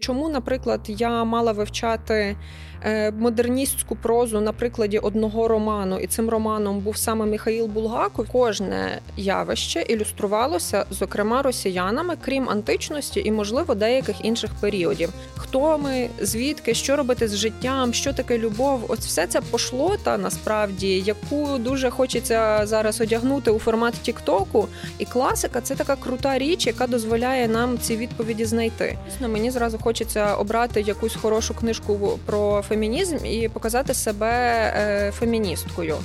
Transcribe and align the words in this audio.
Чому, 0.00 0.28
наприклад, 0.28 0.80
я 0.86 1.24
мала 1.24 1.52
вивчати 1.52 2.36
е, 2.82 3.10
модерністську 3.10 3.96
прозу 3.96 4.40
на 4.40 4.52
прикладі 4.52 4.98
одного 4.98 5.48
роману, 5.48 5.98
і 5.98 6.06
цим 6.06 6.30
романом 6.30 6.80
був 6.80 6.96
саме 6.96 7.26
Михаїл 7.26 7.66
Булгаков. 7.66 8.28
Кожне 8.32 9.00
явище 9.16 9.82
ілюструвалося, 9.82 10.84
зокрема, 10.90 11.42
росіянами, 11.42 12.16
крім 12.24 12.48
античності 12.48 13.22
і, 13.24 13.32
можливо, 13.32 13.74
деяких 13.74 14.24
інших 14.24 14.50
періодів. 14.60 15.12
Хто 15.36 15.78
ми, 15.78 16.08
звідки, 16.20 16.74
що 16.74 16.96
робити 16.96 17.28
з 17.28 17.36
життям, 17.36 17.94
що 17.94 18.12
таке 18.12 18.38
любов? 18.38 18.84
Ось 18.88 19.06
все 19.06 19.26
це 19.26 19.40
пошлота 19.40 20.18
насправді, 20.18 21.00
яку 21.00 21.58
дуже 21.58 21.90
хочеться 21.90 22.66
зараз 22.66 23.00
одягнути 23.00 23.50
у 23.50 23.58
формат 23.58 23.94
Тіктоку. 24.02 24.68
І 24.98 25.04
класика 25.04 25.60
це 25.60 25.74
така 25.74 25.96
крута 25.96 26.38
річ, 26.38 26.66
яка 26.66 26.86
дозволяє 26.86 27.48
нам 27.48 27.78
ці 27.78 27.96
відповіді 27.96 28.44
знайти. 28.44 28.98
Мені 29.20 29.50
зразу 29.50 29.78
хочеться 29.88 30.34
обрати 30.34 30.80
якусь 30.80 31.16
хорошу 31.16 31.54
книжку 31.54 32.18
про 32.26 32.62
фемінізм 32.62 33.26
і 33.26 33.48
показати 33.48 33.94
себе 33.94 34.30
е, 34.76 35.12
феміністкою. 35.12 35.96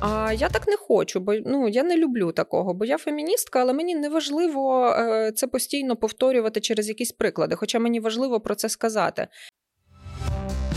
А 0.00 0.32
я 0.32 0.48
так 0.48 0.66
не 0.68 0.76
хочу, 0.76 1.20
бо 1.20 1.34
ну 1.46 1.68
я 1.68 1.82
не 1.82 1.96
люблю 1.96 2.32
такого, 2.32 2.74
бо 2.74 2.84
я 2.84 2.98
феміністка, 2.98 3.60
але 3.60 3.72
мені 3.72 3.94
не 3.94 4.08
важливо 4.08 4.86
е, 4.88 5.32
це 5.32 5.46
постійно 5.46 5.96
повторювати 5.96 6.60
через 6.60 6.88
якісь 6.88 7.12
приклади, 7.12 7.56
хоча 7.56 7.78
мені 7.78 8.00
важливо 8.00 8.40
про 8.40 8.54
це 8.54 8.68
сказати. 8.68 9.28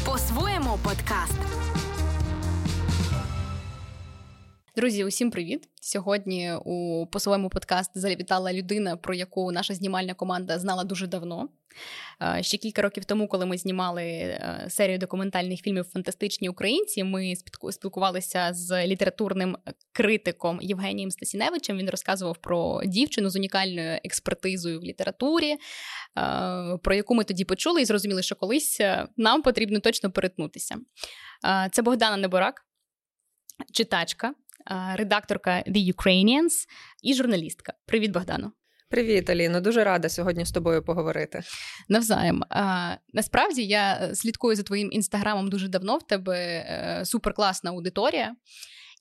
По-своєму 0.05 0.80
подкаст. 0.84 1.39
Друзі, 4.76 5.03
усім 5.05 5.31
привіт! 5.31 5.70
Сьогодні 5.81 6.53
у 6.66 7.05
по 7.12 7.20
своєму 7.20 7.50
подкаст 7.50 7.91
завітала 7.94 8.53
людина, 8.53 8.98
про 8.98 9.14
яку 9.14 9.52
наша 9.52 9.73
знімальна 9.73 10.14
команда 10.14 10.59
знала 10.59 10.84
дуже 10.84 11.08
давно. 11.08 11.50
Ще 12.41 12.58
кілька 12.58 12.82
років 12.82 13.05
тому, 13.05 13.28
коли 13.28 13.46
ми 13.46 13.58
знімали 13.58 14.04
е, 14.04 14.66
серію 14.70 14.98
документальних 14.98 15.62
фільмів 15.62 15.84
Фантастичні 15.84 16.50
українці, 16.50 17.03
ми 17.03 17.34
спілкувалися 17.72 18.53
з 18.53 18.88
літературним 18.88 19.58
критиком 19.92 20.59
Євгенієм 20.62 21.12
Стасіневичем. 21.12 21.78
Він 21.78 21.90
розказував 21.90 22.38
про 22.38 22.81
дівчину 22.86 23.30
з 23.30 23.36
унікальною 23.36 24.00
експертизою 24.03 24.80
в 24.80 24.84
літературі, 24.84 25.56
про 26.84 26.95
яку 26.95 27.16
ми 27.16 27.23
тоді 27.23 27.45
почули 27.45 27.81
і 27.81 27.86
зрозуміли, 27.86 28.23
що 28.23 28.36
колись 28.36 28.78
е, 28.81 29.08
нам 29.17 29.42
потрібно 29.42 29.80
точно 29.80 30.12
перетнутися. 30.12 30.75
Це 31.72 31.81
Богдана 31.81 32.17
Неборак, 32.17 32.66
читачка, 33.73 34.34
редакторка 34.95 35.64
The 35.67 35.94
Ukrainians 35.94 36.67
і 37.03 37.14
журналістка. 37.14 37.73
Привіт, 37.86 38.12
Богдано. 38.12 38.52
Привіт, 38.90 39.30
Аліно. 39.30 39.62
Дуже 39.62 39.84
рада 39.84 40.09
сьогодні 40.09 40.45
з 40.45 40.52
тобою 40.52 40.84
поговорити. 40.84 41.42
Навзаєм. 41.90 42.44
А, 42.50 42.96
Насправді 43.14 43.64
я 43.64 44.16
слідкую 44.16 44.56
за 44.56 44.64
твоїм 44.64 44.90
інстаграмом 44.92 45.50
дуже 45.50 45.68
давно. 45.68 45.98
В 45.98 46.08
тебе 46.08 46.38
е, 46.38 47.02
суперкласна 47.06 47.72
аудиторія. 47.72 48.36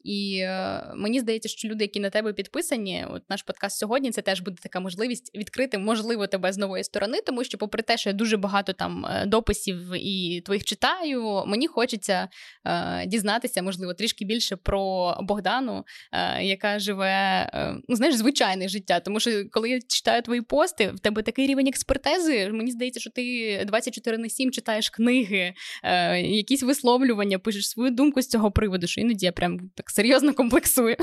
І 0.04 0.38
е, 0.38 0.92
мені 0.96 1.20
здається, 1.20 1.48
що 1.48 1.68
люди, 1.68 1.84
які 1.84 2.00
на 2.00 2.10
тебе 2.10 2.32
підписані, 2.32 3.06
от 3.10 3.22
наш 3.30 3.42
подкаст 3.42 3.78
сьогодні, 3.78 4.10
це 4.10 4.22
теж 4.22 4.40
буде 4.40 4.56
така 4.62 4.80
можливість 4.80 5.34
відкрити, 5.34 5.78
можливо, 5.78 6.26
тебе 6.26 6.52
з 6.52 6.58
нової 6.58 6.84
сторони, 6.84 7.18
тому 7.26 7.44
що, 7.44 7.58
попри 7.58 7.82
те, 7.82 7.96
що 7.96 8.10
я 8.10 8.14
дуже 8.14 8.36
багато 8.36 8.72
там 8.72 9.06
е, 9.06 9.26
дописів 9.26 9.92
і 9.94 10.42
твоїх 10.44 10.64
читаю, 10.64 11.44
мені 11.46 11.66
хочеться 11.66 12.28
е, 12.64 13.06
дізнатися, 13.06 13.62
можливо, 13.62 13.94
трішки 13.94 14.24
більше 14.24 14.56
про 14.56 15.14
Богдану, 15.22 15.84
е, 16.12 16.44
яка 16.44 16.78
живе, 16.78 17.50
е, 17.54 17.74
ну 17.88 17.96
знаєш, 17.96 18.14
звичайне 18.14 18.68
життя. 18.68 19.00
Тому 19.00 19.20
що 19.20 19.44
коли 19.50 19.70
я 19.70 19.80
читаю 19.88 20.22
твої 20.22 20.42
пости, 20.42 20.92
в 20.94 21.00
тебе 21.00 21.22
такий 21.22 21.46
рівень 21.46 21.66
експертези. 21.66 22.48
Мені 22.48 22.70
здається, 22.70 23.00
що 23.00 23.10
ти 23.10 23.64
24 23.66 24.18
на 24.18 24.28
7 24.28 24.50
читаєш 24.52 24.90
книги, 24.90 25.54
е, 25.84 26.20
якісь 26.20 26.62
висловлювання, 26.62 27.38
пишеш 27.38 27.68
свою 27.68 27.90
думку 27.90 28.22
з 28.22 28.28
цього 28.28 28.50
приводу, 28.50 28.86
що 28.86 29.00
іноді 29.00 29.26
я 29.26 29.32
прям 29.32 29.58
так 29.74 29.87
серйозно 29.90 30.34
комплексує. 30.34 30.96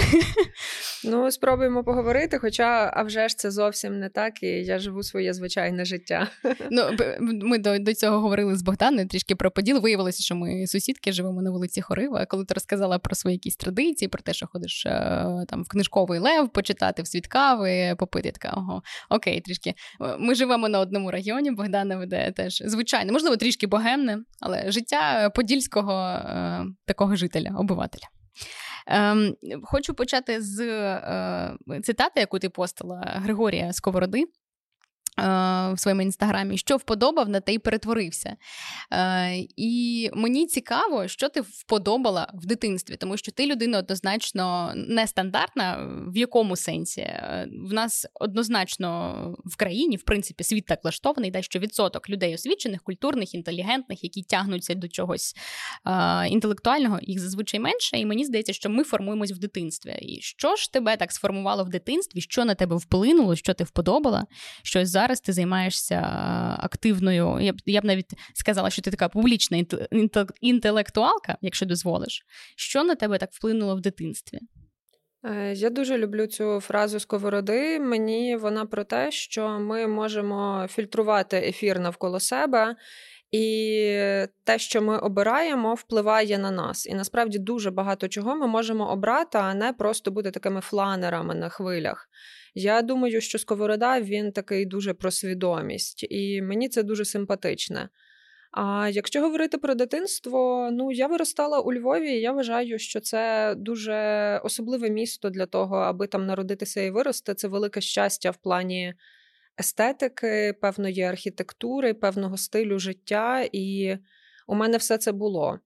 Ну, 1.03 1.31
спробуємо 1.31 1.83
поговорити, 1.83 2.39
хоча 2.39 2.91
а 2.93 3.03
вже 3.03 3.27
ж 3.27 3.37
це 3.37 3.51
зовсім 3.51 3.99
не 3.99 4.09
так, 4.09 4.43
і 4.43 4.47
я 4.47 4.79
живу 4.79 5.03
своє 5.03 5.33
звичайне 5.33 5.85
життя. 5.85 6.27
Ну, 6.71 6.83
Ми 7.19 7.57
до 7.57 7.79
до 7.79 7.93
цього 7.93 8.19
говорили 8.19 8.55
з 8.55 8.61
Богданою 8.61 9.07
трішки 9.07 9.35
про 9.35 9.51
поділ. 9.51 9.79
Виявилося, 9.79 10.23
що 10.23 10.35
ми 10.35 10.67
сусідки 10.67 11.11
живемо 11.11 11.41
на 11.41 11.51
вулиці 11.51 11.81
Хорива. 11.81 12.19
А 12.21 12.25
коли 12.25 12.45
ти 12.45 12.53
розказала 12.53 12.99
про 12.99 13.15
свої 13.15 13.35
якісь 13.35 13.55
традиції, 13.55 14.09
про 14.09 14.21
те, 14.21 14.33
що 14.33 14.47
ходиш 14.47 14.85
е, 14.85 14.91
там 15.47 15.63
в 15.63 15.67
книжковий 15.67 16.19
лев 16.19 16.49
почитати, 16.49 17.01
в 17.01 17.07
світкави, 17.07 17.95
попити, 17.99 18.31
така 18.31 18.57
ого, 18.57 18.81
окей, 19.09 19.41
трішки. 19.41 19.73
Ми 20.19 20.35
живемо 20.35 20.69
на 20.69 20.79
одному 20.79 21.11
районі, 21.11 21.51
Богдана 21.51 21.97
веде 21.97 22.33
теж 22.35 22.63
звичайно, 22.65 23.13
можливо, 23.13 23.37
трішки 23.37 23.67
богемне, 23.67 24.19
але 24.39 24.71
життя 24.71 25.29
подільського 25.29 26.01
е, 26.01 26.65
такого 26.85 27.15
жителя, 27.15 27.55
обивателя. 27.57 28.07
Ем, 28.85 29.35
Хочу 29.63 29.93
почати 29.93 30.41
з 30.41 30.59
е, 30.59 31.81
цитати, 31.83 32.19
яку 32.19 32.39
ти 32.39 32.49
постила 32.49 33.03
Григорія 33.05 33.73
Сковороди. 33.73 34.25
Е, 35.19 35.23
в 35.73 35.79
своєму 35.79 36.01
інстаграмі, 36.01 36.57
що 36.57 36.77
вподобав, 36.77 37.29
на 37.29 37.39
те 37.39 37.53
й 37.53 37.59
перетворився. 37.59 38.35
Е, 38.91 39.35
і 39.55 40.09
мені 40.13 40.47
цікаво, 40.47 41.07
що 41.07 41.29
ти 41.29 41.41
вподобала 41.41 42.27
в 42.33 42.45
дитинстві, 42.45 42.95
тому 42.95 43.17
що 43.17 43.31
ти 43.31 43.45
людина 43.45 43.79
однозначно 43.79 44.73
нестандартна. 44.75 45.89
В 46.07 46.17
якому 46.17 46.55
сенсі? 46.55 47.01
Е, 47.01 47.47
в 47.69 47.73
нас 47.73 48.07
однозначно 48.13 49.15
в 49.45 49.55
країні, 49.55 49.97
в 49.97 50.03
принципі, 50.03 50.43
світ 50.43 50.65
так 50.65 50.83
влаштований, 50.83 51.31
де 51.31 51.41
що 51.41 51.59
відсоток 51.59 52.09
людей 52.09 52.33
освічених, 52.35 52.83
культурних, 52.83 53.35
інтелігентних, 53.35 54.03
які 54.03 54.23
тягнуться 54.23 54.75
до 54.75 54.87
чогось 54.87 55.35
інтелектуального, 56.29 56.99
їх 57.01 57.19
зазвичай 57.19 57.59
менше. 57.59 57.97
І 57.97 58.05
мені 58.05 58.25
здається, 58.25 58.53
що 58.53 58.69
ми 58.69 58.83
формуємось 58.83 59.31
в 59.31 59.37
дитинстві. 59.37 59.91
І 60.01 60.21
що 60.21 60.55
ж 60.55 60.71
тебе 60.73 60.97
так 60.97 61.11
сформувало 61.11 61.63
в 61.63 61.69
дитинстві? 61.69 62.21
Що 62.21 62.45
на 62.45 62.55
тебе 62.55 62.75
вплинуло, 62.75 63.35
що 63.35 63.53
ти 63.53 63.63
вподобала? 63.63 64.25
Щось 64.63 64.89
зараз 64.89 65.04
зараз 65.05 65.21
ти 65.21 65.33
займаєшся 65.33 66.01
активною. 66.59 67.37
Я 67.41 67.53
б 67.53 67.55
я 67.65 67.81
б 67.81 67.85
навіть 67.85 68.11
сказала, 68.33 68.69
що 68.69 68.81
ти 68.81 68.91
така 68.91 69.09
публічна 69.09 69.65
інтелектуалка, 70.41 71.37
якщо 71.41 71.65
дозволиш. 71.65 72.25
Що 72.55 72.83
на 72.83 72.95
тебе 72.95 73.17
так 73.17 73.29
вплинуло 73.31 73.75
в 73.75 73.81
дитинстві? 73.81 74.39
Е, 75.23 75.53
я 75.53 75.69
дуже 75.69 75.97
люблю 75.97 76.27
цю 76.27 76.59
фразу 76.59 76.99
сковороди. 76.99 77.79
Мені 77.79 78.35
вона 78.35 78.65
про 78.65 78.83
те, 78.83 79.11
що 79.11 79.49
ми 79.59 79.87
можемо 79.87 80.67
фільтрувати 80.69 81.37
ефір 81.37 81.79
навколо 81.79 82.19
себе. 82.19 82.75
І 83.31 83.97
те, 84.43 84.59
що 84.59 84.81
ми 84.81 84.97
обираємо, 84.97 85.73
впливає 85.73 86.37
на 86.37 86.51
нас. 86.51 86.85
І 86.85 86.93
насправді 86.93 87.39
дуже 87.39 87.71
багато 87.71 88.07
чого 88.07 88.35
ми 88.35 88.47
можемо 88.47 88.91
обрати, 88.91 89.37
а 89.37 89.53
не 89.53 89.73
просто 89.73 90.11
бути 90.11 90.31
такими 90.31 90.61
фланерами 90.61 91.35
на 91.35 91.49
хвилях. 91.49 92.09
Я 92.57 92.81
думаю, 92.81 93.21
що 93.21 93.39
Сковорода 93.39 94.01
він 94.01 94.31
такий 94.31 94.65
дуже 94.65 94.93
про 94.93 95.11
свідомість, 95.11 96.05
і 96.09 96.41
мені 96.41 96.69
це 96.69 96.83
дуже 96.83 97.05
симпатичне. 97.05 97.89
А 98.51 98.89
якщо 98.89 99.21
говорити 99.21 99.57
про 99.57 99.75
дитинство, 99.75 100.69
ну 100.71 100.91
я 100.91 101.07
виростала 101.07 101.59
у 101.59 101.73
Львові, 101.73 102.11
і 102.11 102.21
я 102.21 102.31
вважаю, 102.31 102.79
що 102.79 102.99
це 102.99 103.53
дуже 103.57 103.95
особливе 104.43 104.89
місто 104.89 105.29
для 105.29 105.45
того, 105.45 105.75
аби 105.75 106.07
там 106.07 106.25
народитися 106.25 106.81
і 106.81 106.91
вирости. 106.91 107.33
Це 107.33 107.47
велике 107.47 107.81
щастя 107.81 108.31
в 108.31 108.37
плані 108.37 108.93
естетики, 109.59 110.53
певної 110.61 111.01
архітектури, 111.01 111.93
певного 111.93 112.37
стилю 112.37 112.79
життя, 112.79 113.49
і 113.51 113.97
у 114.47 114.55
мене 114.55 114.77
все 114.77 114.97
це 114.97 115.11
було. 115.11 115.59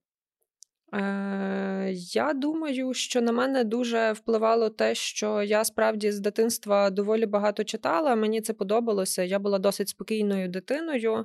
Е, 0.92 1.92
Я 1.92 2.32
думаю, 2.34 2.94
що 2.94 3.20
на 3.20 3.32
мене 3.32 3.64
дуже 3.64 4.12
впливало 4.12 4.70
те, 4.70 4.94
що 4.94 5.42
я 5.42 5.64
справді 5.64 6.12
з 6.12 6.20
дитинства 6.20 6.90
доволі 6.90 7.26
багато 7.26 7.64
читала. 7.64 8.16
Мені 8.16 8.40
це 8.40 8.52
подобалося. 8.52 9.22
Я 9.22 9.38
була 9.38 9.58
досить 9.58 9.88
спокійною 9.88 10.48
дитиною. 10.48 11.24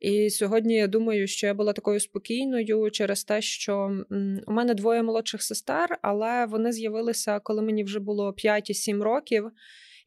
І 0.00 0.30
сьогодні 0.30 0.74
я 0.74 0.86
думаю, 0.86 1.26
що 1.26 1.46
я 1.46 1.54
була 1.54 1.72
такою 1.72 2.00
спокійною 2.00 2.90
через 2.90 3.24
те, 3.24 3.42
що 3.42 4.04
у 4.46 4.52
мене 4.52 4.74
двоє 4.74 5.02
молодших 5.02 5.42
сестер, 5.42 5.98
але 6.02 6.46
вони 6.46 6.72
з'явилися, 6.72 7.40
коли 7.40 7.62
мені 7.62 7.84
вже 7.84 8.00
було 8.00 8.32
5 8.32 8.70
і 8.70 8.74
7 8.74 9.02
років. 9.02 9.50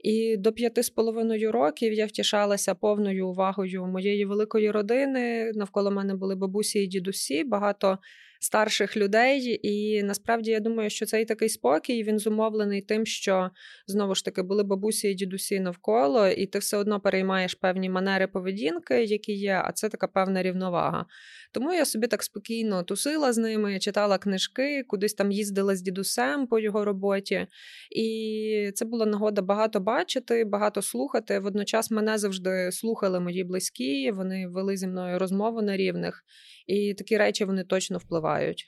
І 0.03 0.37
до 0.37 0.51
п'яти 0.51 0.83
з 0.83 0.89
половиною 0.89 1.51
років 1.51 1.93
я 1.93 2.05
втішалася 2.05 2.75
повною 2.75 3.27
увагою 3.27 3.85
моєї 3.85 4.25
великої 4.25 4.71
родини. 4.71 5.51
Навколо 5.55 5.91
мене 5.91 6.15
були 6.15 6.35
бабусі 6.35 6.79
і 6.79 6.87
дідусі, 6.87 7.43
багато 7.43 7.97
старших 8.43 8.97
людей. 8.97 9.59
І 9.63 10.03
насправді 10.03 10.51
я 10.51 10.59
думаю, 10.59 10.89
що 10.89 11.05
цей 11.05 11.25
такий 11.25 11.49
спокій 11.49 12.03
він 12.03 12.19
зумовлений 12.19 12.81
тим, 12.81 13.05
що 13.05 13.49
знову 13.87 14.15
ж 14.15 14.25
таки 14.25 14.41
були 14.41 14.63
бабусі 14.63 15.11
і 15.11 15.13
дідусі 15.13 15.59
навколо, 15.59 16.27
і 16.27 16.45
ти 16.45 16.59
все 16.59 16.77
одно 16.77 16.99
переймаєш 16.99 17.55
певні 17.55 17.89
манери 17.89 18.27
поведінки, 18.27 19.03
які 19.03 19.33
є, 19.33 19.61
а 19.65 19.71
це 19.71 19.89
така 19.89 20.07
певна 20.07 20.43
рівновага. 20.43 21.05
Тому 21.53 21.73
я 21.73 21.85
собі 21.85 22.07
так 22.07 22.23
спокійно 22.23 22.83
тусила 22.83 23.33
з 23.33 23.37
ними, 23.37 23.79
читала 23.79 24.17
книжки, 24.17 24.83
кудись 24.87 25.13
там 25.13 25.31
їздила 25.31 25.75
з 25.75 25.81
дідусем 25.81 26.47
по 26.47 26.59
його 26.59 26.85
роботі. 26.85 27.47
І 27.95 28.71
це 28.75 28.85
була 28.85 29.05
нагода 29.05 29.41
багато 29.41 29.79
бачити, 29.79 30.45
багато 30.45 30.81
слухати. 30.81 31.39
Водночас 31.39 31.91
мене 31.91 32.17
завжди 32.17 32.71
слухали 32.71 33.19
мої 33.19 33.43
близькі, 33.43 34.11
вони 34.11 34.47
вели 34.47 34.77
зі 34.77 34.87
мною 34.87 35.19
розмову 35.19 35.61
на 35.61 35.77
рівних, 35.77 36.23
і 36.67 36.93
такі 36.93 37.17
речі 37.17 37.45
вони 37.45 37.63
точно 37.63 37.99
впливають. 38.31 38.67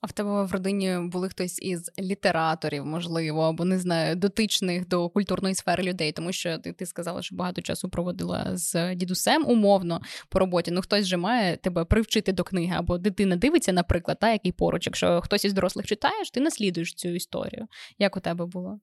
А 0.00 0.06
в 0.06 0.12
тебе 0.12 0.44
в 0.44 0.52
родині 0.52 0.98
були 1.12 1.28
хтось 1.28 1.58
із 1.62 1.90
літераторів, 1.98 2.86
можливо, 2.86 3.42
або 3.42 3.64
не 3.64 3.78
знаю, 3.78 4.16
дотичних 4.16 4.88
до 4.88 5.08
культурної 5.08 5.54
сфери 5.54 5.82
людей, 5.82 6.12
тому 6.12 6.32
що 6.32 6.58
ти 6.58 6.72
ти 6.72 6.86
сказала, 6.86 7.22
що 7.22 7.36
багато 7.36 7.62
часу 7.62 7.88
проводила 7.88 8.50
з 8.56 8.94
дідусем 8.94 9.44
умовно 9.48 10.00
по 10.28 10.38
роботі. 10.38 10.70
Ну 10.70 10.82
хтось 10.82 11.06
же 11.06 11.16
має 11.16 11.56
тебе 11.56 11.84
привчити 11.84 12.32
до 12.32 12.44
книги, 12.44 12.74
або 12.76 12.98
дитина 12.98 13.36
дивиться, 13.36 13.72
наприклад, 13.72 14.18
та 14.20 14.32
який 14.32 14.52
поруч. 14.52 14.86
Якщо 14.86 15.20
хтось 15.20 15.44
із 15.44 15.52
дорослих 15.52 15.86
читаєш, 15.86 16.30
ти 16.30 16.40
наслідуєш 16.40 16.94
цю 16.94 17.08
історію. 17.08 17.66
Як 17.98 18.16
у 18.16 18.20
тебе 18.20 18.46
було? 18.46 18.80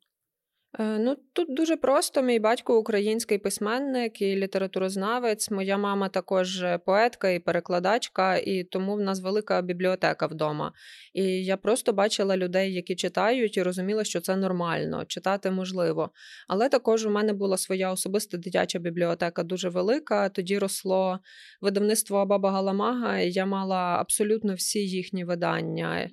Е, 0.78 1.00
ну 1.00 1.18
тут 1.34 1.56
дуже 1.56 1.78
просто. 1.78 2.22
Мій 2.22 2.40
батько 2.40 2.80
український 2.80 3.38
письменник 3.38 4.22
і 4.22 4.36
літературознавець. 4.36 5.52
Моя 5.52 5.78
мама 5.78 6.10
також 6.10 6.66
поетка 6.86 7.30
і 7.30 7.40
перекладачка, 7.40 8.38
і 8.38 8.64
тому 8.64 8.96
в 8.96 9.02
нас 9.02 9.22
велика 9.22 9.62
бібліотека 9.62 10.28
вдома. 10.28 10.74
І 11.14 11.24
я 11.24 11.58
просто 11.58 11.94
бачила 11.94 12.38
людей, 12.38 12.74
які 12.74 12.96
читають, 12.96 13.58
і 13.58 13.64
розуміла, 13.64 14.04
що 14.04 14.22
це 14.22 14.36
нормально, 14.36 15.06
читати 15.06 15.52
можливо. 15.52 16.12
Але 16.48 16.70
також 16.70 17.06
у 17.06 17.10
мене 17.10 17.34
була 17.34 17.58
своя 17.58 17.92
особиста 17.92 18.38
дитяча 18.38 18.80
бібліотека, 18.80 19.44
дуже 19.44 19.70
велика. 19.70 20.30
Тоді 20.30 20.60
росло 20.60 21.20
видавництво 21.62 22.26
Баба 22.26 22.52
Галамага, 22.52 23.20
і 23.20 23.32
я 23.32 23.46
мала 23.46 23.98
абсолютно 24.00 24.54
всі 24.54 24.80
їхні 24.80 25.24
видання. 25.24 26.10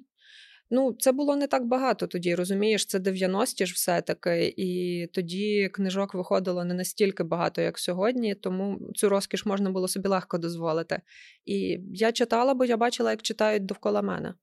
Ну, 0.70 0.96
це 0.98 1.12
було 1.12 1.36
не 1.36 1.46
так 1.46 1.66
багато 1.66 2.06
тоді, 2.06 2.34
розумієш, 2.34 2.86
це 2.86 2.98
90-ті 2.98 3.66
ж 3.66 3.74
все-таки, 3.74 4.54
і 4.56 5.06
тоді 5.06 5.68
книжок 5.72 6.14
виходило 6.14 6.64
не 6.64 6.74
настільки 6.74 7.24
багато, 7.24 7.62
як 7.62 7.78
сьогодні, 7.78 8.34
тому 8.34 8.78
цю 8.94 9.08
розкіш 9.08 9.46
можна 9.46 9.70
було 9.70 9.88
собі 9.88 10.08
легко 10.08 10.38
дозволити. 10.38 11.00
І 11.44 11.78
я 11.92 12.12
читала, 12.12 12.54
бо 12.54 12.64
я 12.64 12.76
бачила, 12.76 13.10
як 13.10 13.22
читають 13.22 13.66
довкола 13.66 14.02
мене. 14.02 14.34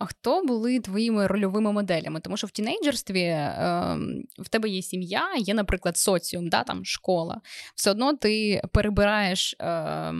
А 0.00 0.06
хто 0.06 0.42
були 0.44 0.80
твоїми 0.80 1.26
рольовими 1.26 1.72
моделями? 1.72 2.20
Тому 2.20 2.36
що 2.36 2.46
в 2.46 2.50
тінейджерстві 2.50 3.20
е, 3.20 3.96
в 4.38 4.48
тебе 4.48 4.68
є 4.68 4.82
сім'я, 4.82 5.34
є, 5.38 5.54
наприклад, 5.54 5.96
соціум, 5.96 6.48
да, 6.48 6.64
там 6.64 6.84
школа. 6.84 7.40
Все 7.74 7.90
одно 7.90 8.16
ти 8.16 8.62
перебираєш 8.72 9.56
е, 9.60 10.12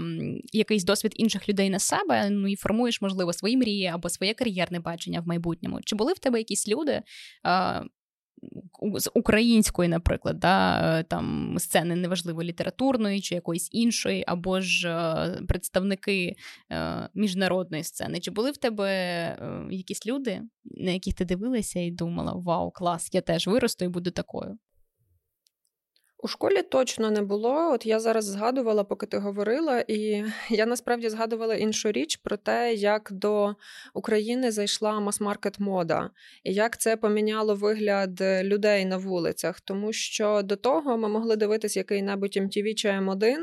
якийсь 0.53 0.85
досвід 0.85 1.13
інших 1.17 1.49
людей 1.49 1.71
на 1.71 1.79
себе, 1.79 2.31
ну 2.31 2.49
і 2.49 2.57
формуєш, 2.57 3.03
можливо, 3.03 3.33
свої 3.33 3.57
мрії 3.57 3.87
або 3.87 4.09
своє 4.09 4.35
кар'єрне 4.35 4.81
бачення 4.81 5.21
в 5.21 5.29
майбутньому. 5.29 5.81
Чи 5.85 5.97
були 5.97 6.13
в 6.13 6.19
тебе 6.19 6.39
якісь 6.39 6.69
люди, 6.69 7.03
е, 7.47 7.83
з 8.97 9.11
української, 9.15 9.89
наприклад, 9.89 10.39
да, 10.39 10.81
е, 10.99 11.03
там 11.03 11.57
сцени 11.59 11.97
неважливо 11.97 12.43
літературної 12.43 13.21
чи 13.21 13.35
якоїсь 13.35 13.69
іншої, 13.73 14.25
або 14.27 14.61
ж 14.61 14.89
е, 14.89 15.43
представники 15.49 16.37
е, 16.73 17.09
міжнародної 17.15 17.85
сцени. 17.85 18.21
Чи 18.21 18.31
були 18.31 18.51
в 18.51 18.57
тебе 18.57 18.91
якісь 19.71 20.07
люди, 20.07 20.43
на 20.65 20.91
яких 20.91 21.15
ти 21.15 21.25
дивилася 21.25 21.81
і 21.81 21.91
думала: 21.91 22.33
Вау, 22.33 22.71
клас, 22.71 23.09
я 23.13 23.21
теж 23.21 23.47
виросту 23.47 23.85
і 23.85 23.89
буду 23.89 24.11
такою? 24.11 24.59
У 26.23 26.29
школі 26.29 26.63
точно 26.63 27.11
не 27.11 27.23
було. 27.23 27.73
От 27.73 27.87
я 27.87 28.01
зараз 28.01 28.25
згадувала, 28.25 28.85
поки 28.85 29.07
ти 29.07 29.19
говорила, 29.19 29.85
і 29.89 30.25
я 30.51 30.67
насправді 30.67 31.09
згадувала 31.09 31.55
іншу 31.55 31.93
річ 31.93 32.17
про 32.17 32.37
те, 32.37 32.75
як 32.75 33.09
до 33.13 33.55
України 33.95 34.51
зайшла 34.51 35.01
мас-маркет 35.01 35.61
мода, 35.61 36.11
і 36.45 36.55
як 36.55 36.81
це 36.81 36.97
поміняло 36.97 37.55
вигляд 37.55 38.21
людей 38.21 38.85
на 38.85 38.97
вулицях. 38.97 39.61
Тому 39.61 39.93
що 39.93 40.43
до 40.43 40.57
того 40.57 40.99
ми 40.99 41.09
могли 41.09 41.37
дивитися 41.37 41.81
який-небудь 41.81 42.37
MTV 42.37 42.75
чи 42.75 42.89
M1 42.89 43.37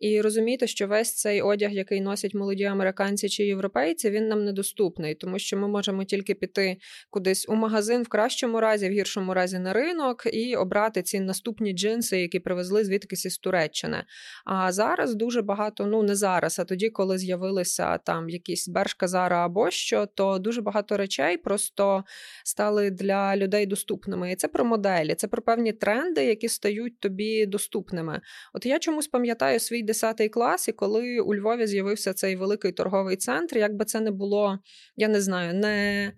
і 0.00 0.20
розуміти, 0.20 0.66
що 0.66 0.86
весь 0.86 1.14
цей 1.14 1.42
одяг, 1.42 1.72
який 1.72 2.00
носять 2.00 2.34
молоді 2.34 2.64
американці 2.64 3.28
чи 3.28 3.44
європейці, 3.44 4.10
він 4.10 4.28
нам 4.28 4.44
недоступний, 4.44 5.14
тому 5.14 5.38
що 5.38 5.56
ми 5.56 5.68
можемо 5.68 6.04
тільки 6.04 6.34
піти 6.34 6.76
кудись 7.10 7.48
у 7.48 7.54
магазин 7.54 8.02
в 8.02 8.08
кращому 8.08 8.60
разі, 8.60 8.88
в 8.88 8.92
гіршому 8.92 9.34
разі 9.34 9.58
на 9.58 9.72
ринок, 9.72 10.26
і 10.32 10.56
обрати 10.56 11.02
ці 11.02 11.20
наступні 11.20 11.72
джинси 11.72 12.17
які 12.20 12.40
привезли 12.40 12.84
звідкись 12.84 13.24
із 13.24 13.38
Туреччини. 13.38 14.04
А 14.44 14.72
зараз 14.72 15.14
дуже 15.14 15.42
багато, 15.42 15.86
ну 15.86 16.02
не 16.02 16.14
зараз, 16.14 16.58
а 16.58 16.64
тоді, 16.64 16.90
коли 16.90 17.18
з'явилися 17.18 17.98
там 17.98 18.28
якісь 18.28 18.68
Бершказара 18.68 19.44
або 19.44 19.70
що, 19.70 20.06
то 20.06 20.38
дуже 20.38 20.62
багато 20.62 20.96
речей 20.96 21.36
просто 21.36 22.04
стали 22.44 22.90
для 22.90 23.36
людей 23.36 23.66
доступними. 23.66 24.32
І 24.32 24.36
це 24.36 24.48
про 24.48 24.64
моделі, 24.64 25.14
це 25.14 25.28
про 25.28 25.42
певні 25.42 25.72
тренди, 25.72 26.24
які 26.24 26.48
стають 26.48 27.00
тобі 27.00 27.46
доступними. 27.46 28.20
От 28.54 28.66
я 28.66 28.78
чомусь 28.78 29.08
пам'ятаю 29.08 29.60
свій 29.60 29.82
10 29.82 30.30
клас, 30.32 30.68
і 30.68 30.72
коли 30.72 31.20
у 31.20 31.34
Львові 31.34 31.66
з'явився 31.66 32.14
цей 32.14 32.36
великий 32.36 32.72
торговий 32.72 33.16
центр, 33.16 33.58
як 33.58 33.76
би 33.76 33.84
це 33.84 34.00
не 34.00 34.10
було, 34.10 34.58
я 34.96 35.08
не 35.08 35.20
знаю, 35.20 35.54
не. 35.54 36.12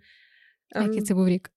Який 0.75 0.99
ем, 0.99 1.05
це 1.05 1.14
був 1.14 1.29
рік? 1.29 1.50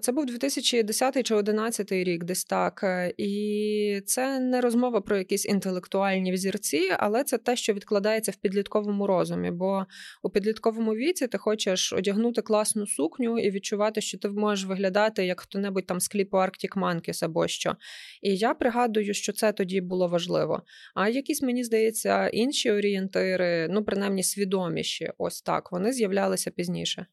Це 0.00 0.12
був 0.12 0.26
2010 0.26 1.14
чи 1.14 1.34
2011 1.34 1.92
рік, 1.92 2.24
десь 2.24 2.44
так. 2.44 2.80
Е, 2.84 3.14
і 3.16 4.02
це 4.06 4.40
не 4.40 4.60
розмова 4.60 5.00
про 5.00 5.16
якісь 5.16 5.46
інтелектуальні 5.46 6.32
взірці, 6.32 6.90
але 6.98 7.24
це 7.24 7.38
те, 7.38 7.56
що 7.56 7.72
відкладається 7.72 8.32
в 8.32 8.36
підлітковому 8.36 9.06
розумі. 9.06 9.50
Бо 9.50 9.86
у 10.22 10.30
підлітковому 10.30 10.94
віці 10.94 11.26
ти 11.26 11.38
хочеш 11.38 11.92
одягнути 11.92 12.42
класну 12.42 12.86
сукню 12.86 13.38
і 13.38 13.50
відчувати, 13.50 14.00
що 14.00 14.18
ти 14.18 14.28
можеш 14.28 14.66
виглядати 14.66 15.26
як 15.26 15.40
хто-небудь 15.40 15.86
там 15.86 16.00
з 16.00 16.08
кліпу 16.08 16.36
Arctic 16.36 16.78
Monkeys 16.78 17.24
або 17.24 17.48
що. 17.48 17.76
І 18.22 18.36
я 18.36 18.54
пригадую, 18.54 19.14
що 19.14 19.32
це 19.32 19.52
тоді 19.52 19.80
було 19.80 20.08
важливо. 20.08 20.62
А 20.94 21.08
якісь, 21.08 21.42
мені 21.42 21.64
здається, 21.64 22.28
інші 22.28 22.70
орієнтири, 22.70 23.68
ну 23.70 23.84
принаймні 23.84 24.22
свідоміші, 24.22 25.10
ось 25.18 25.42
так, 25.42 25.72
вони 25.72 25.92
з'являлися 25.92 26.50
пізніше. 26.50 27.06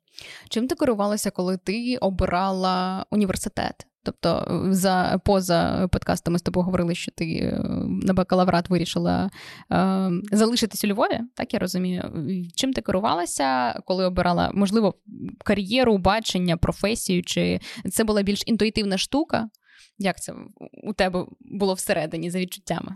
Чим 0.50 0.68
ти 0.68 0.76
керувалася, 0.76 1.32
коли 1.32 1.58
ти 1.58 1.98
обирала 2.06 3.06
університет? 3.12 3.88
Тобто, 4.06 4.62
за 4.70 5.20
поза 5.26 5.88
подкастом 5.92 6.34
ми 6.34 6.40
з 6.40 6.42
тобою 6.42 6.66
говорили, 6.66 6.96
що 6.96 7.12
ти 7.12 7.26
е, 7.26 7.60
на 7.88 8.14
бакалаврат 8.14 8.70
вирішила 8.70 9.30
е, 9.72 10.12
залишитись 10.32 10.84
у 10.84 10.88
Львові, 10.88 11.20
так 11.36 11.54
я 11.54 11.60
розумію. 11.60 12.28
Чим 12.56 12.74
ти 12.74 12.82
керувалася, 12.82 13.80
коли 13.86 14.06
обирала, 14.06 14.52
можливо, 14.54 14.94
кар'єру, 15.44 15.98
бачення, 15.98 16.58
професію, 16.58 17.24
чи 17.24 17.60
це 17.92 18.04
була 18.04 18.22
більш 18.22 18.44
інтуїтивна 18.46 18.98
штука? 18.98 19.50
Як 19.98 20.22
це 20.22 20.34
у 20.84 20.94
тебе 20.94 21.26
було 21.40 21.74
всередині 21.74 22.30
за 22.30 22.40
відчуттями? 22.40 22.96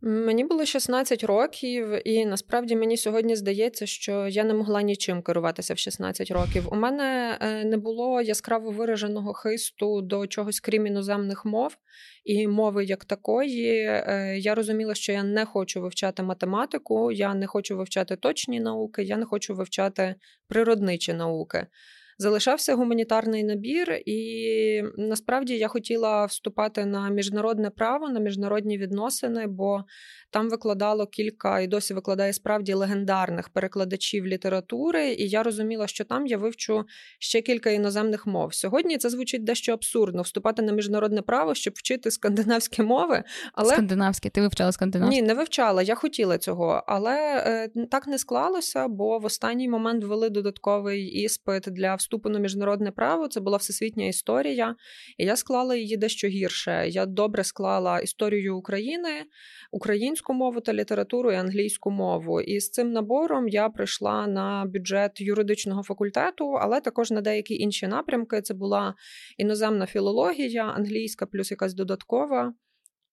Мені 0.00 0.44
було 0.44 0.64
16 0.64 1.24
років, 1.24 2.08
і 2.08 2.26
насправді 2.26 2.76
мені 2.76 2.96
сьогодні 2.96 3.36
здається, 3.36 3.86
що 3.86 4.28
я 4.28 4.44
не 4.44 4.54
могла 4.54 4.82
нічим 4.82 5.22
керуватися 5.22 5.74
в 5.74 5.78
16 5.78 6.30
років. 6.30 6.68
У 6.72 6.76
мене 6.76 7.38
е, 7.40 7.64
не 7.64 7.76
було 7.76 8.20
яскраво 8.20 8.70
вираженого 8.70 9.32
хисту 9.32 10.02
до 10.02 10.26
чогось 10.26 10.60
крім 10.60 10.86
іноземних 10.86 11.44
мов 11.44 11.76
і 12.24 12.48
мови 12.48 12.84
як 12.84 13.04
такої. 13.04 13.84
Е, 13.86 14.38
я 14.38 14.54
розуміла, 14.54 14.94
що 14.94 15.12
я 15.12 15.22
не 15.22 15.44
хочу 15.44 15.80
вивчати 15.80 16.22
математику, 16.22 17.12
я 17.12 17.34
не 17.34 17.46
хочу 17.46 17.76
вивчати 17.76 18.16
точні 18.16 18.60
науки, 18.60 19.02
я 19.02 19.16
не 19.16 19.24
хочу 19.24 19.54
вивчати 19.54 20.14
природничі 20.48 21.12
науки 21.12 21.66
залишався 22.18 22.74
гуманітарний 22.74 23.44
набір, 23.44 24.02
і 24.06 24.82
насправді 24.96 25.58
я 25.58 25.68
хотіла 25.68 26.24
вступати 26.24 26.84
на 26.84 27.08
міжнародне 27.08 27.70
право, 27.70 28.08
на 28.08 28.20
міжнародні 28.20 28.78
відносини, 28.78 29.46
бо 29.46 29.84
там 30.30 30.50
викладало 30.50 31.06
кілька 31.06 31.60
і 31.60 31.66
досі 31.66 31.94
викладає 31.94 32.32
справді 32.32 32.74
легендарних 32.74 33.48
перекладачів 33.48 34.26
літератури, 34.26 35.12
і 35.12 35.28
я 35.28 35.42
розуміла, 35.42 35.86
що 35.86 36.04
там 36.04 36.26
я 36.26 36.38
вивчу 36.38 36.84
ще 37.18 37.40
кілька 37.40 37.70
іноземних 37.70 38.26
мов. 38.26 38.54
Сьогодні 38.54 38.98
це 38.98 39.10
звучить 39.10 39.44
дещо 39.44 39.72
абсурдно 39.72 40.22
вступати 40.22 40.62
на 40.62 40.72
міжнародне 40.72 41.22
право, 41.22 41.54
щоб 41.54 41.74
вчити 41.76 42.10
скандинавські 42.10 42.82
мови. 42.82 43.24
Але 43.52 43.72
скандинавські, 43.72 44.30
ти 44.30 44.40
вивчала 44.40 44.72
скандинавські? 44.72 45.20
Ні, 45.20 45.28
не 45.28 45.34
вивчала. 45.34 45.82
Я 45.82 45.94
хотіла 45.94 46.38
цього, 46.38 46.84
але 46.86 47.44
е, 47.46 47.86
так 47.90 48.06
не 48.06 48.18
склалося, 48.18 48.88
бо 48.88 49.18
в 49.18 49.24
останній 49.24 49.68
момент 49.68 50.04
ввели 50.04 50.30
додатковий 50.30 51.04
іспит 51.04 51.62
для 51.66 51.94
вступу 51.94 52.28
на 52.28 52.38
міжнародне 52.38 52.90
право. 52.90 53.28
Це 53.28 53.40
була 53.40 53.56
всесвітня 53.56 54.06
історія, 54.06 54.74
і 55.18 55.24
я 55.24 55.36
склала 55.36 55.76
її 55.76 55.96
дещо 55.96 56.28
гірше. 56.28 56.84
Я 56.88 57.06
добре 57.06 57.44
склала 57.44 58.00
історію 58.00 58.56
України, 58.56 59.10
українську 59.72 60.17
українську 60.18 60.34
мову 60.34 60.60
та 60.60 60.72
літературу 60.72 61.32
і 61.32 61.34
англійську 61.34 61.90
мову. 61.90 62.40
І 62.40 62.60
з 62.60 62.70
цим 62.70 62.92
набором 62.92 63.48
я 63.48 63.68
прийшла 63.68 64.26
на 64.26 64.64
бюджет 64.66 65.20
юридичного 65.20 65.82
факультету, 65.82 66.52
але 66.60 66.80
також 66.80 67.10
на 67.10 67.20
деякі 67.20 67.54
інші 67.54 67.86
напрямки. 67.86 68.42
Це 68.42 68.54
була 68.54 68.94
іноземна 69.38 69.86
філологія, 69.86 70.64
англійська, 70.64 71.26
плюс 71.26 71.50
якась 71.50 71.74
додаткова. 71.74 72.54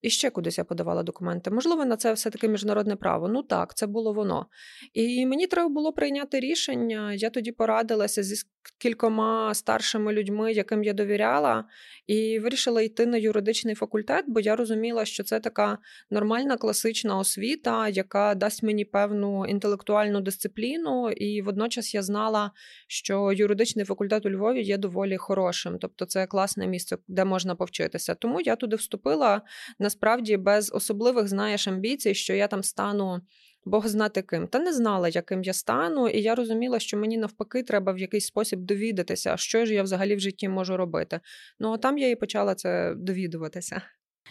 І 0.02 0.10
ще 0.10 0.30
кудись 0.30 0.58
я 0.58 0.64
подавала 0.64 1.04
документи. 1.04 1.52
Можливо, 1.52 1.86
на 1.86 1.98
це 1.98 2.14
все-таки 2.14 2.48
міжнародне 2.48 2.96
право. 2.96 3.28
Ну 3.28 3.44
так, 3.44 3.76
це 3.76 3.88
було 3.88 4.14
воно. 4.14 4.48
І 4.94 5.26
мені 5.26 5.48
треба 5.48 5.70
було 5.70 5.94
прийняти 5.94 6.40
рішення. 6.40 7.14
Я 7.14 7.30
тоді 7.30 7.52
порадилася 7.52 8.24
зі 8.24 8.36
кількома 8.78 9.54
старшими 9.54 10.14
людьми, 10.14 10.54
яким 10.54 10.84
я 10.84 10.94
довіряла, 10.94 11.66
і 12.08 12.40
вирішила 12.40 12.82
йти 12.82 13.06
на 13.06 13.18
юридичний 13.18 13.76
факультет, 13.76 14.26
бо 14.28 14.40
я 14.40 14.56
розуміла, 14.56 15.06
що 15.06 15.24
це 15.24 15.40
така 15.40 15.78
нормальна 16.10 16.58
класична 16.58 17.18
освіта, 17.18 17.90
яка 17.90 18.36
дасть 18.36 18.64
мені 18.64 18.86
певну 18.86 19.46
інтелектуальну 19.46 20.22
дисципліну. 20.22 21.10
І 21.10 21.42
водночас 21.42 21.94
я 21.94 22.04
знала, 22.04 22.52
що 22.88 23.32
юридичний 23.32 23.86
факультет 23.86 24.26
у 24.26 24.30
Львові 24.30 24.64
є 24.64 24.78
доволі 24.78 25.18
хорошим, 25.18 25.78
тобто 25.80 26.06
це 26.06 26.28
класне 26.28 26.68
місце, 26.68 26.98
де 27.08 27.26
можна 27.26 27.56
повчитися. 27.56 28.16
Тому 28.16 28.42
я 28.42 28.56
туди 28.56 28.76
вступила 28.76 29.42
насправді 29.96 30.38
без 30.38 30.72
особливих 30.74 31.28
знаєш 31.28 31.68
амбіцій, 31.68 32.14
що 32.14 32.34
я 32.34 32.48
там 32.48 32.64
стану. 32.64 33.22
Бог 33.68 33.88
знати 33.88 34.22
ким. 34.22 34.48
Та 34.48 34.60
не 34.60 34.74
знала, 34.74 35.10
яким 35.10 35.44
я 35.44 35.54
стану, 35.54 36.08
і 36.08 36.22
я 36.22 36.36
розуміла, 36.36 36.80
що 36.80 36.98
мені 36.98 37.18
навпаки 37.18 37.64
треба 37.64 37.94
в 37.94 37.98
якийсь 37.98 38.26
спосіб 38.26 38.60
довідатися, 38.60 39.38
що 39.38 39.66
ж 39.66 39.74
я 39.74 39.84
взагалі 39.84 40.16
в 40.16 40.20
житті 40.20 40.50
можу 40.50 40.78
робити. 40.78 41.20
Ну 41.60 41.74
а 41.74 41.78
там 41.78 41.98
я 41.98 42.10
і 42.10 42.16
почала 42.16 42.56
це 42.56 42.94
довідуватися. 42.98 43.82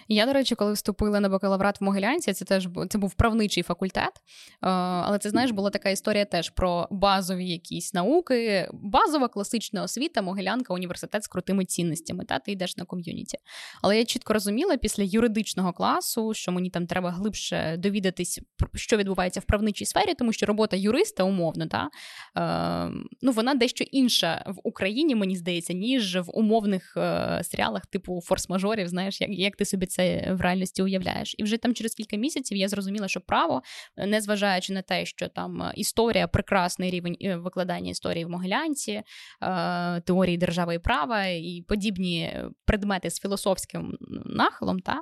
Я, 0.08 0.26
до 0.26 0.32
речі, 0.32 0.54
коли 0.54 0.72
вступила 0.72 1.20
на 1.20 1.28
бакалаврат 1.28 1.80
в 1.80 1.84
Могилянці, 1.84 2.32
це 2.32 2.44
теж 2.44 2.68
це 2.88 2.98
був 2.98 3.14
правничий 3.14 3.62
факультет. 3.62 4.12
Е, 4.12 4.68
але 4.68 5.18
це 5.18 5.30
знаєш, 5.30 5.50
була 5.50 5.70
така 5.70 5.90
історія 5.90 6.24
теж 6.24 6.50
про 6.50 6.88
базові 6.90 7.48
якісь 7.48 7.94
науки, 7.94 8.68
базова 8.72 9.28
класична 9.28 9.82
освіта, 9.82 10.22
Могилянка, 10.22 10.74
університет 10.74 11.24
з 11.24 11.28
крутими 11.28 11.64
цінностями. 11.64 12.24
Та 12.24 12.38
ти 12.38 12.52
йдеш 12.52 12.76
на 12.76 12.84
ком'юніті. 12.84 13.38
Але 13.82 13.98
я 13.98 14.04
чітко 14.04 14.32
розуміла 14.32 14.76
після 14.76 15.02
юридичного 15.02 15.72
класу, 15.72 16.34
що 16.34 16.52
мені 16.52 16.70
там 16.70 16.86
треба 16.86 17.10
глибше 17.10 17.76
довідатись, 17.78 18.40
що 18.74 18.96
відбувається 18.96 19.40
в 19.40 19.44
правничій 19.44 19.84
сфері, 19.84 20.14
тому 20.14 20.32
що 20.32 20.46
робота 20.46 20.76
юриста 20.76 21.24
умовно, 21.24 21.66
та 21.66 21.88
е, 22.36 22.92
ну 23.22 23.32
вона 23.32 23.54
дещо 23.54 23.84
інша 23.84 24.44
в 24.46 24.60
Україні, 24.64 25.14
мені 25.14 25.36
здається, 25.36 25.72
ніж 25.72 26.16
в 26.16 26.30
умовних 26.34 26.96
е, 26.96 27.40
серіалах, 27.44 27.86
типу 27.86 28.20
форс-мажорів. 28.30 28.86
Знаєш, 28.86 29.20
як, 29.20 29.30
як 29.30 29.56
ти 29.56 29.64
собі 29.64 29.83
це 29.86 30.32
в 30.32 30.40
реальності 30.40 30.82
уявляєш. 30.82 31.34
І 31.38 31.42
вже 31.42 31.56
там 31.56 31.74
через 31.74 31.94
кілька 31.94 32.16
місяців 32.16 32.58
я 32.58 32.68
зрозуміла, 32.68 33.08
що 33.08 33.20
право, 33.20 33.62
незважаючи 33.96 34.72
на 34.72 34.82
те, 34.82 35.06
що 35.06 35.28
там 35.28 35.62
е, 35.62 35.72
історія, 35.76 36.28
прекрасний 36.28 36.90
рівень 36.90 37.16
е, 37.22 37.36
викладання 37.36 37.90
історії 37.90 38.24
в 38.24 38.30
Могилянці, 38.30 38.92
е, 38.92 40.00
теорії 40.00 40.36
держави 40.36 40.74
і 40.74 40.78
права 40.78 41.26
і 41.26 41.64
подібні 41.68 42.32
предмети 42.64 43.10
з 43.10 43.20
філософським 43.20 43.96
нахилом, 44.24 44.80
та 44.80 45.00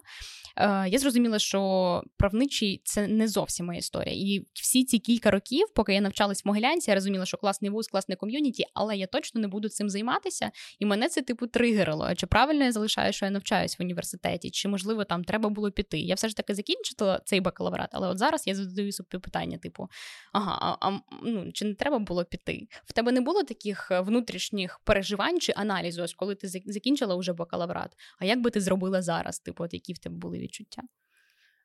я 0.87 0.99
зрозуміла, 0.99 1.39
що 1.39 2.03
правничий 2.17 2.81
це 2.85 3.09
не 3.09 3.29
зовсім 3.29 3.67
моя 3.67 3.79
історія. 3.79 4.15
І 4.17 4.47
всі 4.53 4.85
ці 4.85 4.99
кілька 4.99 5.31
років, 5.31 5.67
поки 5.75 5.95
я 5.95 6.01
навчалась 6.01 6.45
в 6.45 6.49
Могилянці, 6.49 6.91
я 6.91 6.95
розуміла, 6.95 7.27
що 7.27 7.37
класний 7.37 7.71
вуз, 7.71 7.89
класне 7.89 8.17
ком'юніті, 8.17 8.65
але 8.75 8.97
я 8.97 9.07
точно 9.07 9.41
не 9.41 9.49
буду 9.49 9.69
цим 9.69 9.91
займатися. 9.91 10.51
І 10.79 10.87
мене 10.87 11.09
це 11.09 11.23
типу 11.23 11.47
тригерило. 11.47 12.15
Чи 12.15 12.27
правильно 12.27 12.65
я 12.65 12.73
залишаю, 12.73 13.13
що 13.13 13.25
я 13.25 13.31
навчаюсь 13.31 13.79
в 13.79 13.83
університеті, 13.83 14.51
чи 14.51 14.69
можливо 14.69 15.05
там 15.05 15.25
треба 15.25 15.49
було 15.49 15.71
піти. 15.71 15.99
Я 15.99 16.15
все 16.15 16.29
ж 16.29 16.37
таки 16.37 16.55
закінчила 16.55 17.21
цей 17.25 17.41
бакалаврат, 17.41 17.89
але 17.93 18.09
от 18.09 18.19
зараз 18.19 18.47
я 18.47 18.55
задаю 18.55 18.93
собі 18.93 19.09
питання: 19.19 19.59
типу, 19.59 19.89
ага, 20.33 20.77
а, 20.81 20.89
а 20.89 20.99
ну 21.23 21.53
чи 21.53 21.65
не 21.65 21.75
треба 21.75 21.99
було 21.99 22.25
піти? 22.25 22.69
В 22.85 22.93
тебе 22.93 23.13
не 23.13 23.21
було 23.21 23.43
таких 23.43 23.91
е, 23.91 24.01
внутрішніх 24.01 24.81
переживань 24.85 25.41
чи 25.41 25.53
аналізу, 25.57 26.03
ось 26.03 26.15
коли 26.15 26.35
ти 26.35 26.49
закінчила 26.49 27.17
вже 27.17 27.33
бакалаврат? 27.33 27.97
А 28.19 28.25
як 28.25 28.41
би 28.41 28.51
ти 28.51 28.61
зробила 28.61 29.03
зараз? 29.03 29.39
Типу, 29.39 29.65
от 29.65 29.75
які 29.75 29.93
в 29.93 29.99
тебе 29.99 30.17
були 30.17 30.39
відчуття? 30.43 30.83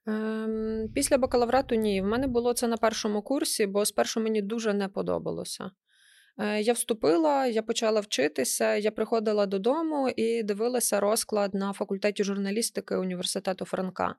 Ем, 0.07 0.87
після 0.95 1.17
бакалаврату 1.17 1.75
ні. 1.75 2.01
В 2.01 2.05
мене 2.05 2.27
було 2.27 2.53
це 2.53 2.67
на 2.67 2.77
першому 2.77 3.21
курсі, 3.21 3.65
бо 3.65 3.85
спершу 3.85 4.19
мені 4.19 4.41
дуже 4.41 4.73
не 4.73 4.87
подобалося. 4.87 5.71
Е, 6.39 6.61
я 6.61 6.73
вступила, 6.73 7.45
я 7.47 7.61
почала 7.61 7.99
вчитися. 7.99 8.75
Я 8.75 8.91
приходила 8.91 9.45
додому 9.45 10.09
і 10.15 10.43
дивилася 10.43 10.99
розклад 10.99 11.53
на 11.53 11.73
факультеті 11.73 12.23
журналістики 12.23 12.95
університету 12.95 13.65
Франка. 13.65 14.15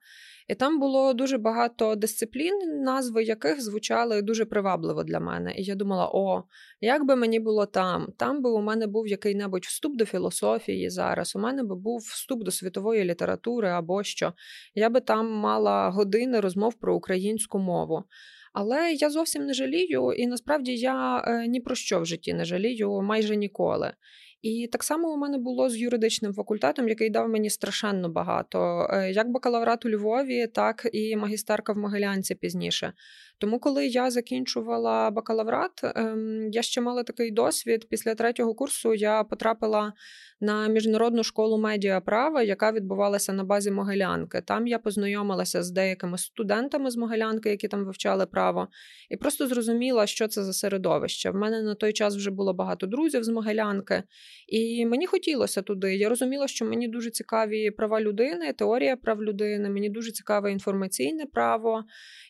І 0.49 0.55
там 0.55 0.81
було 0.81 1.15
дуже 1.15 1.39
багато 1.39 1.95
дисциплін, 1.95 2.83
назви 2.83 3.25
яких 3.25 3.63
звучали 3.63 4.23
дуже 4.23 4.45
привабливо 4.45 5.05
для 5.05 5.21
мене. 5.21 5.55
І 5.57 5.63
я 5.63 5.75
думала: 5.75 6.11
о, 6.13 6.45
як 6.81 7.07
би 7.07 7.17
мені 7.17 7.41
було 7.41 7.67
там? 7.67 8.09
Там 8.17 8.43
би 8.43 8.51
у 8.51 8.61
мене 8.61 8.87
був 8.87 9.09
який-небудь 9.09 9.65
вступ 9.65 9.97
до 9.97 10.05
філософії 10.05 10.91
зараз. 10.91 11.37
У 11.37 11.39
мене 11.39 11.63
би 11.63 11.77
був 11.77 11.99
вступ 11.99 12.45
до 12.45 12.51
світової 12.51 13.05
літератури 13.05 13.69
або 13.69 14.03
що. 14.03 14.33
Я 14.75 14.91
би 14.91 15.01
там 15.01 15.31
мала 15.31 15.91
години 15.91 16.41
розмов 16.41 16.75
про 16.75 16.97
українську 16.97 17.59
мову. 17.59 18.05
Але 18.53 18.93
я 18.93 19.11
зовсім 19.11 19.47
не 19.47 19.55
жалію, 19.55 20.13
і 20.13 20.27
насправді 20.27 20.77
я 20.77 21.25
е, 21.27 21.47
ні 21.49 21.61
про 21.61 21.75
що 21.75 22.01
в 22.01 22.07
житті 22.07 22.35
не 22.35 22.45
жалію 22.45 23.03
майже 23.03 23.37
ніколи. 23.37 23.93
І 24.43 24.69
так 24.73 24.85
само 24.85 25.13
у 25.13 25.17
мене 25.17 25.39
було 25.39 25.69
з 25.69 25.77
юридичним 25.77 26.35
факультетом, 26.35 26.89
який 26.89 27.11
дав 27.11 27.29
мені 27.29 27.51
страшенно 27.51 28.09
багато, 28.09 28.89
е, 28.91 29.13
як 29.13 29.31
бакалаврат 29.31 29.87
у 29.87 29.91
Львові, 29.91 30.47
так 30.47 30.89
і 30.93 31.17
магістерка 31.17 31.73
в 31.73 31.79
Могилянці 31.79 32.35
пізніше. 32.35 32.93
Тому, 33.41 33.61
коли 33.61 33.87
я 33.87 34.11
закінчувала 34.11 35.11
бакалаврат, 35.11 35.81
ем, 35.85 36.49
я 36.53 36.63
ще 36.63 36.81
мала 36.81 37.03
такий 37.03 37.31
досвід. 37.31 37.89
Після 37.91 38.15
третього 38.15 38.55
курсу 38.55 38.95
я 38.95 39.25
потрапила 39.25 39.93
на 40.41 40.69
міжнародну 40.69 41.23
школу 41.23 41.59
медіаправа, 41.59 42.43
яка 42.43 42.73
відбувалася 42.73 43.33
на 43.33 43.45
базі 43.45 43.71
Могилянки. 43.71 44.41
Там 44.41 44.67
я 44.67 44.79
познайомилася 44.79 45.63
з 45.63 45.71
деякими 45.71 46.19
студентами 46.19 46.91
з 46.91 46.97
Могилянки, 46.97 47.51
які 47.51 47.69
там 47.69 47.85
вивчали 47.85 48.27
право, 48.27 48.69
і 49.11 49.17
просто 49.17 49.47
зрозуміла, 49.47 50.07
що 50.07 50.29
це 50.29 50.45
за 50.45 50.53
середовище. 50.53 51.31
В 51.31 51.35
мене 51.35 51.63
на 51.63 51.75
той 51.75 51.93
час 51.93 52.17
вже 52.17 52.31
було 52.31 52.55
багато 52.55 52.87
друзів 52.87 53.25
з 53.25 53.29
Могилянки, 53.29 54.03
і 54.49 54.87
мені 54.87 55.07
хотілося 55.07 55.63
туди. 55.63 55.97
Я 55.97 56.09
розуміла, 56.09 56.49
що 56.49 56.65
мені 56.65 56.89
дуже 56.89 57.11
цікаві 57.11 57.71
права 57.71 58.01
людини, 58.01 58.53
теорія 58.53 58.97
прав 58.97 59.23
людини, 59.23 59.71
мені 59.71 59.89
дуже 59.89 60.13
цікаве 60.13 60.53
інформаційне 60.53 61.27
право, 61.27 61.85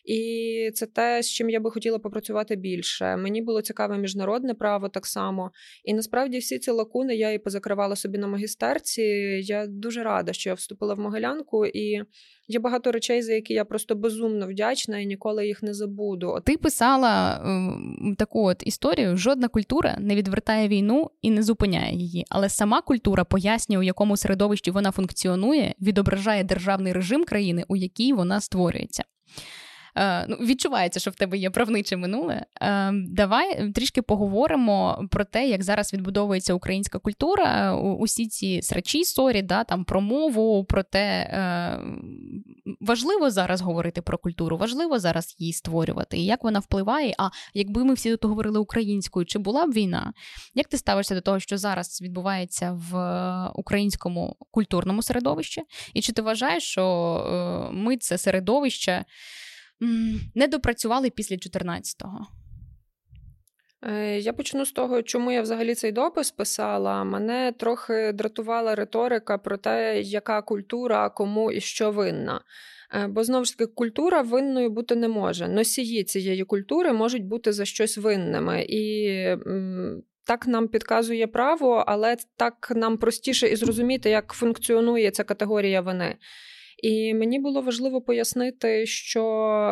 і 0.05 0.71
це 0.73 0.85
те, 0.85 1.23
з 1.23 1.31
чим 1.31 1.49
я 1.49 1.59
би 1.59 1.71
хотіла 1.71 1.99
попрацювати 1.99 2.55
більше. 2.55 3.17
Мені 3.17 3.41
було 3.41 3.61
цікаве 3.61 3.97
міжнародне 3.97 4.53
право 4.53 4.89
так 4.89 5.05
само. 5.05 5.51
І 5.83 5.93
насправді 5.93 6.37
всі 6.37 6.59
ці 6.59 6.71
лакуни 6.71 7.15
я 7.15 7.31
і 7.31 7.39
позакривала 7.39 7.95
собі 7.95 8.17
на 8.17 8.27
магістерці. 8.27 9.01
Я 9.43 9.67
дуже 9.67 10.03
рада, 10.03 10.33
що 10.33 10.49
я 10.49 10.53
вступила 10.53 10.93
в 10.93 10.99
Могилянку, 10.99 11.65
і 11.65 12.01
є 12.49 12.59
багато 12.59 12.91
речей, 12.91 13.21
за 13.21 13.33
які 13.33 13.53
я 13.53 13.65
просто 13.65 13.95
безумно 13.95 14.47
вдячна 14.47 14.99
і 14.99 15.05
ніколи 15.05 15.47
їх 15.47 15.63
не 15.63 15.73
забуду. 15.73 16.37
Ти 16.45 16.57
писала 16.57 17.41
е, 18.11 18.15
таку 18.15 18.43
от 18.43 18.63
історію: 18.65 19.17
жодна 19.17 19.47
культура 19.47 19.97
не 19.99 20.15
відвертає 20.15 20.67
війну 20.67 21.11
і 21.21 21.31
не 21.31 21.43
зупиняє 21.43 21.95
її, 21.95 22.25
але 22.29 22.49
сама 22.49 22.81
культура 22.81 23.23
пояснює, 23.23 23.79
у 23.79 23.83
якому 23.83 24.17
середовищі 24.17 24.71
вона 24.71 24.91
функціонує, 24.91 25.75
відображає 25.81 26.43
державний 26.43 26.93
режим 26.93 27.23
країни, 27.23 27.65
у 27.67 27.75
якій 27.75 28.13
вона 28.13 28.41
створюється. 28.41 29.03
Е, 29.95 30.25
ну, 30.27 30.35
відчувається, 30.35 30.99
що 30.99 31.11
в 31.11 31.15
тебе 31.15 31.37
є 31.37 31.49
правниче 31.49 31.97
минуле. 31.97 32.45
Е, 32.61 32.91
давай 32.93 33.71
трішки 33.71 34.01
поговоримо 34.01 35.07
про 35.11 35.25
те, 35.25 35.47
як 35.47 35.63
зараз 35.63 35.93
відбудовується 35.93 36.53
українська 36.53 36.99
культура. 36.99 37.75
Усі 37.75 38.27
ці 38.27 38.61
срачі 38.61 39.03
sorry, 39.03 39.41
да, 39.41 39.63
там 39.63 39.85
про 39.85 40.01
мову, 40.01 40.65
про 40.65 40.83
те 40.83 40.99
е, 40.99 41.79
важливо 42.81 43.29
зараз 43.29 43.61
говорити 43.61 44.01
про 44.01 44.17
культуру, 44.17 44.57
важливо 44.57 44.99
зараз 44.99 45.35
її 45.39 45.53
створювати, 45.53 46.17
і 46.17 46.25
як 46.25 46.43
вона 46.43 46.59
впливає. 46.59 47.15
А 47.17 47.29
якби 47.53 47.83
ми 47.83 47.93
всі 47.93 48.11
тут 48.11 48.25
говорили 48.25 48.59
українською, 48.59 49.25
чи 49.25 49.39
була 49.39 49.65
б 49.65 49.71
війна? 49.71 50.13
Як 50.55 50.67
ти 50.67 50.77
ставишся 50.77 51.15
до 51.15 51.21
того, 51.21 51.39
що 51.39 51.57
зараз 51.57 52.01
відбувається 52.01 52.79
в 52.91 53.51
українському 53.55 54.35
культурному 54.51 55.01
середовищі? 55.01 55.61
І 55.93 56.01
чи 56.01 56.13
ти 56.13 56.21
вважаєш, 56.21 56.63
що 56.63 57.69
ми 57.73 57.97
це 57.97 58.17
середовище? 58.17 59.05
Не 60.35 60.47
допрацювали 60.47 61.09
після 61.09 61.35
14-го? 61.35 62.27
Е, 63.81 64.19
я 64.19 64.33
почну 64.33 64.65
з 64.65 64.71
того, 64.71 65.01
чому 65.01 65.31
я 65.31 65.41
взагалі 65.41 65.75
цей 65.75 65.91
допис 65.91 66.31
писала. 66.31 67.03
Мене 67.03 67.53
трохи 67.57 68.11
дратувала 68.13 68.75
риторика 68.75 69.37
про 69.37 69.57
те, 69.57 70.01
яка 70.01 70.41
культура 70.41 71.09
кому 71.09 71.51
і 71.51 71.61
що 71.61 71.91
винна. 71.91 72.41
Е, 72.95 73.07
бо 73.07 73.23
знову 73.23 73.45
ж 73.45 73.57
таки 73.57 73.71
культура 73.75 74.21
винною 74.21 74.69
бути 74.69 74.95
не 74.95 75.07
може. 75.07 75.47
Носії 75.47 76.03
цієї 76.03 76.43
культури 76.43 76.93
можуть 76.93 77.25
бути 77.25 77.53
за 77.53 77.65
щось 77.65 77.97
винними. 77.97 78.65
І 78.69 79.13
так 80.25 80.47
нам 80.47 80.67
підказує 80.67 81.27
право, 81.27 81.83
але 81.87 82.17
так 82.37 82.71
нам 82.75 82.97
простіше 82.97 83.47
і 83.47 83.55
зрозуміти, 83.55 84.09
як 84.09 84.33
функціонує 84.33 85.11
ця 85.11 85.23
категорія 85.23 85.81
вини. 85.81 86.15
І 86.83 87.13
мені 87.13 87.39
було 87.39 87.61
важливо 87.61 88.01
пояснити, 88.01 88.85
що 88.85 89.23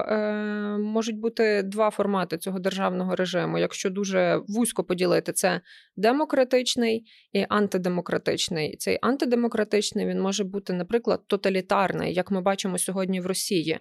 е, 0.10 0.32
можуть 0.78 1.20
бути 1.20 1.64
два 1.64 1.90
формати 1.90 2.38
цього 2.38 2.60
державного 2.60 3.16
режиму. 3.16 3.58
Якщо 3.58 3.90
дуже 3.90 4.42
вузько 4.48 4.84
поділити, 4.84 5.34
це 5.34 5.62
демократичний 5.96 7.06
і 7.34 7.46
антидемократичний. 7.50 8.78
Цей 8.78 8.98
антидемократичний 9.02 10.06
він 10.06 10.22
може 10.22 10.44
бути, 10.44 10.74
наприклад, 10.74 11.28
тоталітарний, 11.28 12.14
як 12.14 12.32
ми 12.32 12.42
бачимо 12.42 12.78
сьогодні 12.78 13.22
в 13.22 13.26
Росії. 13.26 13.80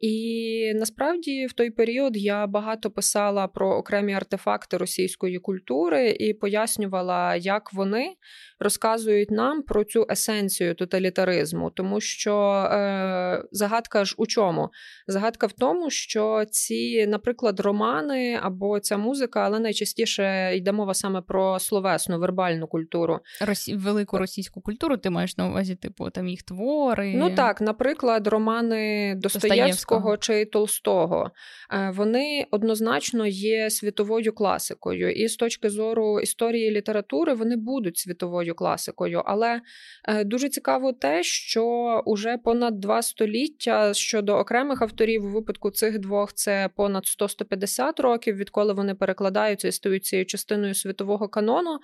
І 0.00 0.72
насправді 0.74 1.46
в 1.46 1.52
той 1.52 1.70
період 1.70 2.16
я 2.16 2.46
багато 2.46 2.90
писала 2.90 3.48
про 3.48 3.76
окремі 3.76 4.12
артефакти 4.12 4.76
російської 4.76 5.38
культури 5.38 6.10
і 6.10 6.34
пояснювала, 6.34 7.36
як 7.36 7.72
вони 7.72 8.14
розказують 8.58 9.30
нам 9.30 9.62
про 9.62 9.84
цю 9.84 10.06
есенцію 10.10 10.74
тоталітаризму, 10.74 11.70
тому 11.70 12.00
що 12.00 12.32
е, 12.72 13.44
загадка 13.52 14.04
ж 14.04 14.14
у 14.18 14.26
чому? 14.26 14.68
Загадка 15.06 15.46
в 15.46 15.52
тому, 15.52 15.90
що 15.90 16.44
ці, 16.50 17.06
наприклад, 17.06 17.60
романи 17.60 18.38
або 18.42 18.80
ця 18.80 18.96
музика, 18.96 19.40
але 19.40 19.60
найчастіше 19.60 20.56
йде 20.56 20.72
мова 20.72 20.94
саме 20.94 21.22
про 21.22 21.58
словесну 21.58 22.18
вербальну 22.18 22.66
культуру. 22.66 23.20
Росі... 23.40 23.76
Велику 23.76 24.18
російську 24.18 24.60
культуру 24.60 24.96
ти 24.96 25.10
маєш 25.10 25.36
на 25.36 25.48
увазі, 25.48 25.76
типу 25.76 26.10
там 26.10 26.28
їх 26.28 26.42
твори. 26.42 27.14
Ну 27.16 27.34
так, 27.34 27.60
наприклад, 27.60 28.26
романи 28.26 29.14
Достоєвського 29.16 30.16
чи 30.16 30.44
Толстого. 30.44 31.30
Е, 31.72 31.92
вони 31.96 32.46
однозначно 32.50 33.26
є 33.26 33.70
світовою 33.70 34.32
класикою, 34.32 35.10
і 35.10 35.28
з 35.28 35.36
точки 35.36 35.70
зору 35.70 36.20
історії 36.20 36.70
літератури 36.70 37.34
вони 37.34 37.56
будуть 37.56 37.98
світовою 37.98 38.54
класикою. 38.54 39.22
Але 39.26 39.60
е, 40.08 40.24
дуже 40.24 40.48
цікаво 40.48 40.92
те, 40.92 41.22
що 41.22 41.64
уже 42.06 42.38
понад 42.56 42.80
два 42.80 43.02
століття 43.02 43.94
щодо 43.94 44.36
окремих 44.36 44.82
авторів 44.82 45.24
у 45.24 45.28
випадку 45.28 45.70
цих 45.70 45.98
двох 45.98 46.32
це 46.32 46.70
понад 46.76 47.04
100-150 47.04 48.02
років, 48.02 48.36
відколи 48.36 48.72
вони 48.72 48.94
перекладаються 48.94 49.68
і 49.68 49.72
стають 49.72 50.04
цією 50.04 50.26
частиною 50.26 50.74
світового 50.74 51.28
канону. 51.28 51.78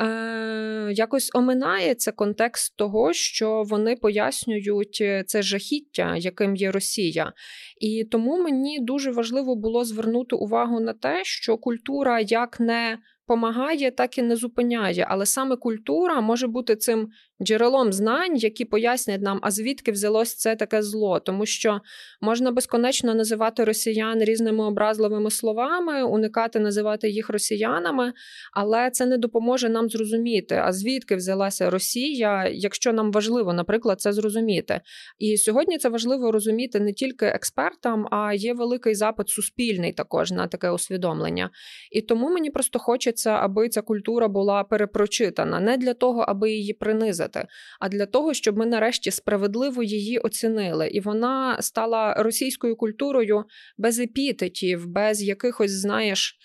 Е, 0.00 0.92
якось 0.92 1.30
оминається 1.34 2.12
контекст 2.12 2.76
того, 2.76 3.12
що 3.12 3.62
вони 3.62 3.96
пояснюють 3.96 4.98
е, 5.00 5.24
це 5.26 5.42
жахіття, 5.42 6.16
яким 6.16 6.56
є 6.56 6.70
Росія. 6.70 7.32
І 7.80 8.04
тому 8.04 8.42
мені 8.42 8.78
дуже 8.80 9.10
важливо 9.10 9.56
було 9.56 9.84
звернути 9.84 10.36
увагу 10.36 10.80
на 10.80 10.92
те, 10.92 11.24
що 11.24 11.56
культура 11.56 12.20
як 12.20 12.60
не 12.60 12.98
помагає, 13.26 13.90
так 13.90 14.18
і 14.18 14.22
не 14.22 14.36
зупиняє. 14.36 15.06
Але 15.10 15.26
саме 15.26 15.56
культура 15.56 16.20
може 16.20 16.46
бути 16.46 16.76
цим 16.76 17.08
джерелом 17.42 17.92
знань, 17.92 18.36
які 18.36 18.64
пояснять 18.64 19.22
нам, 19.22 19.38
а 19.42 19.50
звідки 19.50 19.92
взялось 19.92 20.34
це 20.34 20.56
таке 20.56 20.82
зло, 20.82 21.20
тому 21.20 21.46
що 21.46 21.80
можна 22.20 22.52
безконечно 22.52 23.14
називати 23.14 23.64
росіян 23.64 24.24
різними 24.24 24.64
образливими 24.64 25.30
словами, 25.30 26.02
уникати 26.02 26.60
називати 26.60 27.10
їх 27.10 27.30
росіянами, 27.30 28.12
але 28.52 28.90
це 28.90 29.06
не 29.06 29.18
допоможе 29.18 29.68
нам 29.68 29.88
зрозуміти, 29.88 30.54
а 30.64 30.72
звідки 30.72 31.16
взялася 31.16 31.70
Росія, 31.70 32.48
якщо 32.52 32.92
нам 32.92 33.12
важливо, 33.12 33.52
наприклад, 33.52 34.00
це 34.00 34.12
зрозуміти. 34.12 34.80
І 35.18 35.36
сьогодні 35.36 35.78
це 35.78 35.88
важливо 35.88 36.32
розуміти 36.32 36.80
не 36.80 36.92
тільки 36.92 37.26
експертам, 37.26 38.06
а 38.10 38.34
є 38.34 38.54
великий 38.54 38.94
запит 38.94 39.28
суспільний 39.28 39.92
також 39.92 40.32
на 40.32 40.46
таке 40.46 40.70
усвідомлення. 40.70 41.50
І 41.92 42.00
тому 42.00 42.28
мені 42.30 42.50
просто 42.50 42.78
хочеться, 42.78 43.15
аби 43.24 43.68
ця 43.68 43.82
культура 43.82 44.28
була 44.28 44.64
перепрочитана, 44.64 45.60
не 45.60 45.76
для 45.76 45.94
того, 45.94 46.20
аби 46.20 46.50
її 46.50 46.72
принизити 46.72 47.46
а 47.80 47.88
для 47.88 48.06
того, 48.06 48.34
щоб 48.34 48.56
ми 48.56 48.66
нарешті 48.66 49.10
справедливо 49.10 49.82
її 49.82 50.18
оцінили. 50.18 50.88
І 50.88 51.00
вона 51.00 51.62
стала 51.62 52.14
російською 52.14 52.76
культурою 52.76 53.44
без 53.78 53.98
епітетів, 53.98 54.86
без 54.86 55.22
якихось, 55.22 55.70
знаєш. 55.70 56.38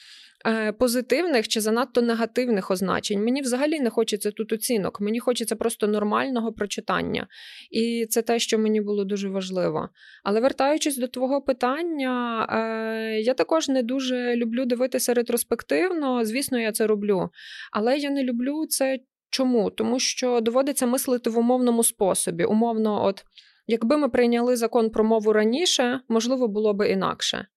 Е, 0.46 0.72
позитивних 0.72 1.48
чи 1.48 1.62
занадто 1.62 2.02
негативних 2.02 2.72
означень. 2.72 3.24
Мені 3.24 3.42
взагалі 3.42 3.80
не 3.80 3.90
хочеться 3.90 4.32
тут 4.32 4.54
оцінок, 4.54 5.02
мені 5.02 5.20
хочеться 5.20 5.56
просто 5.56 5.88
нормального 5.88 6.54
прочитання. 6.54 7.28
І 7.72 8.06
це 8.10 8.22
те, 8.22 8.40
що 8.40 8.60
мені 8.60 8.82
було 8.82 9.06
дуже 9.06 9.30
важливо. 9.30 9.90
Але 10.24 10.42
вертаючись 10.42 10.98
до 10.98 11.08
твого 11.08 11.42
питання, 11.42 12.46
е, 12.52 13.22
я 13.22 13.34
також 13.34 13.70
не 13.70 13.84
дуже 13.84 14.36
люблю 14.36 14.66
дивитися 14.66 15.14
ретроспективно. 15.14 16.26
Звісно, 16.26 16.60
я 16.60 16.72
це 16.72 16.88
роблю. 16.88 17.30
Але 17.72 17.98
я 17.98 18.10
не 18.10 18.24
люблю 18.24 18.66
це 18.70 19.00
Чому? 19.34 19.70
Тому 19.70 20.00
що 20.00 20.42
доводиться 20.42 20.86
мислити 20.86 21.30
в 21.30 21.38
умовному 21.38 21.84
способі. 21.84 22.44
Умовно, 22.44 23.06
от 23.06 23.24
якби 23.68 23.98
ми 23.98 24.10
прийняли 24.10 24.56
закон 24.56 24.90
про 24.90 25.04
мову 25.04 25.34
раніше, 25.34 26.02
можливо, 26.10 26.48
було 26.48 26.74
би 26.74 26.90
інакше. 26.90 27.48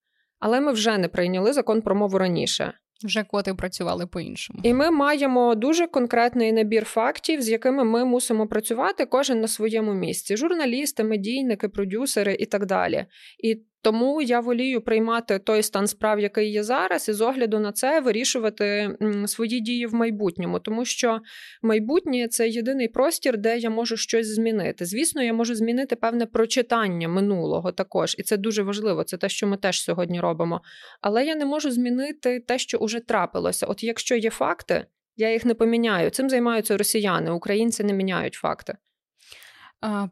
Але 0.44 0.60
ми 0.60 0.72
вже 0.72 0.98
не 0.98 1.08
прийняли 1.08 1.52
закон 1.52 1.82
про 1.82 1.94
мову 1.94 2.18
раніше. 2.18 2.72
Вже 3.04 3.24
коти 3.24 3.54
працювали 3.54 4.07
по-іншому. 4.07 4.61
І 4.62 4.74
ми 4.74 4.90
маємо 4.90 5.54
дуже 5.54 5.87
конкретний 5.87 6.52
набір 6.52 6.85
фактів, 6.85 7.42
з 7.42 7.48
якими 7.48 7.85
ми 7.85 8.04
мусимо 8.04 8.46
працювати 8.46 9.07
кожен 9.07 9.40
на 9.40 9.48
своєму 9.48 9.94
місці: 9.94 10.37
журналісти, 10.37 11.04
медійники, 11.04 11.68
продюсери 11.68 12.37
і 12.40 12.46
так 12.46 12.66
далі. 12.66 13.07
І 13.44 13.62
тому 13.85 14.23
я 14.23 14.40
волію 14.40 14.81
приймати 14.81 15.38
той 15.38 15.62
стан 15.62 15.87
справ, 15.87 16.20
який 16.20 16.51
є 16.51 16.62
зараз, 16.62 17.09
і 17.09 17.12
з 17.12 17.20
огляду 17.20 17.59
на 17.59 17.73
це 17.73 18.01
вирішувати 18.01 18.90
свої 19.27 19.61
дії 19.61 19.87
в 19.87 19.94
майбутньому, 19.94 20.61
тому 20.61 20.85
що 20.85 21.20
майбутнє 21.62 22.29
це 22.29 22.49
єдиний 22.49 22.88
простір, 22.88 23.38
де 23.38 23.59
я 23.59 23.70
можу 23.70 23.97
щось 23.97 24.35
змінити. 24.35 24.85
Звісно, 24.85 25.23
я 25.23 25.33
можу 25.33 25.55
змінити 25.55 25.97
певне 25.97 26.27
прочитання 26.27 27.09
минулого 27.09 27.73
також, 27.73 28.16
і 28.18 28.23
це 28.23 28.37
дуже 28.37 28.62
важливо. 28.62 29.05
Це 29.05 29.16
те, 29.16 29.29
що 29.29 29.47
ми 29.47 29.57
теж 29.57 29.83
сьогодні 29.83 30.20
робимо. 30.20 30.61
Але 31.01 31.25
я 31.25 31.35
не 31.35 31.44
можу 31.44 31.70
змінити 31.70 32.40
те, 32.40 32.59
що 32.59 32.79
вже 32.81 33.01
трапилося. 33.01 33.66
От 33.66 33.85
якщо 33.85 34.16
є 34.16 34.31
факти, 34.31 34.87
я 35.16 35.33
їх 35.33 35.44
не 35.44 35.55
поміняю. 35.55 36.11
Цим 36.11 36.31
займаються 36.31 36.77
росіяни, 36.77 37.31
українці 37.31 37.85
не 37.85 37.92
міняють 37.92 38.35
факти. 38.35 38.77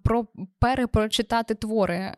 Про 0.03 0.27
перепрочитати 0.59 1.55
твори 1.55 2.15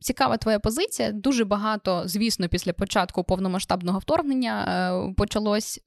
цікава 0.00 0.36
твоя 0.36 0.58
позиція. 0.58 1.12
Дуже 1.12 1.44
багато, 1.44 2.02
звісно, 2.06 2.48
після 2.48 2.72
початку 2.72 3.24
повномасштабного 3.24 3.98
вторгнення 3.98 4.64
е, 5.08 5.14
почалось. 5.16 5.80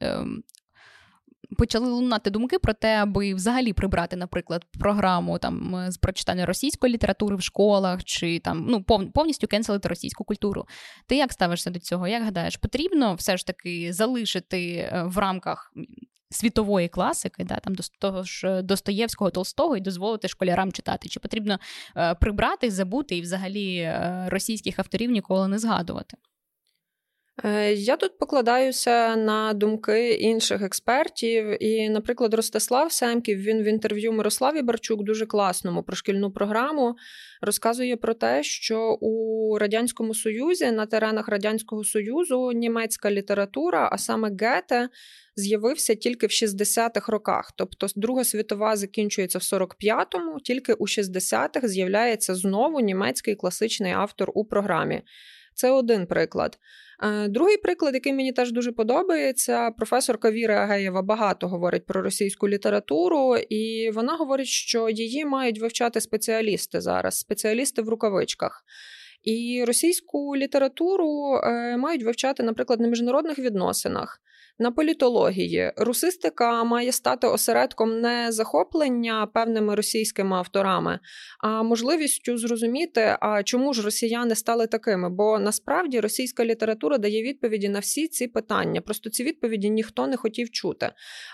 Почали 1.58 1.92
лунати 1.92 2.30
думки 2.30 2.60
про 2.60 2.74
те, 2.74 2.96
аби 2.96 3.34
взагалі 3.34 3.74
прибрати, 3.74 4.16
наприклад, 4.16 4.66
програму 4.80 5.38
там 5.38 5.86
з 5.88 5.98
прочитання 5.98 6.46
російської 6.46 6.94
літератури 6.94 7.36
в 7.36 7.42
школах, 7.42 8.04
чи 8.04 8.39
там 8.39 8.66
ну 8.70 8.84
повністю 9.13 9.48
кенселити 9.48 9.89
російську 9.89 10.24
культуру. 10.24 10.66
Ти 11.08 11.16
як 11.16 11.34
ставишся 11.34 11.70
до 11.70 11.80
цього? 11.80 12.08
Як 12.08 12.24
гадаєш, 12.24 12.58
потрібно 12.58 13.16
все 13.16 13.38
ж 13.38 13.48
таки 13.48 13.94
залишити 13.94 14.76
е, 14.76 15.04
в 15.06 15.18
рамках 15.18 15.74
світової 16.34 16.88
класики, 16.88 17.43
да, 17.43 17.56
там 17.56 17.76
до 17.76 17.84
того 18.00 18.24
ж 18.24 18.48
е, 18.48 18.62
Достоєвського 18.62 19.32
Толстого 19.32 19.78
і 19.78 19.82
дозволити 19.82 20.28
школярам 20.28 20.72
читати? 20.72 21.10
Чи 21.10 21.19
потрібно 21.19 21.60
е, 21.98 22.15
прибрати, 22.15 22.72
забути 22.72 23.17
і 23.17 23.22
взагалі 23.22 23.76
е, 23.78 24.26
російських 24.30 24.80
авторів 24.80 25.12
ніколи 25.12 25.48
не 25.48 25.60
згадувати? 25.60 26.17
Е, 27.43 27.74
я 27.74 27.98
тут 27.98 28.17
покладаюся 28.17 29.15
на 29.15 29.54
думки 29.54 30.13
інших 30.13 30.62
експертів. 30.62 31.63
І, 31.63 31.89
наприклад, 31.89 32.34
Ростислав 32.34 32.91
Семків 32.91 33.38
він 33.38 33.63
в 33.63 33.65
інтерв'ю 33.65 34.13
Мирославі 34.13 34.62
Барчук 34.62 35.04
дуже 35.04 35.26
класному 35.26 35.84
про 35.84 35.96
шкільну 35.96 36.32
програму 36.32 36.96
розказує 37.41 37.98
про 37.98 38.13
те, 38.13 38.43
що 38.43 38.98
у 39.02 39.58
радянському 39.58 40.13
союзі 40.13 40.72
на 40.72 40.86
теренах 40.86 41.28
радянського 41.28 41.84
союзу 41.84 42.52
німецька 42.52 43.12
література, 43.12 43.89
а 43.91 43.98
саме 43.98 44.30
Гете, 44.30 44.89
з'явився 45.36 45.96
тільки 45.96 46.28
в 46.28 46.30
60-х 46.30 47.12
роках. 47.12 47.52
Тобто, 47.58 47.88
Друга 47.96 48.24
світова 48.24 48.76
закінчується 48.76 49.39
в 49.39 49.41
45-му, 49.41 50.39
тільки 50.39 50.74
у 50.74 50.88
60-х 50.88 51.67
з'являється 51.67 52.36
знову 52.36 52.80
німецький 52.80 53.36
класичний 53.36 53.91
автор 53.91 54.32
у 54.34 54.46
програмі. 54.46 55.02
Це 55.56 55.72
один 55.72 56.08
приклад. 56.08 56.60
Е, 57.04 57.28
другий 57.28 57.58
приклад, 57.58 57.94
який 57.94 58.13
мені 58.13 58.32
теж 58.32 58.52
дуже 58.52 58.72
подобається, 58.72 59.72
професорка 59.72 60.32
Віра 60.32 60.56
Агеєва 60.56 61.02
багато 61.02 61.48
говорить 61.48 61.86
про 61.86 62.02
російську 62.02 62.50
літературу, 62.50 63.38
і 63.38 63.92
вона 63.92 64.16
говорить, 64.16 64.48
що 64.48 64.89
її 64.89 65.26
мають 65.26 65.60
вивчати 65.60 66.02
спеціалісти 66.02 66.82
зараз, 66.82 67.20
спеціалісти 67.20 67.82
в 67.82 67.89
рукавичках. 67.89 68.63
І 69.24 69.63
російську 69.68 70.36
літературу 70.36 71.36
е, 71.44 71.78
мають 71.78 72.04
вивчати, 72.04 72.44
наприклад, 72.44 72.80
на 72.80 72.88
міжнародних 72.88 73.39
відносинах 73.39 74.20
на 74.60 74.72
політології. 74.72 75.72
Русистика 75.78 76.63
має 76.63 76.92
стати 76.92 77.28
осередком 77.28 78.02
не 78.02 78.32
захоплення 78.32 79.28
певними 79.34 79.76
російськими 79.76 80.36
авторами, 80.36 81.00
а 81.39 81.63
можливістю 81.63 82.38
зрозуміти, 82.38 83.18
а 83.20 83.44
чому 83.44 83.74
ж 83.74 83.82
росіяни 83.82 84.36
стали 84.36 84.68
такими. 84.68 85.10
Бо 85.10 85.39
насправді 85.39 86.00
російська 86.00 86.46
література 86.46 86.98
дає 86.98 87.24
відповіді 87.24 87.70
на 87.70 87.80
всі 87.80 88.08
ці 88.08 88.28
питання. 88.28 88.82
Просто 88.82 89.10
ці 89.10 89.24
відповіді 89.24 89.70
ніхто 89.70 90.08
не 90.08 90.18
хотів 90.18 90.52
чути. 90.52 90.92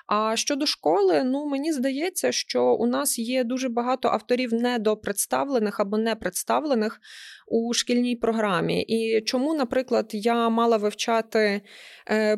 А 0.07 0.35
щодо 0.35 0.65
школи, 0.65 1.23
ну 1.23 1.45
мені 1.45 1.73
здається, 1.73 2.31
що 2.31 2.63
у 2.63 2.87
нас 2.87 3.19
є 3.19 3.43
дуже 3.43 3.69
багато 3.69 4.07
авторів 4.07 4.53
недопредставлених 4.53 5.79
або 5.79 5.97
не 5.97 6.15
представлених 6.15 6.99
у 7.47 7.73
шкільній 7.73 8.15
програмі. 8.15 8.81
І 8.81 9.21
чому, 9.21 9.53
наприклад, 9.53 10.09
я 10.13 10.49
мала 10.49 10.77
вивчати 10.77 11.61
е, 12.07 12.35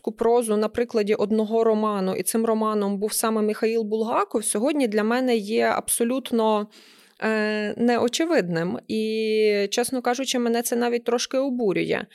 модерністську 0.00 0.12
прозу 0.12 0.56
на 0.56 0.68
прикладі 0.68 1.14
одного 1.14 1.64
роману, 1.64 2.14
і 2.14 2.22
цим 2.22 2.46
романом 2.46 2.98
був 2.98 3.12
саме 3.12 3.42
Михаїл 3.42 3.82
Булгаков, 3.82 4.44
сьогодні 4.44 4.88
для 4.88 5.04
мене 5.04 5.36
є 5.36 5.64
абсолютно. 5.76 6.68
Е, 7.22 7.74
неочевидним 7.76 8.78
і, 8.88 9.68
чесно 9.70 10.02
кажучи, 10.02 10.38
мене 10.38 10.62
це 10.62 10.76
навіть 10.76 11.04
трошки 11.04 11.38
обурює. 11.38 12.06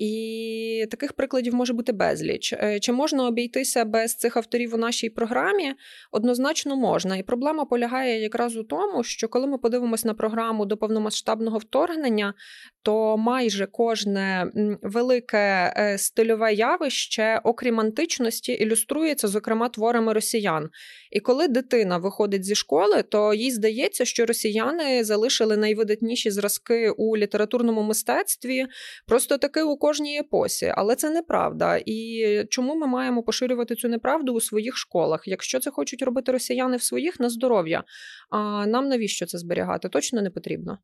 І 0.00 0.86
таких 0.90 1.12
прикладів 1.12 1.54
може 1.54 1.72
бути 1.72 1.92
безліч. 1.92 2.52
Е, 2.52 2.80
чи 2.80 2.92
можна 2.92 3.26
обійтися 3.26 3.84
без 3.84 4.14
цих 4.14 4.36
авторів 4.36 4.74
у 4.74 4.76
нашій 4.76 5.10
програмі? 5.10 5.74
Однозначно 6.12 6.76
можна. 6.76 7.16
І 7.16 7.22
проблема 7.22 7.64
полягає 7.64 8.22
якраз 8.22 8.56
у 8.56 8.62
тому, 8.62 9.04
що 9.04 9.28
коли 9.28 9.46
ми 9.46 9.58
подивимось 9.58 10.04
на 10.04 10.14
програму 10.14 10.66
до 10.66 10.76
повномасштабного 10.76 11.58
вторгнення, 11.58 12.34
то 12.82 13.16
майже 13.16 13.66
кожне 13.66 14.46
велике 14.82 15.74
е, 15.76 15.98
стильове 15.98 16.54
явище, 16.54 17.40
окрім 17.44 17.80
античності, 17.80 18.52
ілюструється, 18.52 19.28
зокрема, 19.28 19.68
творами 19.68 20.12
росіян. 20.12 20.68
І 21.10 21.20
коли 21.20 21.48
дитина 21.48 21.98
виходить 21.98 22.44
зі 22.44 22.54
школи, 22.54 23.02
то 23.02 23.34
їй 23.34 23.50
здається, 23.50 24.04
що 24.04 24.26
росіяни 24.26 25.04
залишили 25.04 25.56
найвидатніші 25.56 26.30
зразки 26.30 26.90
у 26.90 27.16
літературному 27.16 27.82
мистецтві, 27.82 28.66
просто 29.06 29.38
таки 29.38 29.62
у 29.62 29.76
кожній 29.90 30.18
епосі. 30.18 30.72
Але 30.76 30.96
це 30.96 31.10
неправда. 31.10 31.80
І 31.86 32.24
чому 32.50 32.74
ми 32.74 32.86
маємо 32.86 33.22
поширювати 33.22 33.74
цю 33.74 33.88
неправду 33.88 34.32
у 34.32 34.40
своїх 34.40 34.76
школах? 34.76 35.22
Якщо 35.26 35.60
це 35.60 35.70
хочуть 35.70 36.02
робити 36.02 36.32
росіяни 36.32 36.76
в 36.76 36.82
своїх 36.82 37.20
на 37.20 37.28
здоров'я, 37.28 37.84
а 38.30 38.66
нам 38.66 38.88
навіщо 38.88 39.26
це 39.26 39.38
зберігати? 39.38 39.88
Точно 39.88 40.22
не 40.22 40.30
потрібно. 40.30 40.78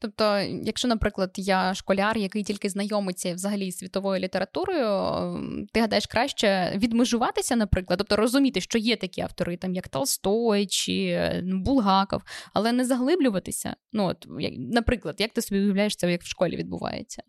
Тобто, 0.00 0.38
якщо, 0.64 0.88
наприклад, 0.88 1.30
я 1.36 1.74
школяр, 1.74 2.18
який 2.18 2.44
тільки 2.44 2.68
знайомиться 2.68 3.34
взагалі 3.34 3.70
з 3.70 3.76
світовою 3.76 4.20
літературою, 4.20 4.86
ти 5.72 5.80
гадаєш 5.80 6.06
краще 6.06 6.72
відмежуватися, 6.76 7.56
наприклад, 7.56 7.98
тобто 7.98 8.16
розуміти, 8.16 8.60
що 8.60 8.78
є 8.78 8.96
такі 8.96 9.20
автори, 9.20 9.56
там 9.56 9.74
як 9.74 9.88
Толстой 9.88 10.66
чи 10.66 11.20
Булгаков, 11.44 12.22
але 12.54 12.72
не 12.72 12.84
заглиблюватися. 12.84 13.76
Ну 13.92 14.04
от 14.06 14.26
наприклад, 14.58 15.14
як 15.18 15.32
ти 15.32 15.42
собі 15.42 15.60
уявляєш 15.60 15.96
це, 15.96 16.12
як 16.12 16.22
в 16.22 16.26
школі 16.26 16.56
відбувається? 16.56 17.22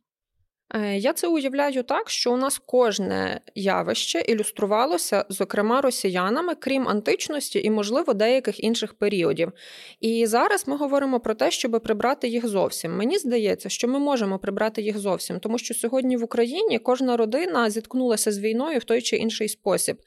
Е, 0.75 0.97
я 0.97 1.13
це 1.13 1.27
уявляю 1.27 1.83
так, 1.83 2.09
що 2.09 2.33
у 2.33 2.37
нас 2.37 2.61
кожне 2.65 3.41
явище 3.55 4.19
ілюструвалося, 4.19 5.25
зокрема, 5.29 5.81
росіянами, 5.81 6.55
крім 6.55 6.87
античності 6.87 7.61
і, 7.63 7.69
можливо, 7.69 8.13
деяких 8.13 8.63
інших 8.63 8.93
періодів. 8.93 9.51
І 9.99 10.25
зараз 10.25 10.67
ми 10.67 10.77
говоримо 10.77 11.19
про 11.19 11.33
те, 11.33 11.51
щоб 11.51 11.81
прибрати 11.83 12.27
їх 12.27 12.47
зовсім. 12.47 12.97
Мені 12.97 13.17
здається, 13.17 13.69
що 13.69 13.87
ми 13.87 13.99
можемо 13.99 14.39
прибрати 14.39 14.81
їх 14.81 14.97
зовсім, 14.97 15.39
тому 15.39 15.57
що 15.57 15.73
сьогодні 15.73 16.17
в 16.17 16.23
Україні 16.23 16.79
кожна 16.79 17.17
родина 17.17 17.69
зіткнулася 17.69 18.31
з 18.31 18.39
війною 18.39 18.79
в 18.79 18.83
той 18.83 19.01
чи 19.01 19.15
інший 19.15 19.49
спосіб. 19.49 19.97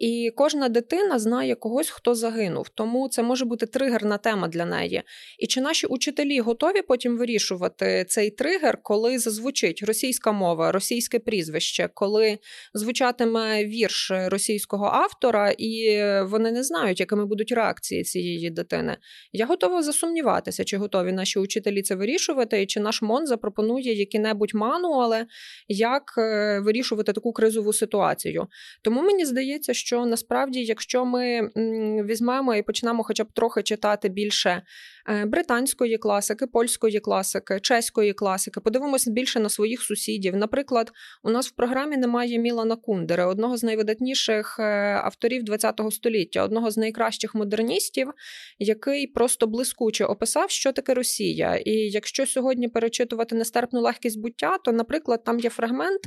І 0.00 0.32
кожна 0.36 0.68
дитина 0.68 1.18
знає 1.18 1.54
когось, 1.54 1.90
хто 1.90 2.14
загинув. 2.14 2.68
Тому 2.68 3.08
це 3.08 3.22
може 3.22 3.44
бути 3.44 3.66
тригерна 3.66 4.18
тема 4.18 4.48
для 4.48 4.64
неї. 4.64 5.02
І 5.38 5.46
чи 5.46 5.60
наші 5.60 5.86
учителі 5.86 6.40
готові 6.40 6.82
потім 6.82 7.18
вирішувати 7.18 8.04
цей 8.08 8.30
тригер, 8.30 8.78
коли 8.82 9.18
зазвучить 9.18 9.82
російська 10.06 10.32
мова, 10.32 10.72
російське 10.72 11.18
прізвище, 11.18 11.88
коли 11.94 12.38
звучатиме 12.74 13.64
вірш 13.64 14.12
російського 14.14 14.86
автора, 14.86 15.50
і 15.58 16.02
вони 16.22 16.52
не 16.52 16.62
знають, 16.62 17.00
якими 17.00 17.26
будуть 17.26 17.52
реакції 17.52 18.02
цієї 18.02 18.50
дитини? 18.50 18.96
Я 19.32 19.46
готова 19.46 19.82
засумніватися, 19.82 20.64
чи 20.64 20.76
готові 20.76 21.12
наші 21.12 21.38
учителі 21.38 21.82
це 21.82 21.94
вирішувати, 21.94 22.62
і 22.62 22.66
чи 22.66 22.80
наш 22.80 23.02
МОН 23.02 23.26
запропонує 23.26 23.94
які-небудь 23.94 24.54
мануали, 24.54 25.26
як 25.68 26.14
е, 26.18 26.60
вирішувати 26.60 27.12
таку 27.12 27.32
кризову 27.32 27.72
ситуацію. 27.72 28.46
Тому 28.82 29.02
мені 29.02 29.24
здається, 29.24 29.74
що 29.74 30.06
насправді, 30.06 30.64
якщо 30.64 31.04
ми 31.04 31.50
візьмемо 32.04 32.54
і 32.54 32.62
почнемо, 32.62 33.02
хоча 33.02 33.24
б 33.24 33.32
трохи 33.32 33.62
читати 33.62 34.08
більше 34.08 34.62
британської 35.26 35.98
класики, 35.98 36.46
польської 36.46 37.00
класики, 37.00 37.60
чеської 37.60 38.12
класики. 38.12 38.60
Подивимося 38.60 39.10
більше 39.10 39.40
на 39.40 39.48
своїх 39.48 39.82
сусідів. 39.82 40.36
Наприклад, 40.36 40.92
у 41.22 41.30
нас 41.30 41.48
в 41.48 41.50
програмі 41.50 41.96
немає 41.96 42.38
Мілана 42.38 42.76
Кундери, 42.76 43.24
одного 43.24 43.56
з 43.56 43.62
найвидатніших 43.62 44.56
е, 44.58 44.62
авторів 45.04 45.44
ХХ 45.50 45.92
століття, 45.92 46.44
одного 46.44 46.70
з 46.70 46.76
найкращих 46.76 47.34
модерністів, 47.34 48.10
який 48.58 49.06
просто 49.06 49.46
блискуче 49.46 50.04
описав, 50.04 50.50
що 50.50 50.72
таке 50.72 50.94
Росія. 50.94 51.56
І 51.56 51.72
якщо 51.72 52.26
сьогодні 52.26 52.68
перечитувати 52.68 53.36
нестерпну 53.36 53.80
легкість 53.80 54.20
буття, 54.20 54.58
то, 54.64 54.72
наприклад, 54.72 55.24
там 55.24 55.40
є 55.40 55.50
фрагмент, 55.50 56.00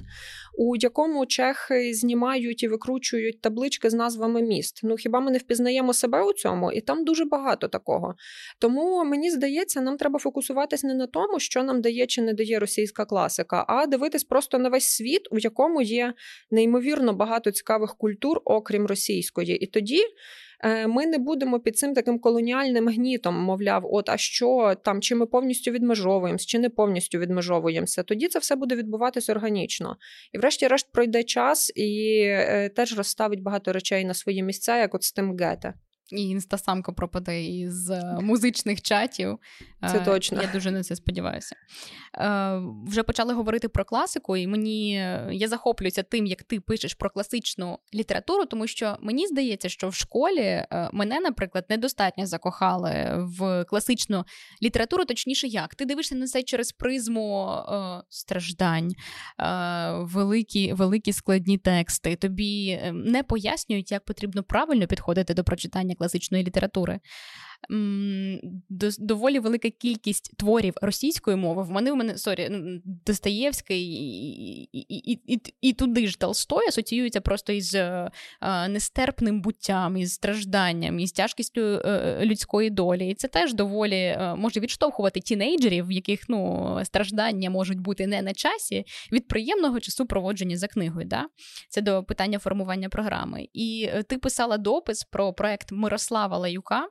у 0.58 0.76
якому 0.76 1.26
чехи 1.26 1.94
знімають 1.94 2.64
і 2.64 2.68
викручують 2.68 3.42
таблички 3.42 3.90
з 3.90 3.94
назвами 3.94 4.42
міст. 4.42 4.80
Ну 4.84 4.96
хіба 4.96 5.20
ми 5.20 5.32
не 5.32 5.38
впізнаємо 5.38 5.94
себе 5.94 6.24
у 6.24 6.34
цьому? 6.34 6.72
І 6.72 6.82
там 6.82 7.06
дуже 7.06 7.26
багато 7.26 7.68
такого. 7.68 8.16
Тому 8.60 8.89
мені 8.90 9.32
здається, 9.32 9.82
нам 9.82 9.98
треба 9.98 10.20
фокусуватись 10.20 10.84
не 10.84 10.94
на 10.94 11.08
тому, 11.08 11.40
що 11.40 11.64
нам 11.64 11.82
дає 11.82 12.08
чи 12.08 12.22
не 12.22 12.34
дає 12.34 12.60
російська 12.60 13.06
класика, 13.06 13.66
а 13.68 13.86
дивитись 13.88 14.24
просто 14.24 14.60
на 14.60 14.70
весь 14.70 14.88
світ, 14.88 15.28
у 15.32 15.38
якому 15.38 15.82
є 15.82 16.14
неймовірно 16.52 17.14
багато 17.14 17.52
цікавих 17.52 17.96
культур, 17.96 18.42
окрім 18.46 18.86
російської. 18.86 19.58
І 19.58 19.66
тоді. 19.66 20.02
Е, 20.64 20.88
ми 20.88 21.06
не 21.06 21.18
будемо 21.18 21.60
під 21.60 21.78
цим 21.78 21.94
таким 21.94 22.20
колоніальним 22.20 22.88
гнітом, 22.88 23.36
мовляв, 23.36 23.94
от 23.94 24.10
а 24.10 24.18
що 24.18 24.76
там, 24.84 25.02
чи 25.02 25.16
ми 25.16 25.26
повністю 25.26 25.72
відмежовуємося, 25.72 26.46
чи 26.46 26.60
не 26.60 26.70
повністю 26.70 27.18
відмежовуємося. 27.20 28.04
Тоді 28.04 28.28
це 28.28 28.40
все 28.40 28.56
буде 28.56 28.76
відбуватись 28.76 29.30
органічно. 29.30 29.98
І, 30.34 30.38
врешті-решт, 30.38 30.92
пройде 30.92 31.24
час 31.24 31.72
і 31.76 32.20
е, 32.22 32.70
теж 32.70 32.98
розставить 32.98 33.42
багато 33.42 33.74
речей 33.74 34.06
на 34.06 34.14
свої 34.14 34.44
місця, 34.44 34.78
як 34.78 34.96
от 34.96 35.04
з 35.04 35.12
тим 35.12 35.38
гете. 35.38 35.74
І 36.12 36.30
інстасамка 36.30 36.92
пропаде 36.92 37.44
із 37.44 37.90
е, 37.90 38.18
музичних 38.22 38.82
чатів. 38.82 39.40
Це 39.92 39.98
е, 39.98 40.06
точно. 40.06 40.42
Я 40.42 40.50
дуже 40.54 40.72
на 40.72 40.84
це 40.84 40.96
сподіваюся. 40.96 41.56
Е, 42.18 42.62
вже 42.88 43.04
почали 43.04 43.34
говорити 43.34 43.70
про 43.70 43.86
класику, 43.86 44.38
і 44.38 44.48
мені 44.48 44.92
я 45.32 45.48
захоплююся 45.48 46.04
тим, 46.04 46.26
як 46.26 46.44
ти 46.44 46.60
пишеш 46.60 46.94
про 46.94 47.10
класичну 47.10 47.80
літературу, 47.94 48.46
тому 48.46 48.68
що 48.68 48.98
мені 49.02 49.28
здається, 49.28 49.70
що 49.70 49.90
в 49.90 49.94
школі 49.94 50.66
мене, 50.92 51.20
наприклад, 51.20 51.66
недостатньо 51.70 52.26
закохали 52.26 53.16
в 53.18 53.66
класичну 53.66 54.26
літературу. 54.64 55.06
Точніше, 55.06 55.48
як 55.48 55.76
ти 55.76 55.86
дивишся 55.86 56.16
на 56.16 56.28
це 56.28 56.44
через 56.44 56.72
призму 56.72 57.50
страждань, 58.10 58.92
великі, 59.94 60.74
великі 60.74 61.14
складні 61.14 61.58
тексти. 61.58 62.16
Тобі 62.16 62.82
не 62.94 63.24
пояснюють, 63.24 63.92
як 63.92 64.06
потрібно 64.06 64.44
правильно 64.44 64.88
підходити 64.88 65.34
до 65.34 65.44
прочитання 65.44 65.96
класичної 66.00 66.44
літератури 66.44 67.00
доволі 69.00 69.40
велика 69.40 69.70
кількість 69.70 70.38
творів 70.38 70.74
російської 70.82 71.38
мови. 71.38 71.64
В 71.64 71.72
мене 71.72 71.92
у 71.92 71.96
мене 71.96 72.18
sorry, 72.18 72.50
Достоєвський 73.06 73.84
і, 73.84 74.70
і, 74.74 75.20
і, 75.34 75.42
і, 75.62 75.74
туди 75.74 76.08
ж 76.08 76.20
Толстой 76.20 76.68
асоціюється 76.68 77.22
просто 77.22 77.54
із 77.54 77.76
е, 77.76 78.12
нестерпним 78.70 79.42
буттям, 79.42 79.98
із 79.98 80.14
стражданням, 80.14 81.00
із 81.00 81.12
тяжкістю 81.12 81.62
е, 81.62 81.82
е, 81.86 82.26
людської 82.26 82.70
долі. 82.70 83.10
І 83.10 83.14
це 83.14 83.28
теж 83.28 83.54
доволі 83.54 84.18
може 84.36 84.60
відштовхувати 84.60 85.20
тінейджерів, 85.20 85.88
в 85.88 85.92
яких 85.92 86.30
ну, 86.30 86.80
страждання 86.84 87.50
можуть 87.50 87.80
бути 87.80 88.08
не 88.08 88.22
на 88.22 88.34
часі, 88.34 88.86
від 89.12 89.28
приємного 89.28 89.80
часу 89.80 90.06
проводження 90.06 90.58
за 90.58 90.68
книгою. 90.68 91.06
Да? 91.06 91.26
Це 91.70 91.82
до 91.82 92.04
питання 92.04 92.40
формування 92.40 92.90
програми. 92.90 93.48
І 93.54 93.90
ти 94.08 94.18
писала 94.18 94.58
допис 94.58 95.04
про 95.04 95.34
проект 95.34 95.72
Мирослава 95.72 96.38
Лаюка. 96.38 96.88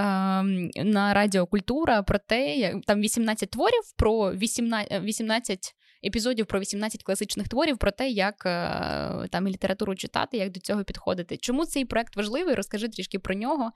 Ем, 0.00 0.70
на 0.76 1.14
Радіо 1.14 1.46
Культура 1.46 2.02
про 2.02 2.18
те, 2.18 2.56
як 2.56 2.84
там 2.86 3.00
18 3.00 3.50
творів 3.50 3.82
про 3.96 4.32
18, 4.32 5.02
18 5.02 5.74
епізодів 6.06 6.46
про 6.46 6.60
18 6.60 7.02
класичних 7.02 7.48
творів, 7.48 7.78
про 7.78 7.90
те, 7.90 8.08
як 8.08 8.46
е, 8.46 9.28
там 9.30 9.48
літературу 9.48 9.94
читати, 9.94 10.36
як 10.36 10.50
до 10.50 10.60
цього 10.60 10.84
підходити. 10.84 11.36
Чому 11.36 11.66
цей 11.66 11.84
проект 11.84 12.16
важливий? 12.16 12.54
Розкажи 12.54 12.88
трішки 12.88 13.18
про 13.18 13.34
нього 13.34 13.70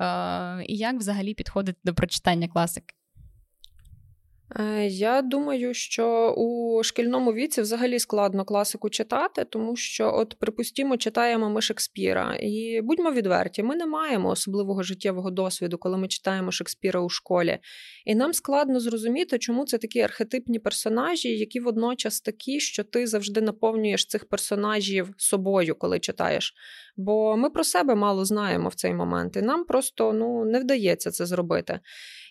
е, 0.00 0.64
і 0.66 0.76
як 0.76 0.96
взагалі 0.96 1.34
підходити 1.34 1.78
до 1.84 1.94
прочитання 1.94 2.48
класики. 2.48 2.94
Е, 4.56 4.86
я 4.86 5.22
думаю, 5.22 5.74
що 5.74 6.34
у 6.36 6.82
шкільному 6.82 7.32
віці 7.32 7.60
взагалі 7.60 7.98
складно 7.98 8.44
класику 8.44 8.90
читати, 8.90 9.44
тому 9.44 9.76
що, 9.76 10.14
от, 10.14 10.34
припустімо, 10.38 10.96
читаємо 10.96 11.50
ми 11.50 11.62
Шекспіра, 11.62 12.36
і 12.40 12.80
будьмо 12.82 13.12
відверті, 13.12 13.62
ми 13.62 13.76
не 13.76 13.86
маємо 13.86 14.28
особливого 14.28 14.82
життєвого 14.82 15.30
досвіду, 15.30 15.78
коли 15.78 15.98
ми 15.98 16.08
читаємо 16.08 16.52
Шекспіра 16.52 17.00
у 17.00 17.08
школі. 17.08 17.58
І 18.04 18.14
нам 18.14 18.32
складно 18.32 18.80
зрозуміти, 18.80 19.38
чому 19.38 19.64
це 19.64 19.78
такі 19.78 20.00
архетипні 20.00 20.58
персонажі, 20.58 21.28
які 21.28 21.60
водночас 21.60 22.20
такі, 22.20 22.60
що 22.60 22.84
ти 22.84 23.06
завжди 23.06 23.40
наповнюєш 23.40 24.06
цих 24.06 24.28
персонажів 24.28 25.14
собою, 25.16 25.74
коли 25.74 26.00
читаєш. 26.00 26.54
Бо 26.96 27.36
ми 27.36 27.50
про 27.50 27.64
себе 27.64 27.94
мало 27.94 28.24
знаємо 28.24 28.68
в 28.68 28.74
цей 28.74 28.94
момент, 28.94 29.36
і 29.36 29.42
нам 29.42 29.64
просто 29.64 30.12
ну, 30.12 30.44
не 30.44 30.60
вдається 30.60 31.10
це 31.10 31.26
зробити. 31.26 31.80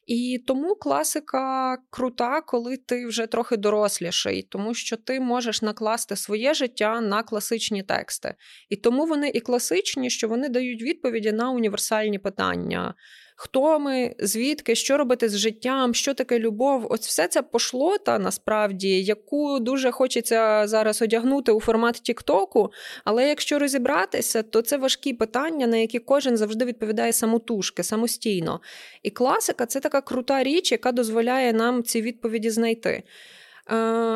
І 0.07 0.43
тому 0.47 0.75
класика 0.75 1.77
крута, 1.89 2.41
коли 2.41 2.77
ти 2.77 3.05
вже 3.05 3.27
трохи 3.27 3.57
доросліший, 3.57 4.43
тому 4.43 4.73
що 4.73 4.97
ти 4.97 5.19
можеш 5.19 5.61
накласти 5.61 6.15
своє 6.15 6.53
життя 6.53 7.01
на 7.01 7.23
класичні 7.23 7.83
тексти. 7.83 8.35
І 8.69 8.75
тому 8.75 9.05
вони 9.05 9.29
і 9.29 9.39
класичні, 9.39 10.09
що 10.09 10.27
вони 10.27 10.49
дають 10.49 10.81
відповіді 10.81 11.31
на 11.31 11.49
універсальні 11.49 12.19
питання 12.19 12.93
хто 13.39 13.79
ми, 13.79 14.15
звідки, 14.19 14.75
що 14.75 14.97
робити 14.97 15.29
з 15.29 15.37
життям, 15.37 15.93
що 15.93 16.13
таке 16.13 16.39
любов. 16.39 16.87
Ось 16.89 17.07
все 17.07 17.27
це 17.27 17.41
пошлота 17.41 18.19
насправді, 18.19 19.03
яку 19.03 19.59
дуже 19.59 19.91
хочеться 19.91 20.67
зараз 20.67 21.01
одягнути 21.01 21.51
у 21.51 21.59
формат 21.59 21.95
Тіктоку. 21.95 22.71
Але 23.05 23.27
якщо 23.27 23.59
розібратися, 23.59 24.43
то 24.43 24.61
це 24.61 24.77
важкі 24.77 25.13
питання, 25.13 25.67
на 25.67 25.77
які 25.77 25.99
кожен 25.99 26.37
завжди 26.37 26.65
відповідає 26.65 27.13
самотужки, 27.13 27.83
самостійно. 27.83 28.61
І 29.03 29.09
класика 29.09 29.65
це 29.65 29.79
така 29.79 30.01
крута 30.01 30.43
річ, 30.43 30.71
яка 30.71 30.91
дозволяє 30.91 31.53
нам 31.53 31.83
ці 31.83 32.01
відповіді 32.01 32.49
знайти. 32.49 32.89
Е, 32.89 33.03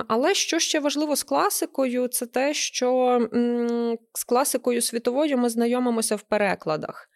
але 0.08 0.34
що 0.34 0.60
ще 0.60 0.80
важливо 0.80 1.16
з 1.16 1.24
класикою, 1.24 2.08
це 2.08 2.26
те, 2.26 2.54
що 2.54 3.20
з 4.14 4.24
класикою 4.24 4.82
світовою 4.82 5.38
ми 5.38 5.50
знайомимося 5.50 6.16
в 6.16 6.22
перекладах. 6.22 7.08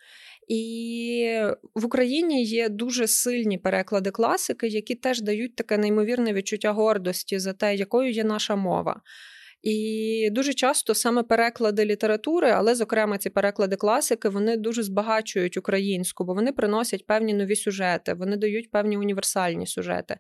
І 0.48 1.40
в 1.76 1.86
Україні 1.86 2.44
є 2.44 2.70
дуже 2.70 3.08
сильні 3.08 3.58
переклади 3.58 4.12
класики, 4.12 4.68
які 4.68 4.96
теж 4.96 5.22
дають 5.22 5.56
таке 5.56 5.78
неймовірне 5.78 6.34
відчуття 6.34 6.72
гордості 6.72 7.40
за 7.40 7.54
те, 7.54 7.76
якою 7.76 8.12
є 8.12 8.24
наша 8.24 8.56
мова. 8.56 9.02
І 9.66 10.30
дуже 10.32 10.54
часто 10.54 10.96
саме 10.96 11.24
переклади 11.24 11.86
літератури, 11.86 12.50
але, 12.50 12.76
зокрема, 12.76 13.18
ці 13.18 13.30
переклади 13.30 13.76
класики, 13.76 14.30
вони 14.30 14.58
дуже 14.58 14.84
збагачують 14.84 15.58
українську, 15.58 16.24
бо 16.24 16.34
вони 16.34 16.52
приносять 16.52 17.06
певні 17.06 17.34
нові 17.34 17.56
сюжети, 17.56 18.14
вони 18.14 18.38
дають 18.38 18.72
певні 18.72 18.98
універсальні 18.98 19.68
сюжети. 19.68 20.18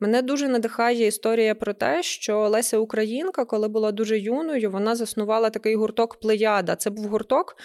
Мене 0.00 0.22
дуже 0.22 0.48
надихає 0.48 1.06
історія 1.06 1.54
про 1.54 1.74
те, 1.74 2.02
що 2.02 2.48
Леся 2.48 2.78
Українка, 2.78 3.44
коли 3.44 3.68
була 3.68 3.92
дуже 3.92 4.18
юною, 4.18 4.70
вона 4.70 4.96
заснувала 4.96 5.50
такий 5.50 5.74
гурток 5.74 6.20
Плеяда. 6.20 6.76
Це 6.76 6.90
був 6.90 7.04
гурток 7.04 7.56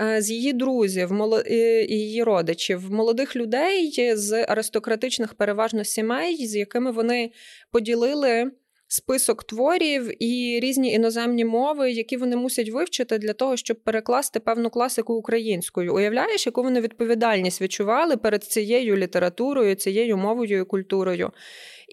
е, 0.00 0.22
з 0.22 0.30
її 0.30 0.52
друзів, 0.52 1.10
і 1.46 1.54
її 1.88 2.22
родичів, 2.22 2.92
молодих 2.92 3.36
людей 3.36 4.16
з 4.16 4.44
аристократичних 4.44 5.34
переважно 5.34 5.84
сімей, 5.84 6.46
з 6.46 6.56
якими 6.56 6.92
вони 6.92 7.30
поділили 7.70 8.50
список 8.94 9.44
творів 9.44 10.22
і 10.22 10.60
різні 10.62 10.92
іноземні 10.92 11.44
мови, 11.44 11.92
які 11.92 12.16
вони 12.16 12.36
мусять 12.36 12.70
вивчити 12.70 13.18
для 13.18 13.32
того, 13.32 13.56
щоб 13.56 13.84
перекласти 13.84 14.40
певну 14.40 14.70
класику 14.70 15.14
українською. 15.14 15.94
Уявляєш, 15.94 16.46
яку 16.46 16.62
вони 16.62 16.80
відповідальність 16.80 17.62
відчували 17.62 18.16
перед 18.16 18.44
цією 18.44 18.96
літературою, 18.96 19.74
цією 19.74 20.16
мовою 20.16 20.60
і 20.60 20.64
культурою. 20.64 21.30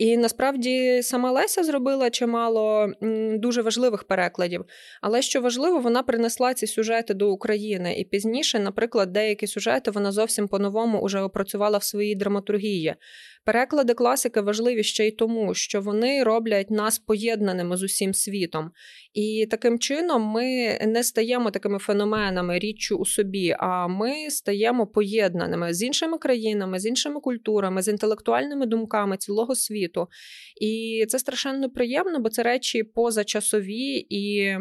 І 0.02 0.18
насправді 0.18 1.02
сама 1.04 1.32
Леся 1.32 1.64
зробила 1.64 2.10
чимало 2.10 2.92
дуже 3.34 3.62
важливих 3.62 4.04
перекладів. 4.04 4.66
Але 5.02 5.22
що 5.22 5.42
важливо, 5.42 5.80
вона 5.80 6.04
принесла 6.04 6.54
ці 6.54 6.68
сюжети 6.68 7.14
до 7.14 7.32
України. 7.32 7.96
І 7.98 8.06
пізніше, 8.06 8.60
наприклад, 8.60 9.12
деякі 9.14 9.48
сюжети 9.48 9.92
вона 9.92 10.12
зовсім 10.12 10.48
по-новому 10.48 11.02
уже 11.02 11.22
опрацювала 11.22 11.78
в 11.78 11.84
своїй 11.84 12.16
драматургії. 12.16 12.96
Переклади 13.46 13.94
класики 13.94 14.42
важливі 14.42 14.84
ще 14.84 15.08
й 15.08 15.12
тому, 15.12 15.54
що 15.54 15.82
вони 15.82 16.24
роблять 16.24 16.72
нас 16.72 17.00
поєднаними 17.00 17.78
з 17.78 17.84
усім 17.84 18.14
світом. 18.14 18.72
І 19.14 19.48
таким 19.52 19.80
чином 19.80 20.24
ми 20.24 20.80
не 20.88 21.04
стаємо 21.04 21.52
такими 21.52 21.80
феноменами, 21.80 22.60
річчю 22.60 22.96
у 22.98 23.06
собі, 23.06 23.56
а 23.60 23.88
ми 23.88 24.30
стаємо 24.30 24.88
поєднаними 24.88 25.74
з 25.74 25.84
іншими 25.84 26.18
країнами, 26.18 26.80
з 26.80 26.86
іншими 26.86 27.20
культурами, 27.20 27.82
з 27.82 27.88
інтелектуальними 27.88 28.66
думками 28.66 29.18
цілого 29.18 29.56
світу. 29.56 29.91
І 30.62 31.06
це 31.10 31.20
страшенно 31.20 31.70
приємно, 31.70 32.20
бо 32.20 32.30
це 32.30 32.44
речі 32.44 32.84
позачасові 32.84 34.08
і 34.10 34.56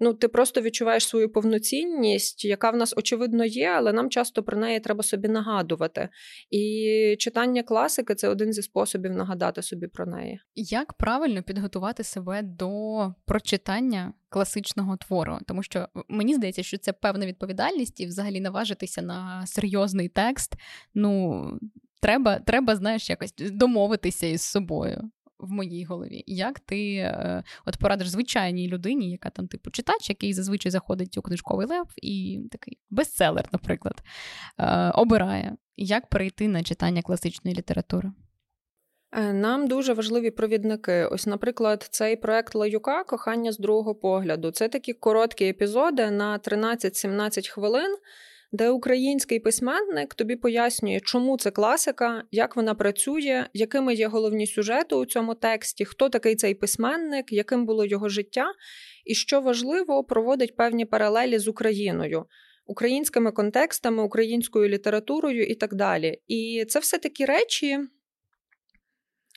ну 0.00 0.14
ти 0.14 0.28
просто 0.28 0.60
відчуваєш 0.60 1.08
свою 1.08 1.32
повноцінність, 1.32 2.44
яка 2.44 2.70
в 2.70 2.76
нас 2.76 2.94
очевидно 2.96 3.44
є, 3.44 3.68
але 3.68 3.92
нам 3.92 4.10
часто 4.10 4.42
про 4.42 4.58
неї 4.58 4.80
треба 4.80 5.02
собі 5.02 5.28
нагадувати. 5.28 6.08
І 6.50 7.16
читання 7.18 7.62
класики 7.62 8.14
це 8.14 8.28
один 8.28 8.52
зі 8.52 8.62
способів 8.62 9.12
нагадати 9.12 9.62
собі 9.62 9.86
про 9.86 10.06
неї. 10.06 10.40
Як 10.54 10.92
правильно 10.92 11.42
підготувати 11.42 12.04
себе 12.04 12.42
до 12.42 13.14
прочитання 13.24 14.12
класичного 14.28 14.96
твору? 14.96 15.38
Тому 15.46 15.62
що 15.62 15.88
мені 16.08 16.34
здається, 16.34 16.62
що 16.62 16.78
це 16.78 16.92
певна 16.92 17.26
відповідальність 17.26 18.00
і 18.00 18.06
взагалі 18.06 18.40
наважитися 18.40 19.02
на 19.02 19.46
серйозний 19.46 20.08
текст. 20.08 20.54
Ну 20.94 21.44
треба, 22.00 22.38
треба, 22.38 22.76
знаєш, 22.76 23.10
якось 23.10 23.34
домовитися 23.38 24.26
із 24.26 24.42
собою 24.42 25.10
в 25.38 25.50
моїй 25.50 25.84
голові. 25.84 26.24
Як 26.26 26.60
ти 26.60 26.94
е, 26.94 27.42
от 27.66 27.76
порадиш 27.76 28.08
звичайній 28.08 28.68
людині, 28.68 29.10
яка 29.10 29.30
там 29.30 29.48
типу 29.48 29.70
читач, 29.70 30.08
який 30.08 30.32
зазвичай 30.32 30.72
заходить 30.72 31.18
у 31.18 31.22
книжковий 31.22 31.66
лев 31.66 31.86
і 32.02 32.40
такий 32.52 32.78
бестселер, 32.90 33.48
наприклад, 33.52 34.02
е, 34.58 34.90
обирає, 34.90 35.56
як 35.76 36.08
перейти 36.08 36.48
на 36.48 36.62
читання 36.62 37.02
класичної 37.02 37.56
літератури? 37.56 38.12
Е, 39.12 39.32
нам 39.32 39.66
дуже 39.66 39.92
важливі 39.92 40.30
провідники. 40.30 41.04
Ось, 41.04 41.26
наприклад, 41.26 41.88
цей 41.90 42.16
проект 42.16 42.54
Лаюка 42.54 43.04
Кохання 43.04 43.52
з 43.52 43.58
другого 43.58 43.94
погляду. 43.94 44.50
Це 44.50 44.68
такі 44.68 44.92
короткі 44.92 45.44
епізоди 45.48 46.10
на 46.10 46.38
13-17 46.38 47.48
хвилин 47.48 47.96
де 48.52 48.70
український 48.70 49.40
письменник 49.40 50.14
тобі 50.14 50.36
пояснює, 50.36 51.00
чому 51.00 51.38
це 51.38 51.50
класика, 51.50 52.22
як 52.30 52.56
вона 52.56 52.74
працює, 52.74 53.46
якими 53.52 53.94
є 53.94 54.08
головні 54.08 54.46
сюжети 54.46 54.94
у 54.94 55.06
цьому 55.06 55.34
тексті, 55.34 55.84
хто 55.84 56.08
такий 56.08 56.36
цей 56.36 56.54
письменник, 56.54 57.32
яким 57.32 57.66
було 57.66 57.86
його 57.86 58.08
життя, 58.08 58.52
і 59.04 59.14
що 59.14 59.40
важливо, 59.40 60.04
проводить 60.04 60.56
певні 60.56 60.84
паралелі 60.84 61.38
з 61.38 61.48
Україною. 61.48 62.24
Українськими 62.68 63.32
контекстами, 63.32 64.02
українською 64.02 64.68
літературою 64.68 65.46
і 65.46 65.54
так 65.54 65.74
далі. 65.74 66.18
І 66.28 66.64
це 66.68 66.78
все 66.78 66.98
такі 66.98 67.24
речі, 67.24 67.78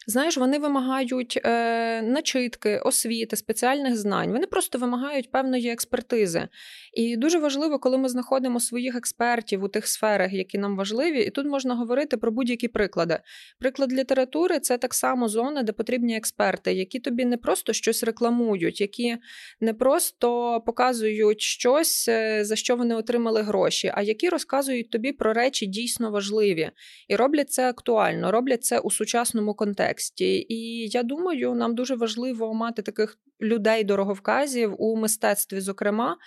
знаєш, 0.10 0.38
вони 0.38 0.60
вимагають 0.60 1.39
е, 1.45 2.02
начитки, 2.02 2.78
освіти, 2.78 3.36
спеціальних 3.36 3.98
знань. 3.98 4.32
Вони 4.32 4.48
просто 4.48 4.78
вимагають 4.78 5.32
певної 5.32 5.69
експертизи. 5.69 6.48
І 6.93 7.17
дуже 7.17 7.39
важливо, 7.39 7.80
коли 7.80 7.98
ми 7.98 8.10
знаходимо 8.10 8.60
своїх 8.60 8.95
експертів 8.95 9.63
у 9.63 9.67
тих 9.67 9.88
сферах, 9.88 10.34
які 10.34 10.58
нам 10.58 10.78
важливі, 10.78 11.24
і 11.24 11.30
тут 11.30 11.45
можна 11.45 11.76
говорити 11.76 12.17
про 12.17 12.32
будь-які 12.32 12.67
приклади. 12.67 13.19
Приклад 13.60 13.93
літератури 13.93 14.60
це 14.60 14.78
так 14.78 14.93
само 14.93 15.30
зона, 15.30 15.63
де 15.63 15.72
потрібні 15.72 16.17
експерти, 16.17 16.74
які 16.74 17.00
тобі 17.00 17.26
не 17.26 17.38
просто 17.38 17.74
щось 17.74 18.04
рекламують, 18.04 18.82
які 18.82 19.17
не 19.62 19.74
просто 19.74 20.62
показують 20.65 21.41
щось, 21.41 22.08
е, 22.10 22.45
за 22.45 22.56
що 22.56 22.76
вони 22.76 22.95
отримали 22.95 23.41
гроші, 23.41 23.91
а 23.95 24.02
які 24.02 24.30
розказують 24.30 24.89
тобі 24.89 25.12
про 25.12 25.34
речі 25.34 25.65
дійсно 25.65 26.12
важливі 26.12 26.72
і 27.08 27.15
роблять 27.15 27.52
це 27.52 27.69
актуально, 27.69 28.32
роблять 28.32 28.63
це 28.63 28.80
у 28.80 28.91
сучасному 28.91 29.54
контексті 29.54 29.99
контексті. 30.00 30.46
І 30.50 30.88
я 30.88 31.04
думаю, 31.04 31.56
нам 31.56 31.76
дуже 31.76 31.96
важливо 31.96 32.54
мати 32.54 32.82
таких 32.82 33.18
людей 33.42 33.84
дороговказів 33.84 34.76
у 34.78 34.96
мистецтві, 34.96 35.60
зокрема, 35.60 36.18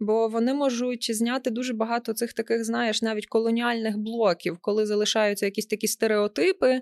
бо 0.00 0.28
вони 0.28 0.54
можуть 0.54 1.16
зняти 1.16 1.50
дуже 1.50 1.74
багато 1.74 2.12
цих 2.12 2.32
таких, 2.32 2.64
знаєш, 2.64 3.02
навіть 3.02 3.26
колоніальних 3.26 3.98
блоків, 3.98 4.58
коли 4.60 4.86
залишаються 4.86 5.46
якісь 5.46 5.66
такі 5.66 5.88
стереотипи 5.88 6.80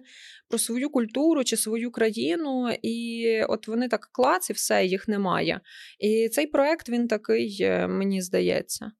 про 0.49 0.59
свою 0.59 0.91
культуру 0.91 1.45
чи 1.45 1.57
свою 1.57 1.91
країну, 1.91 2.71
і 2.83 3.27
от 3.49 3.69
вони 3.69 3.89
так 3.89 4.09
клац, 4.13 4.51
і 4.51 4.53
все, 4.53 4.85
їх 4.85 5.09
немає. 5.09 5.61
І 5.99 6.29
цей 6.29 6.47
проект 6.47 6.89
він 6.89 7.09
такий, 7.09 7.59
е, 7.61 7.89
мені 7.89 8.23
здається. 8.23 8.93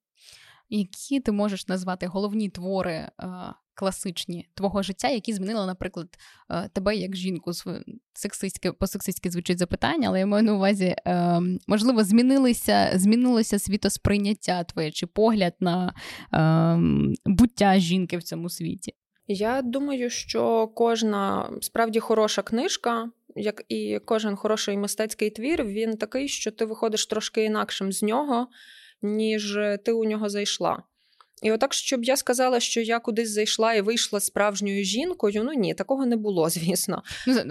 Які 0.69 1.19
ти 1.19 1.31
можеш 1.31 1.67
назвати 1.67 2.07
головні 2.07 2.49
твори 2.49 2.93
е, 2.93 3.11
класичні 3.81 4.47
твого 4.53 4.83
життя, 4.83 5.09
які 5.09 5.33
змінили, 5.33 5.65
наприклад, 5.65 6.07
е, 6.49 6.69
тебе 6.73 6.95
як 6.95 7.15
жінку 7.15 7.51
сексистське, 8.13 8.71
по 8.71 8.87
сексистськи 8.87 9.29
звучить 9.29 9.57
запитання, 9.57 10.07
але 10.07 10.19
я 10.19 10.25
маю 10.25 10.43
на 10.43 10.55
увазі, 10.55 10.95
ем, 11.05 11.59
можливо, 11.67 12.03
змінилися, 12.03 12.91
змінилося 12.95 13.59
світосприйняття 13.59 14.63
твоє 14.63 14.91
чи 14.91 15.07
погляд 15.07 15.53
на 15.59 15.93
ем, 16.31 17.13
буття 17.25 17.79
жінки 17.79 18.17
в 18.17 18.23
цьому 18.23 18.49
світі. 18.49 18.93
Я 19.27 19.61
думаю, 19.61 20.09
що 20.09 20.67
кожна 20.67 21.49
справді 21.61 21.99
хороша 21.99 22.41
книжка, 22.41 23.11
як 23.35 23.63
і 23.69 23.99
кожен 24.05 24.35
хороший 24.35 24.77
мистецький 24.77 25.29
твір, 25.29 25.63
він 25.63 25.97
такий, 25.97 26.27
що 26.27 26.51
ти 26.51 26.65
виходиш 26.65 27.05
трошки 27.05 27.43
інакшим 27.43 27.91
з 27.91 28.03
нього, 28.03 28.47
ніж 29.01 29.59
ти 29.85 29.91
у 29.91 30.03
нього 30.05 30.29
зайшла. 30.29 30.83
І 31.41 31.51
отак, 31.51 31.73
щоб 31.73 32.03
я 32.03 32.17
сказала, 32.17 32.59
що 32.59 32.81
я 32.81 32.99
кудись 32.99 33.31
зайшла 33.31 33.73
і 33.73 33.81
вийшла 33.81 34.19
справжньою 34.19 34.83
жінкою, 34.83 35.43
ну 35.43 35.53
ні, 35.53 35.73
такого 35.73 36.05
не 36.05 36.15
було, 36.15 36.49
звісно. 36.49 37.03
Ну, 37.27 37.43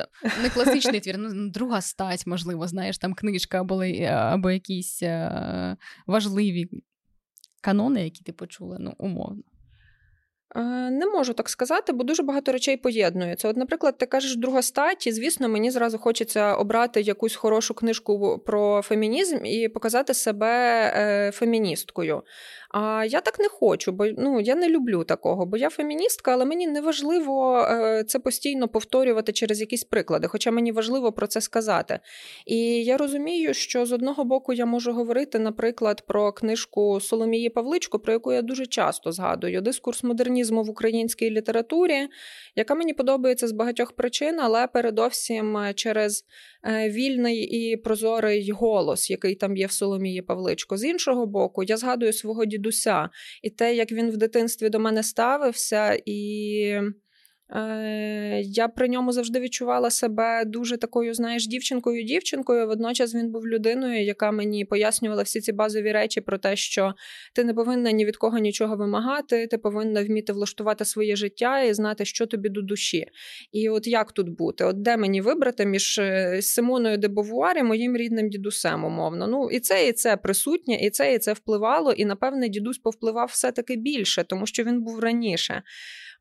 Не 0.42 0.50
класичний 0.54 1.00
твір, 1.00 1.18
ну 1.18 1.48
друга 1.50 1.80
стать, 1.80 2.26
можливо, 2.26 2.68
знаєш, 2.68 2.98
там 2.98 3.14
книжка 3.14 3.60
або, 3.60 3.84
або 4.08 4.50
якісь 4.50 5.02
е, 5.02 5.76
важливі 6.06 6.68
канони, 7.60 8.04
які 8.04 8.24
ти 8.24 8.32
почула, 8.32 8.76
ну, 8.80 8.94
умовно. 8.98 9.42
Е, 10.56 10.90
не 10.90 11.06
можу 11.06 11.32
так 11.32 11.48
сказати, 11.48 11.92
бо 11.92 12.04
дуже 12.04 12.22
багато 12.22 12.52
речей 12.52 12.76
поєднується. 12.76 13.48
От, 13.48 13.56
наприклад, 13.56 13.98
ти 13.98 14.06
кажеш 14.06 14.36
друга 14.36 14.62
стать, 14.62 15.06
і 15.06 15.12
звісно, 15.12 15.48
мені 15.48 15.70
зразу 15.70 15.98
хочеться 15.98 16.54
обрати 16.54 17.00
якусь 17.00 17.36
хорошу 17.36 17.74
книжку 17.74 18.38
про 18.46 18.82
фемінізм 18.82 19.44
і 19.44 19.68
показати 19.68 20.14
себе 20.14 20.48
е, 20.96 21.30
феміністкою. 21.30 22.22
А 22.72 23.04
я 23.04 23.20
так 23.20 23.38
не 23.38 23.48
хочу, 23.48 23.92
бо 23.92 24.06
ну 24.18 24.40
я 24.40 24.54
не 24.54 24.68
люблю 24.68 25.04
такого, 25.04 25.46
бо 25.46 25.56
я 25.56 25.70
феміністка, 25.70 26.32
але 26.32 26.44
мені 26.44 26.66
не 26.66 26.80
важливо 26.80 27.60
е, 27.60 28.04
це 28.04 28.18
постійно 28.18 28.68
повторювати 28.68 29.32
через 29.32 29.60
якісь 29.60 29.84
приклади, 29.84 30.28
хоча 30.28 30.50
мені 30.50 30.72
важливо 30.72 31.12
про 31.12 31.26
це 31.26 31.40
сказати. 31.40 32.00
І 32.46 32.56
я 32.84 32.96
розумію, 32.96 33.54
що 33.54 33.86
з 33.86 33.92
одного 33.92 34.24
боку 34.24 34.52
я 34.52 34.66
можу 34.66 34.92
говорити, 34.92 35.38
наприклад, 35.38 36.04
про 36.06 36.32
книжку 36.32 37.00
Соломії 37.00 37.50
Павличко, 37.50 37.98
про 37.98 38.12
яку 38.12 38.32
я 38.32 38.42
дуже 38.42 38.66
часто 38.66 39.12
згадую, 39.12 39.60
дискурс 39.60 40.04
модернізму 40.04 40.62
в 40.62 40.70
українській 40.70 41.30
літературі, 41.30 42.08
яка 42.56 42.74
мені 42.74 42.94
подобається 42.94 43.48
з 43.48 43.52
багатьох 43.52 43.92
причин, 43.92 44.40
але 44.40 44.66
передовсім 44.66 45.58
через 45.74 46.24
Е, 46.64 46.90
вільний 46.90 47.38
і 47.42 47.76
прозорий 47.76 48.50
голос, 48.50 49.10
який 49.10 49.34
там 49.34 49.56
є 49.56 49.66
в 49.66 49.72
Соломії 49.72 50.22
Павличко. 50.22 50.76
З 50.76 50.84
іншого 50.84 51.26
боку, 51.26 51.62
я 51.62 51.76
згадую 51.76 52.12
свого 52.12 52.44
дідуся 52.44 52.59
і 53.42 53.50
те, 53.50 53.74
як 53.74 53.92
він 53.92 54.10
в 54.10 54.16
дитинстві 54.16 54.68
до 54.68 54.80
мене 54.80 55.02
ставився, 55.02 55.98
і 56.06 56.80
Е, 57.52 58.40
я 58.44 58.68
при 58.68 58.88
ньому 58.88 59.12
завжди 59.12 59.40
відчувала 59.40 59.90
себе 59.90 60.44
дуже 60.46 60.76
такою, 60.76 61.14
знаєш, 61.14 61.48
дівчинкою-дівчинкою. 61.48 62.66
Водночас 62.66 63.14
він 63.14 63.30
був 63.30 63.46
людиною, 63.46 64.04
яка 64.04 64.30
мені 64.30 64.64
пояснювала 64.64 65.22
всі 65.22 65.40
ці 65.40 65.52
базові 65.52 65.92
речі 65.92 66.20
про 66.20 66.38
те, 66.38 66.56
що 66.56 66.94
ти 67.34 67.44
не 67.44 67.54
повинна 67.54 67.92
ні 67.92 68.04
від 68.04 68.16
кого 68.16 68.38
нічого 68.38 68.76
вимагати, 68.76 69.46
ти 69.46 69.58
повинна 69.58 70.04
вміти 70.04 70.32
влаштувати 70.32 70.84
своє 70.84 71.16
життя 71.16 71.62
і 71.62 71.74
знати, 71.74 72.04
що 72.04 72.26
тобі 72.26 72.48
до 72.48 72.62
душі. 72.62 73.06
І 73.52 73.68
от 73.68 73.86
як 73.86 74.12
тут 74.12 74.28
бути? 74.28 74.64
От 74.64 74.82
де 74.82 74.96
мені 74.96 75.20
вибрати 75.20 75.66
між 75.66 75.98
е, 75.98 76.38
Симоною 76.42 76.98
де 76.98 77.08
Бовуар 77.08 77.58
і 77.58 77.62
моїм 77.62 77.96
рідним 77.96 78.30
дідусем, 78.30 78.84
умовно. 78.84 79.26
Ну 79.26 79.50
і 79.50 79.60
це, 79.60 79.88
і 79.88 79.92
це 79.92 80.16
присутнє, 80.16 80.74
і 80.74 80.90
це, 80.90 81.14
і 81.14 81.18
це 81.18 81.32
впливало. 81.32 81.92
І 81.92 82.04
напевне 82.04 82.48
дідусь 82.48 82.78
повпливав 82.78 83.28
все 83.32 83.52
таки 83.52 83.76
більше, 83.76 84.24
тому 84.24 84.46
що 84.46 84.64
він 84.64 84.82
був 84.82 85.00
раніше. 85.00 85.62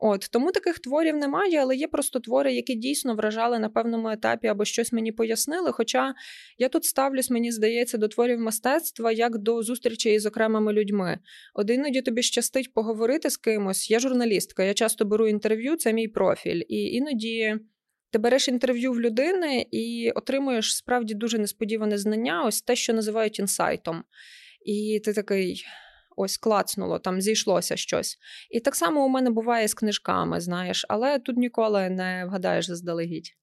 От 0.02 0.30
Тому 0.32 0.52
таких 0.52 0.80
творів 0.80 1.18
немає, 1.18 1.58
але 1.62 1.76
є 1.76 1.88
просто 1.88 2.20
твори, 2.20 2.54
які 2.54 2.76
дійсно 2.76 3.16
вражали 3.16 3.60
на 3.60 3.70
певному 3.70 4.10
етапі 4.10 4.48
або 4.48 4.66
щось 4.66 4.92
мені 4.94 5.12
пояснили. 5.12 5.72
Хоча 5.72 6.14
я 6.58 6.70
тут 6.70 6.86
ставлюсь, 6.86 7.30
мені 7.30 7.52
здається, 7.52 7.98
до 7.98 8.08
творів 8.08 8.40
мистецтва 8.40 9.12
як 9.12 9.38
до 9.38 9.64
зустрічей 9.64 10.20
з 10.20 10.26
окремими 10.26 10.74
людьми. 10.74 11.20
От 11.54 11.70
іноді 11.70 12.02
тобі 12.02 12.22
щастить 12.22 12.74
поговорити 12.74 13.30
з 13.30 13.38
кимось. 13.38 13.92
Я 13.92 14.00
журналістка, 14.00 14.64
я 14.64 14.74
часто 14.74 15.06
беру 15.06 15.28
інтерв'ю, 15.28 15.76
це 15.76 15.94
мій 15.94 16.08
профіль. 16.08 16.62
І 16.68 16.76
іноді. 16.76 17.56
Ти 18.12 18.20
береш 18.20 18.48
інтерв'ю 18.48 18.92
в 18.92 19.02
людини 19.02 19.66
і 19.72 20.12
отримуєш 20.16 20.76
справді 20.76 21.14
дуже 21.14 21.38
несподіване 21.38 21.98
знання, 21.98 22.44
ось 22.44 22.62
те, 22.62 22.76
що 22.76 22.94
називають 22.94 23.40
інсайтом. 23.40 24.04
І 24.66 25.02
ти 25.06 25.14
такий 25.14 25.64
ось 26.20 26.38
клацнуло, 26.38 27.00
там 27.00 27.22
зійшлося 27.22 27.78
щось. 27.78 28.18
І 28.50 28.60
так 28.60 28.76
само 28.76 29.06
у 29.06 29.10
мене 29.10 29.30
буває 29.30 29.68
з 29.68 29.74
книжками, 29.74 30.42
знаєш, 30.42 30.86
але 30.90 31.20
тут 31.20 31.38
ніколи 31.38 31.90
не 31.90 32.26
вгадаєш 32.26 32.66
заздалегідь. 32.66 33.36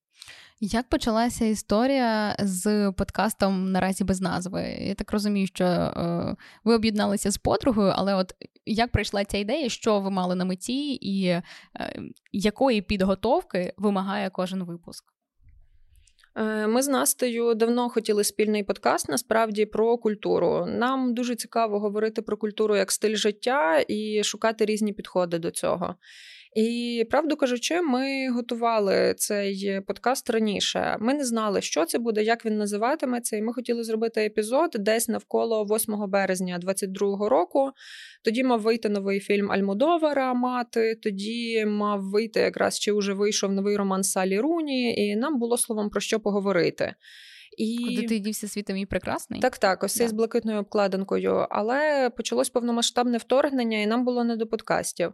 Як 0.60 0.88
почалася 0.88 1.44
історія 1.44 2.36
з 2.38 2.92
подкастом 2.92 3.72
наразі 3.72 4.04
без 4.04 4.20
назви? 4.20 4.62
Я 4.62 4.94
так 4.94 5.12
розумію, 5.12 5.46
що 5.46 5.64
е, 5.64 6.36
ви 6.64 6.74
об'єдналися 6.74 7.30
з 7.30 7.38
подругою, 7.38 7.92
але 7.96 8.14
от 8.14 8.32
як 8.66 8.92
прийшла 8.92 9.24
ця 9.24 9.38
ідея, 9.38 9.68
що 9.68 10.00
ви 10.00 10.10
мали 10.10 10.34
на 10.34 10.44
меті, 10.44 10.92
і 10.94 11.26
е, 11.26 11.42
якої 12.32 12.82
підготовки 12.82 13.72
вимагає 13.76 14.30
кожен 14.30 14.64
випуск? 14.64 15.15
Е, 16.36 16.66
ми 16.66 16.82
з 16.82 16.88
Настею 16.88 17.54
давно 17.54 17.88
хотіли 17.88 18.24
спільний 18.24 18.62
подкаст 18.62 19.08
насправді 19.08 19.66
про 19.66 19.98
культуру. 19.98 20.66
Нам 20.66 21.14
дуже 21.14 21.36
цікаво 21.36 21.80
говорити 21.80 22.22
про 22.22 22.36
культуру 22.36 22.76
як 22.76 22.92
стиль 22.92 23.16
життя 23.16 23.84
і 23.88 24.24
шукати 24.24 24.64
різні 24.64 24.92
підходи 24.92 25.38
до 25.38 25.50
цього. 25.50 25.94
І 26.56 27.06
правду 27.10 27.36
кажучи, 27.36 27.82
ми 27.82 28.30
готували 28.30 29.14
цей 29.18 29.80
подкаст 29.80 30.30
раніше. 30.30 30.96
Ми 31.00 31.14
не 31.14 31.24
знали, 31.24 31.60
що 31.60 31.84
це 31.84 31.98
буде, 31.98 32.22
як 32.22 32.44
він 32.44 32.58
називатиметься, 32.58 33.36
і 33.36 33.42
ми 33.42 33.52
хотіли 33.52 33.84
зробити 33.84 34.24
епізод 34.24 34.70
десь 34.78 35.08
навколо 35.08 35.64
8 35.64 35.94
березня 36.10 36.58
2022 36.58 37.28
року. 37.28 37.70
Тоді 38.24 38.44
мав 38.44 38.60
вийти 38.60 38.88
новий 38.88 39.20
фільм 39.20 39.52
Альмодовара 39.52 40.34
Мати. 40.34 40.94
Тоді 41.02 41.64
мав 41.66 42.00
вийти 42.02 42.40
якраз 42.40 42.78
чи 42.78 42.92
вже 42.92 43.12
вийшов 43.12 43.52
новий 43.52 43.76
роман 43.76 44.02
Салі 44.02 44.40
Руні, 44.40 45.06
і 45.06 45.16
нам 45.16 45.38
було 45.38 45.58
словом 45.58 45.90
про 45.90 46.00
що 46.00 46.20
поговорити. 46.20 46.94
І... 47.58 47.78
Куди 47.84 48.06
ти 48.06 48.18
дівся 48.18 48.48
світом 48.48 48.76
і 48.76 48.86
прекрасний? 48.86 49.40
Так, 49.40 49.58
так, 49.58 49.84
ось 49.84 49.96
да. 49.96 50.08
з 50.08 50.12
блакитною 50.12 50.58
обкладинкою. 50.58 51.46
Але 51.50 52.10
почалось 52.10 52.50
повномасштабне 52.50 53.18
вторгнення, 53.18 53.78
і 53.78 53.86
нам 53.86 54.04
було 54.04 54.24
не 54.24 54.36
до 54.36 54.46
подкастів. 54.46 55.12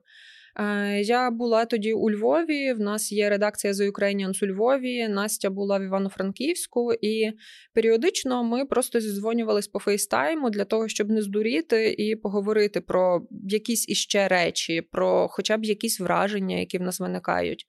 Е, 0.57 1.01
я 1.01 1.31
була 1.31 1.65
тоді 1.65 1.93
у 1.93 2.11
Львові. 2.11 2.73
В 2.73 2.81
нас 2.81 3.13
є 3.13 3.31
редакція 3.31 3.73
The 3.73 3.91
Ukrainians 3.91 4.45
у 4.45 4.47
Львові. 4.47 5.09
Настя 5.09 5.51
була 5.51 5.79
в 5.79 5.83
Івано-Франківську, 5.83 6.93
і 6.93 7.33
періодично 7.75 8.45
ми 8.45 8.65
просто 8.65 9.01
зізвонювались 9.01 9.69
по 9.69 9.79
фейстайму 9.79 10.51
для 10.51 10.65
того, 10.65 10.89
щоб 10.89 11.11
не 11.11 11.23
здуріти 11.23 11.95
і 11.99 12.17
поговорити 12.17 12.81
про 12.81 13.23
якісь 13.49 13.89
іще 13.89 14.29
речі, 14.29 14.83
про 14.93 15.29
хоча 15.29 15.57
б 15.57 15.65
якісь 15.65 16.01
враження, 16.01 16.57
які 16.57 16.79
в 16.79 16.83
нас 16.83 17.01
виникають. 17.01 17.67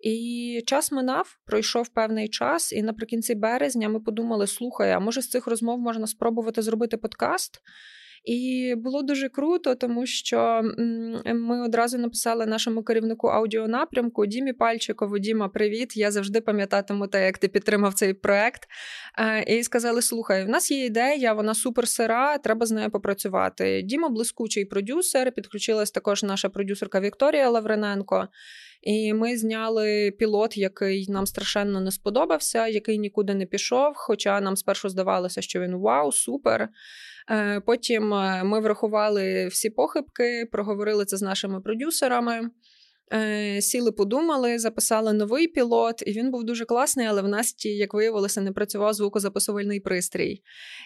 І 0.00 0.62
час 0.66 0.92
минав, 0.92 1.38
пройшов 1.46 1.88
певний 1.88 2.28
час, 2.28 2.72
і 2.72 2.82
наприкінці 2.82 3.34
березня 3.34 3.88
ми 3.88 4.00
подумали: 4.00 4.46
слухай, 4.46 4.90
а 4.90 5.00
може 5.00 5.22
з 5.22 5.28
цих 5.28 5.46
розмов 5.46 5.78
можна 5.78 6.06
спробувати 6.06 6.62
зробити 6.62 6.96
подкаст? 6.96 7.60
І 8.24 8.74
було 8.76 9.02
дуже 9.02 9.28
круто, 9.28 9.74
тому 9.74 10.06
що 10.06 10.62
ми 11.26 11.64
одразу 11.64 11.98
написали 11.98 12.46
нашому 12.46 12.82
керівнику 12.82 13.26
аудіонапрямку 13.28 14.26
Дімі 14.26 14.52
Пальчикову, 14.52 15.18
Діма, 15.18 15.48
привіт! 15.48 15.96
Я 15.96 16.10
завжди 16.10 16.40
пам'ятатиму 16.40 17.06
те, 17.06 17.24
як 17.24 17.38
ти 17.38 17.48
підтримав 17.48 17.94
цей 17.94 18.14
проект. 18.14 18.68
Е, 19.18 19.58
і 19.58 19.62
сказали: 19.62 20.02
слухай, 20.02 20.44
в 20.44 20.48
нас 20.48 20.70
є 20.70 20.84
ідея, 20.84 21.32
вона 21.32 21.54
супер 21.54 21.88
сира, 21.88 22.38
треба 22.38 22.66
з 22.66 22.70
нею 22.70 22.90
попрацювати. 22.90 23.82
Діма 23.82 24.08
блискучий 24.08 24.64
продюсер. 24.64 25.32
Підключилась 25.32 25.90
також 25.90 26.22
наша 26.22 26.48
продюсерка 26.48 27.00
Вікторія 27.00 27.50
Лаврененко. 27.50 28.28
І 28.82 29.14
ми 29.14 29.36
зняли 29.36 30.10
пілот, 30.18 30.56
який 30.56 31.06
нам 31.08 31.26
страшенно 31.26 31.80
не 31.80 31.90
сподобався, 31.90 32.66
який 32.66 32.98
нікуди 32.98 33.34
не 33.34 33.46
пішов. 33.46 33.92
Хоча 33.96 34.40
нам 34.40 34.56
спершу 34.56 34.88
здавалося, 34.88 35.42
що 35.42 35.60
він 35.60 35.76
вау, 35.76 36.12
супер. 36.12 36.68
Е, 37.30 37.60
потім 37.60 38.14
е, 38.14 38.44
ми 38.44 38.60
врахували 38.60 39.46
всі 39.46 39.70
похибки, 39.70 40.48
проговорили 40.52 41.04
це 41.04 41.16
з 41.16 41.22
нашими 41.22 41.60
продюсерами. 41.60 42.50
Е, 43.12 43.60
сіли, 43.60 43.92
подумали, 43.92 44.58
записали 44.58 45.12
новий 45.12 45.48
пілот, 45.48 46.02
і 46.06 46.12
він 46.12 46.30
був 46.30 46.44
дуже 46.44 46.64
класний, 46.64 47.06
але 47.06 47.22
в 47.22 47.28
нас, 47.28 47.54
як 47.64 47.94
виявилося, 47.94 48.40
не 48.40 48.52
працював 48.52 48.94
звукозаписувальний 48.94 49.80
пристрій. 49.80 50.42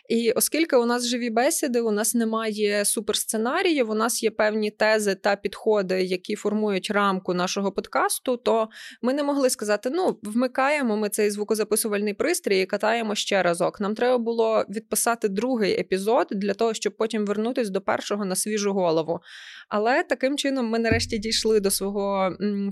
І 0.08 0.32
оскільки 0.32 0.76
у 0.76 0.86
нас 0.86 1.06
живі 1.06 1.30
бесіди, 1.30 1.80
у 1.80 1.90
нас 1.90 2.14
немає 2.14 2.84
суперсценаріїв, 2.84 3.90
у 3.90 3.94
нас 3.94 4.22
є 4.22 4.30
певні 4.30 4.70
тези 4.70 5.14
та 5.14 5.36
підходи, 5.36 6.02
які 6.02 6.34
формують 6.34 6.90
рамку 6.90 7.34
нашого 7.34 7.72
подкасту, 7.72 8.36
то 8.36 8.68
ми 9.02 9.14
не 9.14 9.22
могли 9.22 9.50
сказати: 9.50 9.90
ну, 9.92 10.18
вмикаємо 10.22 10.96
ми 10.96 11.08
цей 11.08 11.30
звукозаписувальний 11.30 12.14
пристрій 12.14 12.60
і 12.60 12.66
катаємо 12.66 13.14
ще 13.14 13.42
разок. 13.42 13.80
Нам 13.80 13.94
треба 13.94 14.18
було 14.18 14.64
відписати 14.70 15.28
другий 15.28 15.80
епізод 15.80 16.26
для 16.30 16.54
того, 16.54 16.74
щоб 16.74 16.96
потім 16.96 17.26
вернутися 17.26 17.70
до 17.70 17.80
першого 17.80 18.24
на 18.24 18.36
свіжу 18.36 18.72
голову. 18.72 19.20
Але 19.68 20.02
таким 20.02 20.38
чином 20.38 20.68
ми 20.68 20.78
нарешті 20.78 21.18
дійшли 21.18 21.60
до 21.60 21.70
свого 21.70 22.13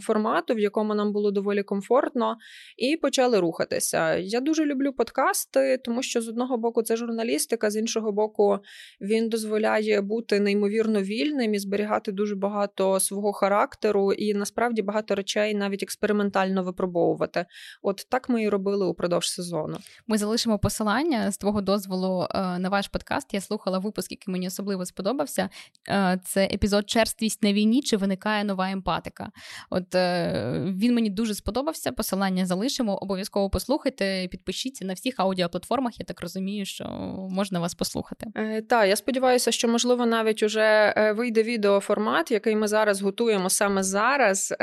формату, 0.01 0.55
в 0.55 0.59
якому 0.59 0.95
нам 0.95 1.13
було 1.13 1.31
доволі 1.31 1.63
комфортно, 1.63 2.37
і 2.77 2.97
почали 2.97 3.41
рухатися. 3.41 4.17
Я 4.17 4.41
дуже 4.41 4.65
люблю 4.65 4.93
подкасти, 4.93 5.79
тому 5.85 6.03
що 6.03 6.21
з 6.21 6.29
одного 6.29 6.59
боку 6.59 6.83
це 6.83 6.97
журналістика, 6.97 7.71
з 7.71 7.77
іншого 7.77 8.13
боку, 8.13 8.59
він 9.01 9.29
дозволяє 9.29 10.01
бути 10.01 10.41
неймовірно 10.41 11.03
вільним 11.03 11.55
і 11.55 11.59
зберігати 11.59 12.13
дуже 12.13 12.37
багато 12.37 13.01
свого 13.01 13.33
характеру, 13.33 14.13
і 14.13 14.35
насправді 14.35 14.83
багато 14.83 15.15
речей 15.15 15.55
навіть 15.55 15.83
експериментально 15.83 16.63
випробовувати. 16.63 17.47
От 17.83 18.07
так 18.09 18.29
ми 18.29 18.43
і 18.43 18.49
робили 18.49 18.87
упродовж 18.87 19.31
сезону. 19.31 19.77
Ми 20.07 20.19
залишимо 20.19 20.59
посилання 20.59 21.31
з 21.31 21.39
твого 21.39 21.61
дозволу 21.61 22.27
е, 22.31 22.59
на 22.59 22.69
ваш 22.69 22.89
подкаст. 22.89 23.35
Я 23.35 23.41
слухала 23.41 23.79
випуск, 23.79 24.11
який 24.11 24.33
мені 24.33 24.47
особливо 24.47 24.87
сподобався. 24.87 25.49
Е, 25.89 26.21
це 26.25 26.45
епізод 26.45 26.91
Черствість 26.91 27.43
на 27.43 27.53
війні 27.53 27.83
чи 27.83 27.97
виникає 27.97 28.45
нова 28.45 28.71
емпатика. 28.71 29.32
От 29.71 29.95
е, 29.95 30.73
він 30.79 30.95
мені 30.95 31.11
дуже 31.11 31.35
сподобався. 31.35 31.93
Посилання 31.93 32.47
залишимо. 32.47 32.97
Обов'язково 32.97 33.51
послухайте, 33.51 34.29
підпишіться 34.31 34.85
на 34.85 34.95
всіх 34.95 35.15
аудіоплатформах. 35.17 36.01
Я 36.01 36.05
так 36.05 36.21
розумію, 36.21 36.65
що 36.65 36.85
можна 37.31 37.61
вас 37.61 37.75
послухати. 37.75 38.27
Так, 38.69 38.89
я 38.89 38.97
сподіваюся, 38.97 39.53
що 39.53 39.69
можливо 39.69 40.07
навіть 40.07 40.43
уже 40.43 40.95
вийде 41.17 41.43
відеоформат, 41.43 42.31
який 42.31 42.57
ми 42.57 42.69
зараз 42.69 43.03
готуємо 43.03 43.51
саме 43.51 43.83
зараз, 43.83 44.55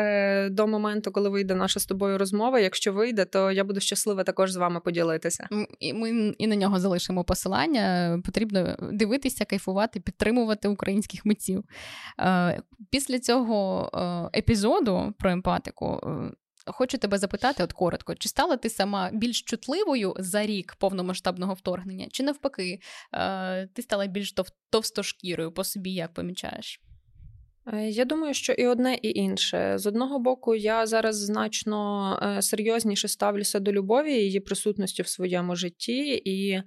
до 0.49 0.67
моменту, 0.67 1.11
коли 1.11 1.29
вийде 1.29 1.55
наша 1.55 1.79
з 1.79 1.85
тобою 1.85 2.17
розмова. 2.17 2.59
Якщо 2.59 2.93
вийде, 2.93 3.25
то 3.25 3.51
я 3.51 3.63
буду 3.63 3.79
щаслива 3.79 4.23
також 4.23 4.51
з 4.51 4.55
вами 4.55 4.79
поділитися. 4.79 5.47
І 5.79 5.93
Ми 5.93 6.33
і 6.37 6.47
на 6.47 6.55
нього 6.55 6.79
залишимо 6.79 7.23
посилання. 7.23 8.19
Потрібно 8.25 8.75
дивитися, 8.91 9.45
кайфувати, 9.45 9.99
підтримувати 9.99 10.67
українських 10.67 11.25
митців. 11.25 11.63
Е, 12.19 12.61
після 12.89 13.19
цього 13.19 13.89
е, 14.33 14.37
епізоду 14.59 15.13
про 15.19 15.31
емпатику. 15.31 15.99
Е, 16.03 16.31
хочу 16.65 16.97
тебе 16.97 17.17
запитати, 17.17 17.63
от 17.63 17.73
коротко, 17.73 18.15
чи 18.15 18.29
стала 18.29 18.57
ти 18.57 18.69
сама 18.69 19.09
більш 19.13 19.41
чутливою 19.41 20.15
за 20.19 20.45
рік 20.45 20.75
повномасштабного 20.79 21.53
вторгнення, 21.53 22.07
чи 22.11 22.23
навпаки, 22.23 22.79
ти 23.73 23.81
стала 23.81 24.07
більш 24.07 24.35
товстошкірою 24.69 25.51
по 25.51 25.63
собі, 25.63 25.91
як 25.91 26.13
помічаєш? 26.13 26.81
Е, 27.73 27.89
я 27.89 28.05
думаю, 28.05 28.33
що 28.33 28.53
і 28.53 28.67
одне, 28.67 28.99
і 29.01 29.09
інше. 29.09 29.77
З 29.77 29.87
одного 29.87 30.19
боку, 30.19 30.55
я 30.55 30.85
зараз 30.85 31.25
значно 31.25 32.19
е, 32.21 32.41
серйозніше 32.41 33.07
ставлюся 33.07 33.59
до 33.59 33.71
любові 33.71 34.13
її 34.13 34.39
присутності 34.39 35.01
в 35.01 35.07
своєму 35.07 35.55
житті, 35.55 36.21
і 36.25 36.61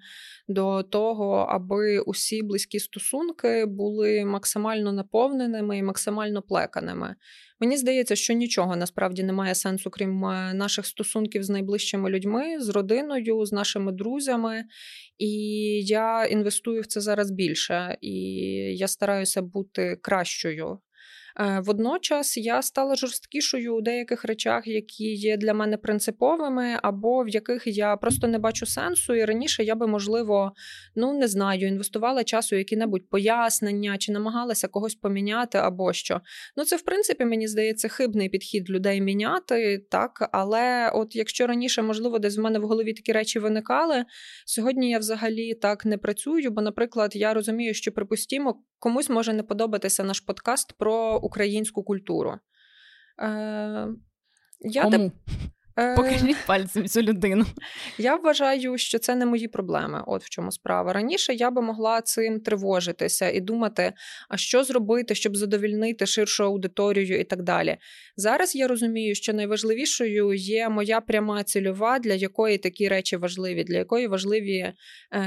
до 0.48 0.82
того, 0.82 1.34
аби 1.34 1.98
усі 1.98 2.42
близькі 2.42 2.78
стосунки 2.78 3.66
були 3.66 4.24
максимально 4.24 4.92
наповненими 4.92 5.78
і 5.78 5.82
максимально 5.82 6.42
плеканими. 6.42 7.14
Мені 7.62 7.76
здається, 7.76 8.16
що 8.16 8.32
нічого 8.32 8.76
насправді 8.76 9.22
не 9.22 9.32
має 9.32 9.54
сенсу, 9.54 9.90
крім 9.90 10.24
е, 10.24 10.54
наших 10.54 10.86
стосунків 10.86 11.42
з 11.42 11.50
найближчими 11.50 12.10
людьми, 12.10 12.60
з 12.60 12.68
родиною, 12.68 13.46
з 13.46 13.52
нашими 13.52 13.92
друзями. 13.92 14.64
І 15.18 15.30
я 15.84 16.24
інвестую 16.24 16.80
в 16.80 16.86
це 16.86 17.00
зараз 17.00 17.30
більше, 17.30 17.98
і 18.00 18.14
я 18.76 18.88
стараюся 18.88 19.42
бути 19.42 19.96
кращою. 20.02 20.78
Е, 21.40 21.60
водночас 21.64 22.36
я 22.36 22.62
стала 22.62 22.94
жорсткішою 22.94 23.76
у 23.76 23.80
деяких 23.80 24.24
речах, 24.24 24.66
які 24.66 25.14
є 25.14 25.36
для 25.36 25.54
мене 25.54 25.76
принциповими, 25.76 26.78
або 26.82 27.24
в 27.24 27.28
яких 27.28 27.66
я 27.66 27.96
просто 27.96 28.26
не 28.26 28.38
бачу 28.38 28.66
сенсу. 28.66 29.14
І 29.14 29.24
раніше 29.24 29.64
я 29.64 29.74
би, 29.74 29.86
можливо, 29.86 30.52
ну 30.94 31.12
не 31.12 31.28
знаю, 31.28 31.68
інвестувала 31.68 32.24
час 32.24 32.52
у 32.52 32.56
які-небудь 32.56 33.08
пояснення 33.08 33.98
чи 33.98 34.12
намагалася 34.12 34.68
когось 34.68 34.94
поміняти, 34.94 35.58
або 35.58 35.92
що. 35.92 36.20
Ну, 36.56 36.64
це, 36.64 36.76
в 36.76 36.82
принципі, 36.82 37.24
мені 37.24 37.48
здається, 37.48 37.88
хибний 37.88 38.28
підхід 38.28 38.70
людей 38.70 39.00
міняти, 39.00 39.86
так. 39.90 40.28
Але 40.32 40.90
от 40.94 41.16
якщо 41.16 41.46
раніше, 41.46 41.82
можливо, 41.82 42.18
десь 42.18 42.38
в 42.38 42.40
мене 42.40 42.58
в 42.58 42.62
голові 42.62 42.92
такі 42.92 43.12
речі 43.12 43.38
виникали, 43.38 44.04
сьогодні 44.46 44.90
я 44.90 44.98
взагалі 44.98 45.54
так 45.54 45.84
не 45.84 45.98
працюю, 45.98 46.50
бо, 46.50 46.62
наприклад, 46.62 47.16
я 47.16 47.34
розумію, 47.34 47.74
що 47.74 47.92
припустімо, 47.92 48.62
комусь 48.82 49.10
може 49.10 49.32
не 49.32 49.42
подобатися 49.42 50.04
наш 50.04 50.20
подкаст 50.20 50.72
про 50.78 51.16
українську 51.16 51.82
культуру. 51.82 52.30
Е, 52.30 52.38
я 54.60 54.82
Кому? 54.82 55.04
Е, 55.04 55.10
Покажіть 55.74 56.36
пальцем 56.46 56.86
цю 56.86 57.02
людину. 57.02 57.46
Я 57.98 58.16
вважаю, 58.16 58.78
що 58.78 58.98
це 58.98 59.14
не 59.14 59.26
мої 59.26 59.48
проблеми. 59.48 60.04
От 60.06 60.24
в 60.24 60.28
чому 60.28 60.52
справа. 60.52 60.92
Раніше 60.92 61.34
я 61.34 61.50
би 61.50 61.62
могла 61.62 62.00
цим 62.00 62.40
тривожитися 62.40 63.30
і 63.30 63.40
думати, 63.40 63.92
а 64.28 64.36
що 64.36 64.64
зробити, 64.64 65.14
щоб 65.14 65.36
задовільнити 65.36 66.06
ширшу 66.06 66.44
аудиторію 66.44 67.20
і 67.20 67.24
так 67.24 67.42
далі. 67.42 67.76
Зараз 68.16 68.54
я 68.54 68.68
розумію, 68.68 69.14
що 69.14 69.32
найважливішою 69.32 70.32
є 70.32 70.68
моя 70.68 71.00
пряма 71.00 71.44
цільова, 71.44 71.98
для 71.98 72.14
якої 72.14 72.58
такі 72.58 72.88
речі 72.88 73.16
важливі, 73.16 73.64
для 73.64 73.76
якої 73.76 74.06
важливі 74.06 74.58
е, 74.58 74.74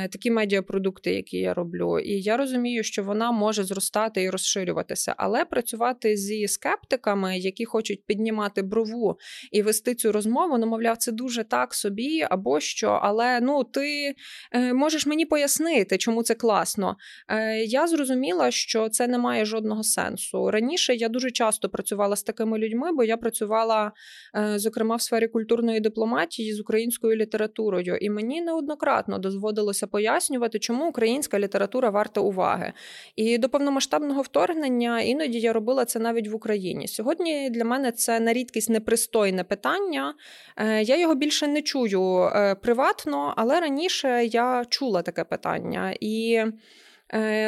такі 0.07 0.31
медіапродукти, 0.31 1.13
які 1.13 1.37
я 1.37 1.53
роблю. 1.53 1.99
І 1.99 2.21
я 2.21 2.37
розумію, 2.37 2.83
що 2.83 3.03
вона 3.03 3.31
може 3.31 3.63
зростати 3.63 4.23
і 4.23 4.29
розширюватися, 4.29 5.15
але 5.17 5.45
працювати 5.45 6.17
зі 6.17 6.47
скептиками, 6.47 7.37
які 7.37 7.65
хочуть 7.65 8.05
піднімати 8.05 8.61
брову 8.61 9.17
і 9.51 9.61
вести 9.61 9.95
цю 9.95 10.11
розмову 10.11 10.34
розмову, 10.35 10.57
ну, 10.57 10.67
мовляв, 10.67 10.97
це 10.97 11.11
дуже 11.11 11.43
так 11.43 11.73
собі 11.73 12.25
або 12.29 12.59
що, 12.59 12.99
але 13.01 13.39
ну 13.41 13.63
ти 13.63 14.15
е, 14.51 14.73
можеш 14.73 15.05
мені 15.05 15.25
пояснити, 15.25 15.97
чому 15.97 16.23
це 16.23 16.33
класно. 16.33 16.97
Е, 17.27 17.57
Я 17.63 17.87
зрозуміла, 17.87 18.51
що 18.51 18.89
це 18.89 19.07
не 19.07 19.17
має 19.17 19.45
жодного 19.45 19.83
сенсу. 19.83 20.51
Раніше 20.51 20.95
я 20.95 21.09
дуже 21.09 21.31
часто 21.31 21.69
працювала 21.69 22.15
з 22.15 22.23
такими 22.23 22.57
людьми, 22.57 22.91
бо 22.93 23.03
я 23.03 23.17
працювала, 23.17 23.91
е, 24.35 24.59
зокрема, 24.59 24.95
в 24.95 25.01
сфері 25.01 25.27
культурної 25.27 25.79
дипломатії 25.79 26.53
з 26.53 26.59
українською 26.59 27.15
літературою, 27.15 27.95
і 27.95 28.09
мені 28.09 28.41
неоднократно 28.41 29.17
дозводилося 29.17 29.87
пояснювати, 29.87 30.59
чому 30.59 30.89
українська 30.89 31.39
література 31.39 31.89
варта 31.89 32.21
уваги. 32.21 32.73
І 33.15 33.37
до 33.37 33.49
повномасштабного 33.49 34.21
вторгнення 34.21 35.01
іноді 35.01 35.39
я 35.39 35.53
робила 35.53 35.85
це 35.85 35.99
навіть 35.99 36.27
в 36.27 36.35
Україні. 36.35 36.87
Сьогодні 36.87 37.49
для 37.49 37.63
мене 37.63 37.91
це 37.91 38.19
на 38.19 38.33
рідкість 38.33 38.69
непристойне 38.69 39.43
питання. 39.43 40.13
Е, 40.57 40.83
я 40.83 40.97
його 40.97 41.15
більше 41.15 41.47
не 41.47 41.61
чую 41.61 42.21
е, 42.21 42.55
приватно, 42.55 43.33
але 43.37 43.59
раніше 43.59 44.25
я 44.25 44.65
чула 44.69 45.01
таке 45.01 45.23
питання. 45.23 45.95
І 45.99 46.43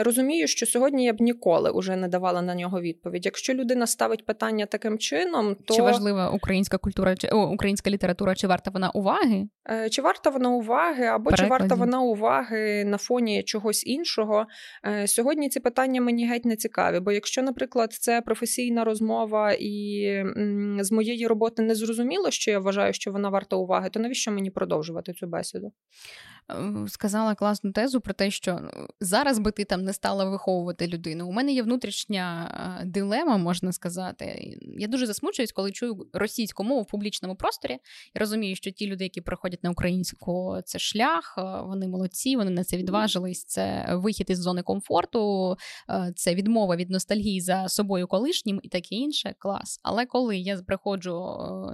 розумію, 0.04 0.48
що 0.48 0.66
сьогодні 0.66 1.06
я 1.06 1.14
б 1.14 1.22
ніколи 1.22 1.72
уже 1.72 1.96
не 1.96 2.08
давала 2.08 2.42
на 2.42 2.56
нього 2.56 2.82
відповідь. 2.82 3.26
Якщо 3.26 3.54
людина 3.54 3.88
ставить 3.88 4.26
питання 4.26 4.66
таким 4.66 4.98
чином, 4.98 5.56
то 5.66 5.74
чи 5.74 5.82
важлива 5.82 6.30
українська 6.30 6.78
культура 6.78 7.16
чи 7.16 7.28
о, 7.28 7.48
українська 7.48 7.90
література, 7.90 8.36
чи 8.36 8.48
варта 8.48 8.72
вона 8.72 8.90
уваги? 8.90 9.48
Е, 9.70 9.90
чи 9.90 10.02
варта 10.02 10.30
вона 10.30 10.50
уваги, 10.50 11.06
або 11.06 11.30
Перекладі. 11.30 11.44
чи 11.44 11.50
варта 11.50 11.76
вона 11.76 12.02
уваги 12.02 12.86
на 12.86 12.98
фоні 12.98 13.44
чогось 13.44 13.88
іншого? 13.88 14.46
Е, 14.86 15.08
сьогодні 15.08 15.50
ці 15.50 15.60
питання 15.60 16.02
мені 16.02 16.28
геть 16.28 16.46
не 16.46 16.56
цікаві. 16.56 17.00
Бо 17.00 17.12
якщо, 17.12 17.42
наприклад, 17.42 17.94
це 17.94 18.22
професійна 18.22 18.84
розмова 18.84 19.52
і 19.60 20.24
з 20.80 20.92
моєї 20.92 21.28
роботи 21.28 21.62
не 21.62 21.76
зрозуміло, 21.76 22.32
що 22.32 22.52
я 22.52 22.60
вважаю, 22.60 22.94
що 22.94 23.12
вона 23.12 23.30
варта 23.30 23.56
уваги, 23.56 23.90
то 23.90 24.00
навіщо 24.00 24.32
мені 24.32 24.52
продовжувати 24.52 25.14
цю 25.14 25.28
бесіду? 25.28 25.72
Сказала 26.88 27.36
класну 27.36 27.72
тезу 27.72 28.02
про 28.02 28.14
те, 28.14 28.32
що 28.32 28.60
ну, 28.62 28.88
зараз 29.00 29.40
би 29.40 29.52
ти 29.52 29.66
там 29.66 29.84
не 29.84 29.94
стала 29.94 30.26
виховувати 30.26 30.88
людину. 30.88 31.28
У 31.28 31.32
мене 31.32 31.54
є 31.54 31.64
внутрішня 31.64 32.82
дилема, 32.86 33.38
можна 33.38 33.72
сказати. 33.72 34.58
Я 34.62 34.88
дуже 34.88 35.06
засмучуюсь, 35.06 35.52
коли 35.52 35.72
чую 35.72 36.08
російську 36.14 36.64
мову 36.64 36.82
в 36.82 36.88
публічному 36.88 37.36
просторі. 37.36 37.72
Я 38.16 38.20
розумію, 38.20 38.56
що 38.56 38.72
ті 38.72 38.88
люди, 38.88 39.04
які 39.04 39.22
приходять 39.22 39.64
на 39.64 39.70
українську, 39.70 40.58
це 40.66 40.80
шлях, 40.80 41.34
вони 41.68 41.88
молодці, 41.88 42.36
вони 42.36 42.52
на 42.52 42.64
це 42.64 42.78
відважились. 42.78 43.44
Це 43.44 43.88
вихід 43.92 44.30
із 44.30 44.40
зони 44.40 44.62
комфорту, 44.62 45.56
це 46.16 46.36
відмова 46.36 46.76
від 46.76 46.90
ностальгії 46.90 47.42
за 47.42 47.68
собою 47.68 48.08
колишнім 48.08 48.60
і 48.64 48.70
таке 48.70 48.96
інше. 48.96 49.36
Клас. 49.40 49.80
Але 49.84 50.06
коли 50.06 50.38
я 50.38 50.58
приходжу 50.58 51.12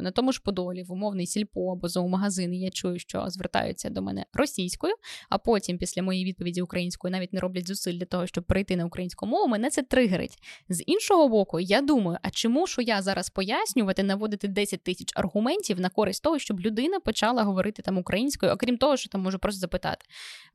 на 0.01 0.11
тому 0.11 0.31
ж 0.31 0.41
подолі 0.43 0.83
в 0.83 0.91
умовний 0.91 1.27
сільпо 1.27 1.71
або 1.71 1.87
зоомагазин, 1.87 2.53
і 2.53 2.59
я 2.59 2.69
чую, 2.69 2.99
що 2.99 3.25
звертаються 3.27 3.89
до 3.89 4.01
мене 4.01 4.25
російські 4.33 4.62
російською, 4.63 4.93
а 5.29 5.37
потім, 5.37 5.77
після 5.77 6.03
моєї 6.03 6.25
відповіді 6.25 6.61
українською, 6.61 7.11
навіть 7.11 7.33
не 7.33 7.39
роблять 7.39 7.67
зусиль 7.67 7.93
для 7.93 8.05
того, 8.05 8.27
щоб 8.27 8.43
перейти 8.43 8.75
на 8.75 8.85
українську 8.85 9.25
мову, 9.25 9.47
мене 9.47 9.69
це 9.69 9.81
тригерить. 9.81 10.37
З 10.69 10.83
іншого 10.85 11.29
боку, 11.29 11.59
я 11.59 11.81
думаю, 11.81 12.17
а 12.21 12.29
чому 12.29 12.67
що 12.67 12.81
я 12.81 13.01
зараз 13.01 13.29
пояснювати, 13.29 14.03
наводити 14.03 14.47
10 14.47 14.83
тисяч 14.83 15.11
аргументів 15.15 15.79
на 15.79 15.89
користь 15.89 16.23
того, 16.23 16.39
щоб 16.39 16.59
людина 16.59 16.99
почала 16.99 17.43
говорити 17.43 17.81
там 17.81 17.97
українською, 17.97 18.51
окрім 18.51 18.77
того, 18.77 18.97
що 18.97 19.09
там 19.09 19.21
можу 19.21 19.39
просто 19.39 19.59
запитати. 19.59 20.05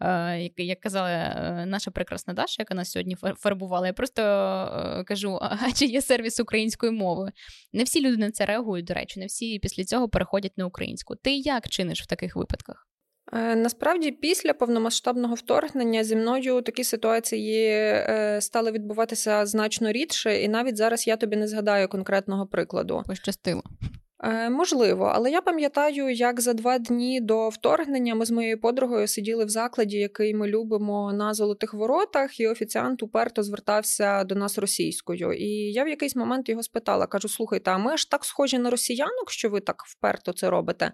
Е, 0.00 0.50
Як 0.56 0.80
казала 0.80 1.08
е, 1.10 1.66
наша 1.66 1.90
прекрасна 1.90 2.34
Даша, 2.34 2.56
яка 2.58 2.74
нас 2.74 2.90
сьогодні 2.90 3.16
фарбувала, 3.36 3.86
я 3.86 3.92
просто 3.92 4.22
е, 4.22 5.04
кажу: 5.04 5.38
а 5.40 5.72
чи 5.72 5.86
є 5.86 6.02
сервіс 6.02 6.40
українською 6.40 6.92
мовою? 6.92 7.32
Не 7.72 7.84
всі 7.84 8.00
люди 8.00 8.16
на 8.16 8.30
це 8.30 8.46
реагують, 8.46 8.86
до 8.86 8.94
речі, 8.94 9.20
не 9.20 9.26
всі 9.26 9.58
після 9.58 9.84
цього 9.84 10.08
переходять 10.08 10.58
на 10.58 10.66
українську. 10.66 11.16
Ти 11.16 11.36
як 11.36 11.68
чиниш 11.68 12.02
в 12.02 12.06
таких 12.06 12.36
випадках? 12.36 12.87
Е, 13.32 13.56
насправді, 13.56 14.10
після 14.10 14.54
повномасштабного 14.54 15.34
вторгнення 15.34 16.04
зі 16.04 16.16
мною 16.16 16.62
такі 16.62 16.84
ситуації 16.84 17.66
е, 17.68 18.38
стали 18.40 18.72
відбуватися 18.72 19.46
значно 19.46 19.92
рідше, 19.92 20.42
і 20.42 20.48
навіть 20.48 20.76
зараз 20.76 21.06
я 21.06 21.16
тобі 21.16 21.36
не 21.36 21.48
згадаю 21.48 21.88
конкретного 21.88 22.46
прикладу. 22.46 23.02
Пощастило. 23.06 23.62
Е, 24.24 24.50
можливо, 24.50 25.12
але 25.14 25.30
я 25.30 25.40
пам'ятаю, 25.40 26.10
як 26.10 26.40
за 26.40 26.52
два 26.52 26.78
дні 26.78 27.20
до 27.20 27.48
вторгнення 27.48 28.14
ми 28.14 28.26
з 28.26 28.30
моєю 28.30 28.60
подругою 28.60 29.06
сиділи 29.08 29.44
в 29.44 29.48
закладі, 29.48 29.96
який 29.96 30.34
ми 30.34 30.48
любимо 30.48 31.12
на 31.12 31.34
золотих 31.34 31.74
воротах, 31.74 32.40
і 32.40 32.48
офіціант 32.48 33.02
уперто 33.02 33.42
звертався 33.42 34.24
до 34.24 34.34
нас 34.34 34.58
російською. 34.58 35.32
І 35.32 35.48
я 35.72 35.84
в 35.84 35.88
якийсь 35.88 36.16
момент 36.16 36.48
його 36.48 36.62
спитала: 36.62 37.06
кажу: 37.06 37.28
слухайте, 37.28 37.70
а 37.70 37.78
ми 37.78 37.96
ж 37.96 38.10
так 38.10 38.24
схожі 38.24 38.58
на 38.58 38.70
росіянок, 38.70 39.30
що 39.30 39.50
ви 39.50 39.60
так 39.60 39.82
вперто 39.86 40.32
це 40.32 40.50
робите? 40.50 40.92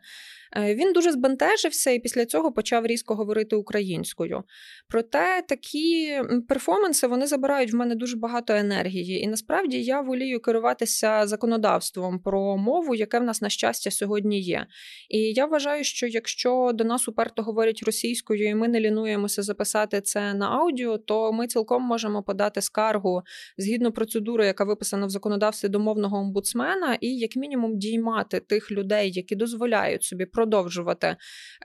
Е, 0.57 0.75
він 0.75 0.93
дуже 0.93 1.13
збентежився 1.13 1.91
і 1.91 1.99
після 1.99 2.27
цього 2.27 2.53
почав 2.53 2.87
різко 2.87 3.15
говорити 3.15 3.57
українською. 3.57 4.43
Проте 4.89 5.43
такі 5.49 6.21
перформанси 6.49 7.07
вони 7.07 7.27
забирають 7.27 7.73
в 7.73 7.77
мене 7.77 7.95
дуже 7.95 8.17
багато 8.17 8.53
енергії. 8.53 9.21
І 9.21 9.27
насправді 9.27 9.83
я 9.83 10.01
волію 10.01 10.41
керуватися 10.41 11.27
законодавством 11.27 12.19
про 12.19 12.57
мову, 12.57 12.95
яке 12.95 13.14
в 13.19 13.25
нас 13.25 13.43
на 13.43 13.49
щастя 13.49 13.91
сьогодні 13.91 14.41
є. 14.41 14.67
І 15.09 15.19
я 15.19 15.47
вважаю, 15.47 15.85
що 15.85 16.07
якщо 16.07 16.71
до 16.75 16.85
нас 16.85 17.09
уперто 17.09 17.43
говорять 17.43 17.83
російською, 17.87 18.49
і 18.49 18.55
ми 18.55 18.69
не 18.69 18.81
лінуємося 18.81 19.43
записати 19.43 20.01
це 20.01 20.35
на 20.35 20.49
аудіо, 20.49 20.99
то 20.99 21.33
ми 21.33 21.47
цілком 21.47 21.83
можемо 21.83 22.23
подати 22.23 22.61
скаргу 22.61 23.23
згідно 23.59 23.93
процедури, 23.93 24.47
яка 24.47 24.65
виписана 24.65 25.07
в 25.07 25.11
законодавстві 25.11 25.69
домовного 25.69 26.19
омбудсмена, 26.19 26.99
і 27.01 27.17
як 27.17 27.37
мінімум 27.37 27.79
діймати 27.79 28.41
тих 28.41 28.73
людей, 28.73 29.13
які 29.13 29.37
дозволяють 29.37 30.05
собі 30.05 30.27
продовжувати 30.27 31.17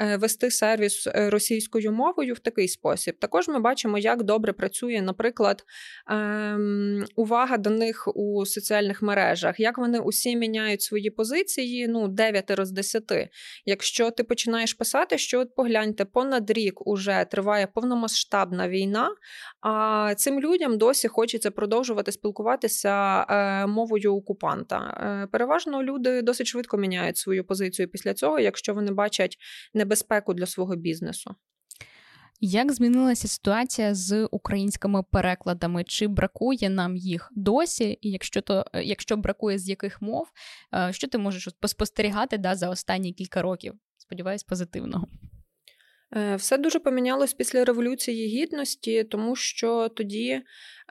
е, 0.02 0.18
вести 0.18 0.52
сервіс 0.52 1.08
е, 1.08 1.30
російською 1.30 1.92
мовою 1.92 2.34
в 2.34 2.40
такий 2.40 2.68
спосіб. 2.68 3.20
Також 3.20 3.48
ми 3.48 3.60
бачимо, 3.60 3.98
як 3.98 4.24
добре 4.24 4.54
працює, 4.54 5.02
наприклад, 5.02 5.64
ем, 6.10 7.06
увага 7.16 7.58
до 7.58 7.70
них 7.70 8.08
у 8.16 8.46
соціальних 8.46 9.02
мережах, 9.02 9.60
як 9.60 9.78
вони 9.78 10.00
усі 10.00 10.36
міняють 10.36 10.82
свої 10.82 11.10
позиції. 11.10 11.39
Ну, 11.90 12.08
9 12.08 12.52
з 12.60 12.72
10. 12.72 13.04
Якщо 13.66 14.12
ти 14.12 14.24
починаєш 14.24 14.74
писати, 14.74 15.18
що 15.18 15.40
от 15.40 15.56
погляньте, 15.56 16.06
понад 16.06 16.52
рік 16.52 16.88
уже 16.88 17.26
триває 17.32 17.68
повномасштабна 17.68 18.70
війна, 18.70 19.10
а 19.62 20.14
цим 20.18 20.40
людям 20.40 20.78
досі 20.78 21.08
хочеться 21.08 21.52
продовжувати 21.52 22.12
спілкуватися 22.12 23.26
е, 23.30 23.68
мовою 23.68 24.16
окупанта. 24.16 25.28
Переважно 25.32 25.84
люди 25.84 26.22
досить 26.22 26.48
швидко 26.48 26.78
міняють 26.78 27.18
свою 27.18 27.44
позицію 27.44 27.88
після 27.88 28.14
цього, 28.14 28.40
якщо 28.40 28.74
вони 28.74 28.92
бачать 28.92 29.38
небезпеку 29.74 30.34
для 30.34 30.46
свого 30.46 30.76
бізнесу. 30.76 31.36
Як 32.42 32.72
змінилася 32.72 33.28
ситуація 33.28 33.96
з 33.96 34.26
українськими 34.32 35.04
перекладами? 35.04 35.84
Чи 35.84 36.08
бракує 36.08 36.70
нам 36.70 36.96
їх 36.96 37.32
досі? 37.36 37.98
І 38.02 38.12
якщо 38.12 38.42
то 38.42 38.66
якщо 38.74 39.18
бракує 39.18 39.60
з 39.60 39.70
яких 39.70 40.02
мов, 40.02 40.28
е, 40.74 40.94
що 40.94 41.08
ти 41.08 41.18
можеш 41.18 41.50
поспостерігати 41.60 42.38
да, 42.38 42.56
за 42.56 42.70
останні 42.70 43.14
кілька 43.14 43.42
років? 43.42 43.74
Сподіваюсь, 43.98 44.44
позитивного. 44.44 45.08
Е, 46.16 46.36
все 46.36 46.58
дуже 46.58 46.80
помінялось 46.80 47.34
після 47.34 47.66
Революції 47.66 48.28
Гідності, 48.28 49.04
тому 49.04 49.36
що 49.36 49.90
тоді 49.96 50.42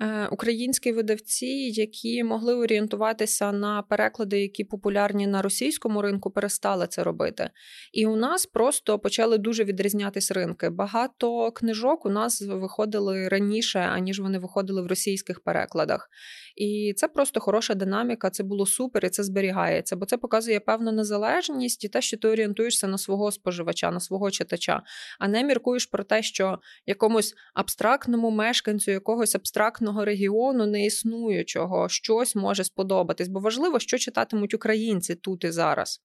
Е, 0.01 0.29
українські 0.31 0.93
видавці, 0.93 1.47
які 1.73 2.25
могли 2.25 2.55
орієнтуватися 2.55 3.53
на 3.53 3.83
переклади, 3.83 4.41
які 4.41 4.65
популярні 4.65 5.27
на 5.27 5.43
російському 5.43 6.03
ринку, 6.03 6.31
перестали 6.31 6.87
це 6.87 7.05
робити. 7.05 7.51
І 7.93 8.07
у 8.07 8.17
нас 8.17 8.47
просто 8.47 8.99
почали 8.99 9.39
дуже 9.39 9.65
відрізнятись 9.65 10.31
ринки. 10.31 10.71
Багато 10.71 11.53
книжок 11.53 12.07
у 12.07 12.11
нас 12.11 12.43
виходили 12.43 13.29
раніше, 13.29 13.79
аніж 13.79 14.21
вони 14.21 14.39
виходили 14.39 14.83
в 14.83 14.87
російських 14.87 15.41
перекладах. 15.41 16.11
І 16.57 16.95
це 16.97 17.09
просто 17.09 17.41
хороша 17.41 17.75
динаміка, 17.75 18.31
це 18.31 18.43
було 18.43 18.67
супер, 18.67 19.05
і 19.05 19.09
це 19.09 19.23
зберігається, 19.23 19.97
бо 19.97 20.07
це 20.07 20.17
показує 20.17 20.61
певну 20.61 20.93
незалежність 20.93 21.85
і 21.85 21.89
те, 21.89 22.01
що 22.01 22.17
ти 22.17 22.29
орієнтуєшся 22.29 22.87
на 22.87 22.99
свого 22.99 23.33
споживача, 23.33 23.91
на 23.91 24.01
свого 24.01 24.31
читача, 24.31 24.83
а 25.19 25.29
не 25.29 25.45
міркуєш 25.45 25.87
про 25.87 26.05
те, 26.05 26.23
що 26.23 26.59
якомусь 26.87 27.35
абстрактному 27.55 28.31
мешканцю 28.31 28.91
якогось 28.91 29.35
абстрактного 29.35 30.05
регіону 30.05 30.67
не 30.67 30.85
існуючого, 30.85 31.89
щось 31.89 32.35
може 32.35 32.65
сподобатись, 32.65 33.29
бо 33.29 33.41
важливо, 33.41 33.79
що 33.79 33.99
читатимуть 33.99 34.55
українці 34.55 35.15
тут 35.15 35.45
і 35.45 35.51
зараз. 35.51 36.03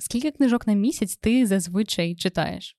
Скільки 0.00 0.30
книжок 0.30 0.66
на 0.66 0.72
місяць 0.72 1.16
ти 1.16 1.46
зазвичай 1.46 2.14
читаєш? 2.14 2.77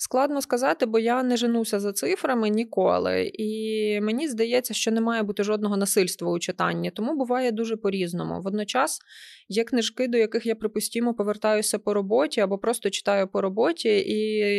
Складно 0.00 0.42
сказати, 0.42 0.86
бо 0.86 0.98
я 0.98 1.22
не 1.22 1.36
женуся 1.36 1.80
за 1.80 1.92
цифрами 1.92 2.48
ніколи, 2.48 3.30
і 3.34 4.00
мені 4.00 4.28
здається, 4.28 4.74
що 4.74 4.90
не 4.90 5.00
має 5.00 5.22
бути 5.22 5.44
жодного 5.44 5.76
насильства 5.76 6.30
у 6.30 6.38
читанні, 6.38 6.90
тому 6.90 7.16
буває 7.16 7.52
дуже 7.52 7.76
по-різному. 7.76 8.40
Водночас 8.42 9.00
є 9.48 9.64
книжки, 9.64 10.08
до 10.08 10.18
яких 10.18 10.46
я 10.46 10.54
припустімо 10.54 11.14
повертаюся 11.14 11.78
по 11.78 11.94
роботі 11.94 12.40
або 12.40 12.58
просто 12.58 12.90
читаю 12.90 13.28
по 13.28 13.40
роботі, 13.40 13.88
і 13.88 14.16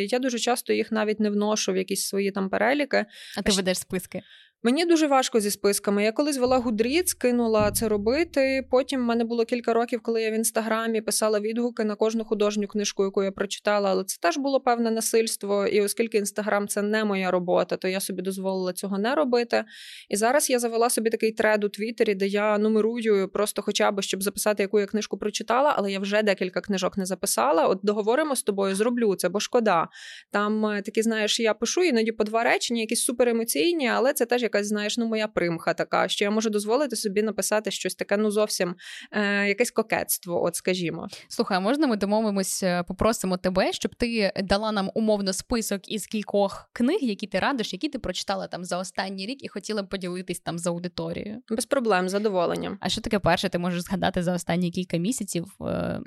я 0.08 0.20
дуже 0.20 0.40
часто 0.40 0.74
їх 0.74 0.92
навіть 0.92 1.20
не 1.20 1.30
вношу 1.30 1.74
в 1.74 1.78
якісь 1.78 2.08
свої 2.08 2.32
там 2.32 2.50
переліки. 2.50 3.06
А 3.38 3.42
ти 3.42 3.52
ведеш 3.52 3.78
списки? 3.78 4.22
Мені 4.64 4.86
дуже 4.86 5.08
важко 5.08 5.40
зі 5.40 5.52
списками. 5.52 6.04
Я 6.04 6.12
колись 6.12 6.38
вела 6.38 6.58
гудріт, 6.58 7.14
кинула 7.14 7.72
це 7.72 7.88
робити. 7.88 8.68
Потім 8.72 9.02
в 9.02 9.04
мене 9.04 9.24
було 9.24 9.46
кілька 9.46 9.74
років, 9.74 10.00
коли 10.04 10.22
я 10.22 10.32
в 10.32 10.34
інстаграмі 10.34 11.02
писала 11.02 11.40
відгуки 11.40 11.84
на 11.84 11.96
кожну 11.96 12.26
художню 12.26 12.68
книжку, 12.68 13.04
яку 13.04 13.24
я 13.24 13.32
прочитала. 13.32 13.90
Але 13.90 14.04
це 14.04 14.18
теж 14.22 14.38
було 14.38 14.62
певне 14.62 14.92
насильство. 14.92 15.68
І 15.68 15.82
оскільки 15.82 16.18
інстаграм 16.18 16.68
це 16.68 16.82
не 16.82 17.06
моя 17.06 17.32
робота, 17.32 17.78
то 17.78 17.88
я 17.88 18.00
собі 18.00 18.22
дозволила 18.22 18.74
цього 18.74 18.98
не 18.98 19.16
робити. 19.16 19.66
І 20.10 20.16
зараз 20.16 20.50
я 20.50 20.60
завела 20.60 20.90
собі 20.90 21.10
такий 21.10 21.32
тред 21.32 21.64
у 21.64 21.70
Твіттері, 21.70 22.16
де 22.16 22.28
я 22.28 22.58
нумерую 22.58 23.30
просто, 23.34 23.62
хоча 23.62 23.92
б 23.92 24.02
щоб 24.02 24.24
записати, 24.24 24.64
яку 24.64 24.80
я 24.80 24.86
книжку 24.86 25.18
прочитала, 25.18 25.74
але 25.78 25.92
я 25.92 26.00
вже 26.00 26.24
декілька 26.24 26.62
книжок 26.62 26.98
не 26.98 27.06
записала. 27.06 27.68
От 27.68 27.80
договоримо 27.84 28.36
з 28.36 28.44
тобою, 28.44 28.76
зроблю 28.76 29.16
це, 29.16 29.30
бо 29.30 29.40
шкода. 29.40 29.88
Там 30.32 30.66
е, 30.66 30.82
такі, 30.82 31.02
знаєш, 31.02 31.40
я 31.40 31.54
пишу 31.54 31.84
іноді 31.84 32.12
по 32.12 32.24
два 32.24 32.44
речення, 32.44 32.82
якісь 32.82 33.04
суперемоційні, 33.04 33.88
але 33.88 34.14
це 34.14 34.26
теж 34.26 34.49
якась, 34.50 34.68
знаєш, 34.68 34.98
ну 34.98 35.06
моя 35.06 35.28
примха 35.28 35.74
така, 35.74 36.08
що 36.08 36.26
я 36.26 36.32
можу 36.32 36.50
дозволити 36.50 36.96
собі 36.96 37.22
написати 37.22 37.72
щось 37.72 37.96
таке, 37.96 38.18
ну 38.18 38.32
зовсім 38.32 38.76
е, 39.12 39.48
якесь 39.48 39.72
кокетство, 39.72 40.44
от 40.44 40.56
скажімо. 40.56 41.08
Слухай, 41.28 41.58
а 41.58 41.60
можна 41.60 41.88
ми 41.88 41.98
домовимось, 41.98 42.64
е, 42.64 42.84
попросимо 42.84 43.38
тебе, 43.38 43.74
щоб 43.74 43.96
ти 43.96 44.32
дала 44.44 44.72
нам 44.72 44.92
умовно 44.94 45.34
список 45.34 45.92
із 45.92 46.08
кількох 46.08 46.70
книг, 46.74 46.98
які 47.02 47.28
ти 47.28 47.40
радиш, 47.40 47.74
які 47.74 47.90
ти 47.90 48.00
прочитала 48.00 48.48
там 48.48 48.66
за 48.66 48.78
останній 48.78 49.26
рік 49.26 49.44
і 49.44 49.48
хотіла 49.48 49.84
б 49.84 49.90
поділитись 49.90 50.40
там 50.40 50.60
з 50.60 50.68
аудиторією. 50.68 51.42
Без 51.50 51.66
проблем, 51.66 52.10
задоволенням. 52.10 52.78
А 52.82 52.90
що 52.90 53.02
таке 53.02 53.20
перше? 53.20 53.50
Ти 53.50 53.58
можеш 53.58 53.82
згадати 53.82 54.24
за 54.24 54.34
останні 54.34 54.72
кілька 54.72 54.98
місяців 54.98 55.46
е, 55.62 56.00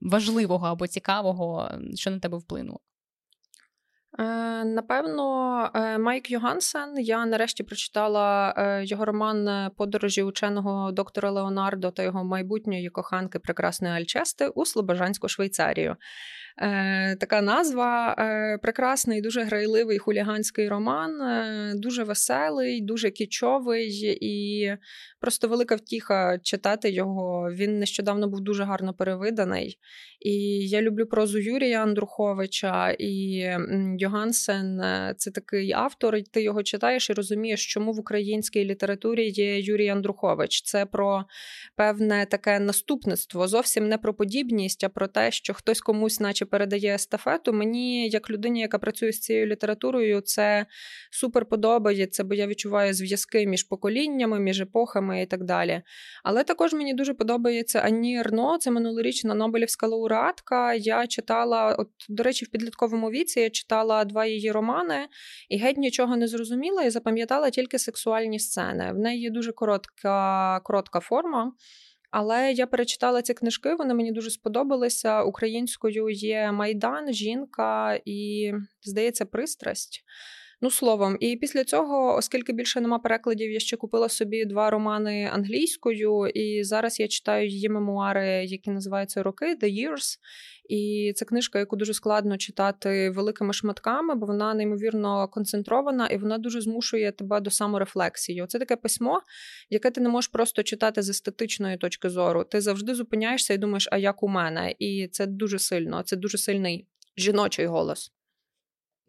важливого 0.00 0.66
або 0.66 0.86
цікавого, 0.86 1.70
що 1.94 2.10
на 2.10 2.18
тебе 2.18 2.38
вплинуло? 2.38 2.80
Е, 4.18 4.24
напевно, 4.64 5.70
е, 5.74 5.98
Майк 5.98 6.30
Йогансен. 6.30 6.98
Я 6.98 7.26
нарешті 7.26 7.62
прочитала 7.62 8.54
е, 8.56 8.84
його 8.84 9.04
роман 9.04 9.70
Подорожі 9.76 10.22
ученого 10.22 10.92
доктора 10.92 11.30
Леонардо 11.30 11.90
та 11.90 12.02
його 12.02 12.24
майбутньої 12.24 12.88
коханки 12.88 13.38
прекрасної 13.38 13.94
Альчести 13.94 14.48
у 14.48 14.66
Слобожанську 14.66 15.28
Швейцарію. 15.28 15.96
Е, 16.62 17.16
така 17.16 17.42
назва. 17.42 18.14
Е, 18.18 18.58
прекрасний, 18.58 19.20
дуже 19.20 19.42
грайливий 19.42 19.98
хуліганський 19.98 20.68
роман, 20.68 21.20
е, 21.22 21.72
дуже 21.76 22.04
веселий, 22.04 22.80
дуже 22.80 23.10
кічовий 23.10 24.18
і 24.20 24.76
просто 25.20 25.48
велика 25.48 25.74
втіха 25.74 26.38
читати 26.42 26.90
його. 26.90 27.50
Він 27.52 27.78
нещодавно 27.78 28.28
був 28.28 28.40
дуже 28.40 28.64
гарно 28.64 28.94
перевиданий. 28.94 29.78
І 30.20 30.32
я 30.68 30.82
люблю 30.82 31.06
прозу 31.06 31.38
Юрія 31.38 31.82
Андруховича 31.82 32.96
і 32.98 33.44
Йогансен 33.98 34.80
це 35.16 35.30
такий 35.30 35.72
автор, 35.72 36.16
і 36.16 36.22
ти 36.22 36.42
його 36.42 36.62
читаєш 36.62 37.10
і 37.10 37.12
розумієш, 37.12 37.72
чому 37.72 37.92
в 37.92 38.00
українській 38.00 38.64
літературі 38.64 39.28
є 39.28 39.60
Юрій 39.60 39.88
Андрухович. 39.88 40.62
Це 40.62 40.86
про 40.86 41.24
певне 41.76 42.26
таке 42.26 42.60
наступництво, 42.60 43.48
зовсім 43.48 43.88
не 43.88 43.98
про 43.98 44.14
подібність, 44.14 44.84
а 44.84 44.88
про 44.88 45.08
те, 45.08 45.30
що 45.30 45.54
хтось 45.54 45.80
комусь, 45.80 46.20
наче 46.20 46.46
передає 46.50 46.94
естафету. 46.94 47.52
Мені, 47.52 48.08
як 48.08 48.30
людині, 48.30 48.60
яка 48.60 48.78
працює 48.78 49.12
з 49.12 49.20
цією 49.20 49.46
літературою, 49.46 50.20
це 50.20 50.66
супер 51.10 51.46
подобається, 51.46 52.24
бо 52.24 52.34
я 52.34 52.46
відчуваю 52.46 52.94
зв'язки 52.94 53.46
між 53.46 53.62
поколіннями, 53.62 54.40
між 54.40 54.60
епохами 54.60 55.22
і 55.22 55.26
так 55.26 55.44
далі. 55.44 55.82
Але 56.24 56.44
також 56.44 56.72
мені 56.72 56.94
дуже 56.94 57.14
подобається 57.14 57.78
Анні 57.78 58.18
Ерно, 58.18 58.58
це 58.58 58.70
минулорічна 58.70 59.34
Нобелівська 59.34 59.86
лауреатка. 59.86 60.74
Я 60.74 61.06
читала, 61.06 61.74
от, 61.78 61.88
до 62.08 62.22
речі, 62.22 62.44
в 62.44 62.48
підлітковому 62.48 63.10
віці 63.10 63.40
я 63.40 63.50
читала 63.50 64.04
два 64.04 64.26
її 64.26 64.52
романи 64.52 65.08
і 65.48 65.58
геть 65.58 65.78
нічого 65.78 66.16
не 66.16 66.28
зрозуміла 66.28 66.82
і 66.82 66.90
запам'ятала 66.90 67.50
тільки 67.50 67.78
сексуальні 67.78 68.38
сцени. 68.38 68.92
В 68.92 68.98
неї 68.98 69.20
є 69.20 69.30
дуже 69.30 69.52
коротка, 69.52 70.60
коротка 70.64 71.00
форма. 71.00 71.52
Але 72.10 72.52
я 72.52 72.66
перечитала 72.66 73.22
ці 73.22 73.34
книжки, 73.34 73.74
вони 73.74 73.94
мені 73.94 74.12
дуже 74.12 74.30
сподобалися. 74.30 75.22
Українською 75.22 76.08
є 76.08 76.52
Майдан, 76.52 77.12
жінка 77.12 78.00
і, 78.04 78.52
здається, 78.82 79.24
пристрасть. 79.24 80.04
Ну, 80.62 80.70
словом, 80.70 81.16
і 81.20 81.36
після 81.36 81.64
цього, 81.64 82.16
оскільки 82.16 82.52
більше 82.52 82.80
нема 82.80 82.98
перекладів, 82.98 83.50
я 83.50 83.60
ще 83.60 83.76
купила 83.76 84.08
собі 84.08 84.44
два 84.44 84.70
романи 84.70 85.30
англійською, 85.32 86.26
і 86.26 86.64
зараз 86.64 87.00
я 87.00 87.08
читаю 87.08 87.48
її 87.48 87.68
мемуари, 87.68 88.44
які 88.44 88.70
називаються 88.70 89.22
Роки 89.22 89.54
The 89.54 89.64
Years. 89.64 90.16
І 90.70 91.12
це 91.16 91.24
книжка, 91.24 91.58
яку 91.58 91.76
дуже 91.76 91.94
складно 91.94 92.36
читати 92.36 93.10
великими 93.10 93.52
шматками, 93.52 94.14
бо 94.14 94.26
вона 94.26 94.54
неймовірно 94.54 95.28
концентрована 95.28 96.06
і 96.06 96.16
вона 96.16 96.38
дуже 96.38 96.60
змушує 96.60 97.12
тебе 97.12 97.40
до 97.40 97.50
саморефлексії. 97.50 98.44
Це 98.48 98.58
таке 98.58 98.76
письмо, 98.76 99.22
яке 99.70 99.90
ти 99.90 100.00
не 100.00 100.08
можеш 100.08 100.28
просто 100.28 100.62
читати 100.62 101.02
з 101.02 101.08
естетичної 101.08 101.76
точки 101.76 102.08
зору. 102.08 102.44
Ти 102.44 102.60
завжди 102.60 102.94
зупиняєшся 102.94 103.54
і 103.54 103.58
думаєш, 103.58 103.88
а 103.92 103.98
як 103.98 104.22
у 104.22 104.28
мене? 104.28 104.74
І 104.78 105.08
це 105.12 105.26
дуже 105.26 105.58
сильно, 105.58 106.02
це 106.02 106.16
дуже 106.16 106.38
сильний 106.38 106.86
жіночий 107.16 107.66
голос. 107.66 108.12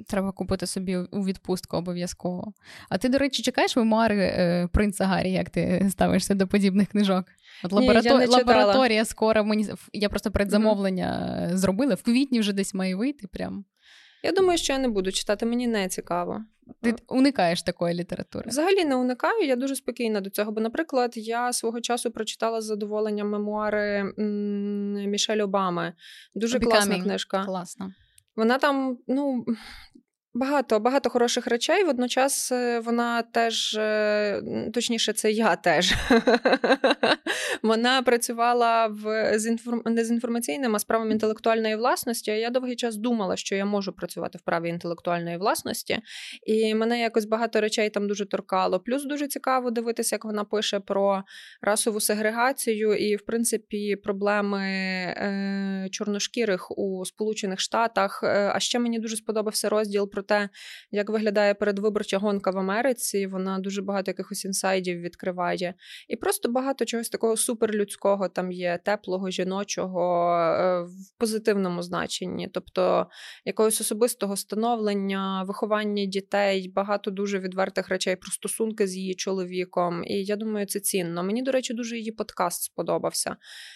Треба 0.07 0.31
купити 0.31 0.67
собі 0.67 0.97
у 0.97 1.25
відпустку 1.25 1.77
обов'язково. 1.77 2.53
А 2.89 2.97
ти, 2.97 3.09
до 3.09 3.17
речі, 3.17 3.43
чекаєш 3.43 3.75
мемуари 3.75 4.17
е, 4.19 4.69
принца 4.73 5.05
Гаррі, 5.05 5.31
як 5.31 5.49
ти 5.49 5.87
ставишся 5.91 6.35
до 6.35 6.47
подібних 6.47 6.87
книжок? 6.87 7.25
От 7.63 7.71
лаборатор... 7.71 8.19
Ні, 8.19 8.25
лабораторія 8.25 9.05
скоро 9.05 9.43
мені 9.43 9.67
я 9.93 10.09
просто 10.09 10.31
предзамовлення 10.31 11.39
mm-hmm. 11.41 11.57
зробила. 11.57 11.95
В 11.95 12.01
квітні 12.01 12.39
вже 12.39 12.53
десь 12.53 12.73
має 12.73 12.95
вийти. 12.95 13.27
прям. 13.27 13.65
Я 14.23 14.31
думаю, 14.31 14.57
що 14.57 14.73
я 14.73 14.79
не 14.79 14.87
буду 14.87 15.11
читати, 15.11 15.45
мені 15.45 15.67
не 15.67 15.87
цікаво. 15.87 16.41
Ти 16.81 16.95
уникаєш 17.07 17.63
такої 17.63 17.95
літератури? 17.95 18.49
Взагалі 18.49 18.85
не 18.85 18.95
уникаю, 18.95 19.47
я 19.47 19.55
дуже 19.55 19.75
спокійна 19.75 20.21
до 20.21 20.29
цього. 20.29 20.51
Бо, 20.51 20.61
наприклад, 20.61 21.13
я 21.15 21.53
свого 21.53 21.81
часу 21.81 22.11
прочитала 22.11 22.61
з 22.61 22.65
задоволенням 22.65 23.29
мемуари 23.29 24.13
м- 24.19 25.09
Мішель 25.09 25.43
Обами. 25.43 25.93
Дуже 26.35 26.57
Becoming. 26.57 26.63
класна 26.63 26.99
книжка. 26.99 27.45
Класно. 27.45 27.93
Вона 28.35 28.57
там, 28.57 28.97
ну. 29.07 29.45
Багато 30.33 30.79
багато 30.79 31.09
хороших 31.09 31.47
речей. 31.47 31.83
Водночас 31.83 32.51
е, 32.51 32.79
вона 32.79 33.21
теж, 33.21 33.75
е, 33.75 34.41
точніше, 34.73 35.13
це 35.13 35.31
я 35.31 35.55
теж. 35.55 35.93
Вона 37.63 38.01
працювала 38.01 38.87
в 38.87 39.31
з 39.39 39.45
інформ... 39.45 39.81
не 39.85 40.05
з 40.05 40.11
інформаційним, 40.11 40.75
а 40.75 40.79
з 40.79 40.83
правом 40.83 41.11
інтелектуальної 41.11 41.75
власності. 41.75 42.31
Я 42.31 42.49
довгий 42.49 42.75
час 42.75 42.95
думала, 42.95 43.35
що 43.35 43.55
я 43.55 43.65
можу 43.65 43.93
працювати 43.93 44.37
в 44.37 44.41
праві 44.41 44.69
інтелектуальної 44.69 45.37
власності, 45.37 45.99
і 46.47 46.75
мене 46.75 46.99
якось 46.99 47.25
багато 47.25 47.61
речей 47.61 47.89
там 47.89 48.07
дуже 48.07 48.25
торкало. 48.25 48.79
Плюс 48.79 49.03
дуже 49.03 49.27
цікаво 49.27 49.71
дивитися, 49.71 50.15
як 50.15 50.25
вона 50.25 50.43
пише 50.43 50.79
про 50.79 51.23
расову 51.61 51.99
сегрегацію 51.99 52.93
і, 52.93 53.15
в 53.15 53.25
принципі, 53.25 53.95
проблеми 53.95 54.61
е, 54.61 55.87
чорношкірих 55.91 56.77
у 56.77 57.05
Сполучених 57.05 57.59
Штатах. 57.59 58.21
Е, 58.23 58.51
а 58.55 58.59
ще 58.59 58.79
мені 58.79 58.99
дуже 58.99 59.15
сподобався 59.15 59.69
розділ 59.69 60.09
про 60.09 60.20
те, 60.21 60.49
як 60.91 61.09
виглядає 61.09 61.53
передвиборча 61.53 62.17
гонка 62.17 62.51
в 62.51 62.57
Америці. 62.57 63.27
Вона 63.27 63.59
дуже 63.59 63.81
багато 63.81 64.11
якихось 64.11 64.45
інсайдів 64.45 64.99
відкриває, 64.99 65.73
і 66.07 66.15
просто 66.15 66.49
багато 66.49 66.85
чогось 66.85 67.09
такого 67.09 67.37
суперлюдського 67.37 68.29
там 68.29 68.51
є, 68.51 68.79
теплого, 68.85 69.29
жіночого 69.29 70.31
е, 70.33 70.81
в 70.81 71.19
позитивному 71.19 71.81
значенні, 71.81 72.49
тобто 72.53 73.07
якогось 73.45 73.81
особистого 73.81 74.35
становлення, 74.35 75.43
виховання 75.43 76.05
дітей, 76.05 76.71
багато 76.75 77.11
дуже 77.11 77.39
відвертих 77.39 77.89
речей 77.89 78.15
про 78.15 78.31
стосунки 78.31 78.87
з 78.87 78.97
її 78.97 79.15
чоловіком. 79.15 80.03
І 80.05 80.23
я 80.23 80.35
думаю, 80.35 80.65
це 80.65 80.79
цінно. 80.79 81.23
Мені, 81.23 81.41
до 81.41 81.51
речі, 81.51 81.73
дуже 81.73 81.97
її 81.97 82.11
подкаст 82.11 82.63
сподобався. 82.63 83.35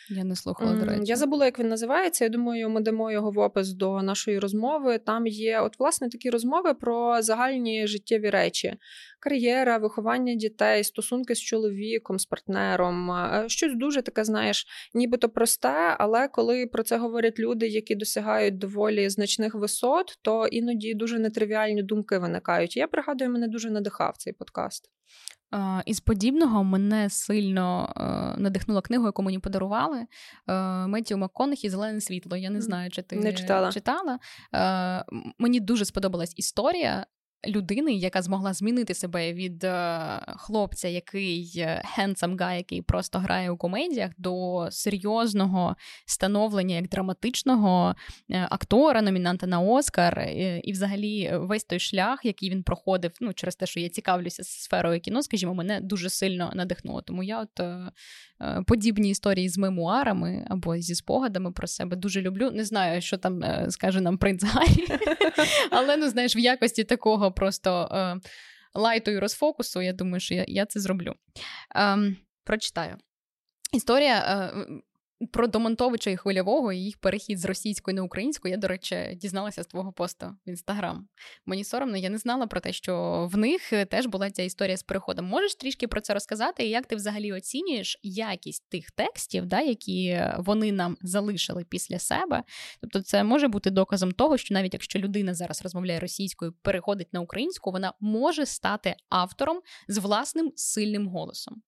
Я 0.10 0.24
не 0.24 0.36
слухала. 0.36 0.74
до 0.74 0.86
речі. 0.86 1.02
Я 1.06 1.16
забула, 1.16 1.46
як 1.46 1.60
він 1.60 1.68
називається. 1.68 2.24
Я 2.24 2.30
думаю, 2.30 2.70
ми 2.70 2.82
дамо 2.82 3.12
його 3.12 3.32
в 3.32 3.40
опис 3.40 3.74
до 3.74 4.02
нашої 4.02 4.40
розмови. 4.40 4.98
Там 4.98 5.28
є, 5.28 5.60
от, 5.60 5.80
власне, 5.80 6.10
такі 6.10 6.30
розмови 6.36 6.74
про 6.74 7.22
загальні 7.22 7.88
життєві 7.88 8.30
речі 8.30 8.78
кар'єра, 9.26 9.78
виховання 9.78 10.36
дітей, 10.36 10.84
стосунки 10.84 11.36
з 11.36 11.42
чоловіком, 11.42 12.20
з 12.20 12.26
партнером. 12.26 13.12
Е, 13.12 13.44
щось 13.48 13.76
дуже 13.76 14.02
таке, 14.02 14.24
знаєш, 14.24 14.68
нібито 14.94 15.30
просте, 15.30 15.96
але 16.00 16.28
коли 16.28 16.68
про 16.68 16.84
це 16.84 16.98
говорять 16.98 17.40
люди, 17.40 17.68
які 17.68 17.96
досягають 17.96 18.58
доволі 18.58 19.10
значних 19.10 19.56
висот, 19.56 20.20
то 20.22 20.48
іноді 20.48 20.94
дуже 20.94 21.20
нетривіальні 21.20 21.84
думки 21.84 22.18
виникають. 22.18 22.78
Я 22.78 22.88
пригадую, 22.88 23.32
мене 23.32 23.48
дуже 23.48 23.70
надихав 23.70 24.18
цей 24.18 24.34
подкаст. 24.34 24.90
Із 25.86 26.00
подібного 26.00 26.64
мене 26.64 27.10
сильно 27.10 27.94
е, 27.98 28.42
надихнула 28.42 28.82
книгу, 28.82 29.06
яку 29.06 29.24
мені 29.24 29.40
подарували 29.40 30.06
е, 30.48 30.54
Меттіу 30.88 31.18
МакКонахі 31.18 31.70
Зелене 31.70 32.02
світло. 32.02 32.38
Я 32.38 32.50
не 32.50 32.62
знаю, 32.62 32.92
чи 32.92 33.02
ти 33.02 33.16
не 33.16 33.34
читала. 33.34 33.72
читала. 33.72 34.20
Е, 34.56 35.06
мені 35.40 35.60
дуже 35.60 35.86
сподобалась 35.86 36.34
історія 36.38 37.06
людини, 37.48 37.94
яка 37.94 38.22
змогла 38.22 38.54
змінити 38.54 38.94
себе 38.94 39.34
від 39.34 39.64
е, 39.64 40.10
хлопця, 40.28 40.88
який 40.88 41.66
handsome 41.98 42.36
guy, 42.36 42.56
який 42.56 42.82
просто 42.82 43.20
грає 43.20 43.52
у 43.52 43.58
комедіях, 43.58 44.12
до 44.18 44.68
серйозного 44.72 45.76
становлення 46.06 46.76
як 46.76 46.90
драматичного 46.90 47.96
е, 48.32 48.48
актора, 48.52 49.02
номінанта 49.02 49.48
на 49.48 49.60
Оскар, 49.60 50.20
е, 50.20 50.60
і, 50.60 50.72
взагалі, 50.72 51.32
весь 51.34 51.64
той 51.64 51.80
шлях, 51.80 52.20
який 52.24 52.50
він 52.50 52.64
проходив, 52.64 53.12
ну 53.22 53.34
через 53.34 53.56
те, 53.56 53.66
що 53.66 53.80
я 53.80 53.90
цікавлюся 53.90 54.44
сферою 54.44 55.00
кіно, 55.00 55.24
скажімо, 55.24 55.54
мене 55.54 55.82
дуже 55.82 56.10
сильно 56.10 56.52
надихнуло. 56.56 57.02
Тому 57.02 57.24
я 57.24 57.42
от 57.42 57.62
подібні 58.68 59.10
історії 59.10 59.50
з 59.50 59.58
мемуарами 59.58 60.46
або 60.50 60.78
зі 60.78 60.96
спогадами 60.96 61.52
про 61.52 61.68
себе 61.68 61.96
дуже 61.96 62.22
люблю. 62.22 62.52
Не 62.52 62.66
знаю, 62.66 63.02
що 63.02 63.18
там 63.18 63.44
скаже 63.70 64.02
нам 64.02 64.18
принц 64.18 64.44
Гаррі, 64.44 64.86
але 65.72 65.98
ну 65.98 66.10
знаєш, 66.10 66.36
в 66.36 66.38
якості 66.38 66.84
такого 66.84 67.32
просто 67.36 67.90
е, 67.92 68.20
лайту 68.74 69.12
і 69.12 69.20
розфокусу. 69.20 69.82
Я 69.82 69.94
думаю, 69.94 70.20
що 70.20 70.36
я 70.36 70.46
я 70.48 70.66
це 70.66 70.80
зроблю. 70.80 71.14
Е, 71.76 71.98
прочитаю. 72.44 72.98
Історія 73.74 74.20
е, 74.20 74.66
про 75.32 75.48
Домонтовича 75.48 76.10
і 76.10 76.18
хвильового 76.18 76.74
і 76.74 76.78
їх 76.78 76.98
перехід 76.98 77.40
з 77.40 77.46
російської 77.46 77.96
на 77.96 78.04
українську, 78.04 78.48
я, 78.48 78.58
до 78.58 78.68
речі, 78.68 79.18
дізналася 79.22 79.64
з 79.64 79.68
твого 79.68 79.94
посту 79.94 80.26
в 80.46 80.50
інстаграм. 80.50 81.08
Мені 81.46 81.64
соромно, 81.64 81.98
я 81.98 82.10
не 82.10 82.18
знала 82.18 82.48
про 82.48 82.60
те, 82.60 82.74
що 82.74 83.28
в 83.32 83.38
них 83.38 83.70
теж 83.90 84.06
була 84.06 84.32
ця 84.32 84.44
історія 84.44 84.78
з 84.78 84.84
переходом. 84.84 85.26
Можеш 85.26 85.56
трішки 85.56 85.88
про 85.88 86.02
це 86.02 86.14
розказати, 86.14 86.66
і 86.66 86.70
як 86.70 86.86
ти 86.86 86.96
взагалі 86.96 87.34
оцінюєш 87.34 88.00
якість 88.04 88.70
тих 88.70 88.92
текстів, 88.92 89.46
да, 89.46 89.62
які 89.62 90.22
вони 90.38 90.72
нам 90.72 90.98
залишили 91.02 91.66
після 91.70 92.00
себе? 92.00 92.44
Тобто, 92.82 93.02
це 93.02 93.24
може 93.24 93.48
бути 93.48 93.70
доказом 93.70 94.12
того, 94.12 94.38
що 94.38 94.54
навіть 94.54 94.74
якщо 94.74 95.00
людина 95.00 95.34
зараз 95.34 95.62
розмовляє 95.62 96.00
російською, 96.00 96.54
переходить 96.62 97.14
на 97.14 97.20
українську, 97.20 97.72
вона 97.72 97.94
може 98.00 98.46
стати 98.46 98.96
автором 99.10 99.62
з 99.88 99.98
власним 99.98 100.52
сильним 100.56 101.08
голосом. 101.08 101.62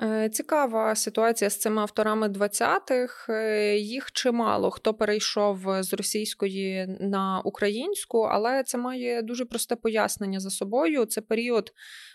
Е, 0.00 0.28
цікава 0.28 0.94
ситуація 0.94 1.50
з 1.50 1.58
цими 1.58 1.82
авторами 1.82 2.28
20-х. 2.28 3.32
Е, 3.32 3.76
їх 3.78 4.12
чимало 4.12 4.70
хто 4.70 4.94
перейшов 4.94 5.66
з 5.80 5.92
російської 5.92 6.86
на 7.00 7.40
українську, 7.44 8.18
але 8.18 8.62
це 8.62 8.78
має 8.78 9.22
дуже 9.22 9.44
просте 9.44 9.76
пояснення 9.76 10.40
за 10.40 10.50
собою. 10.50 11.04
Це 11.04 11.20
період 11.20 11.72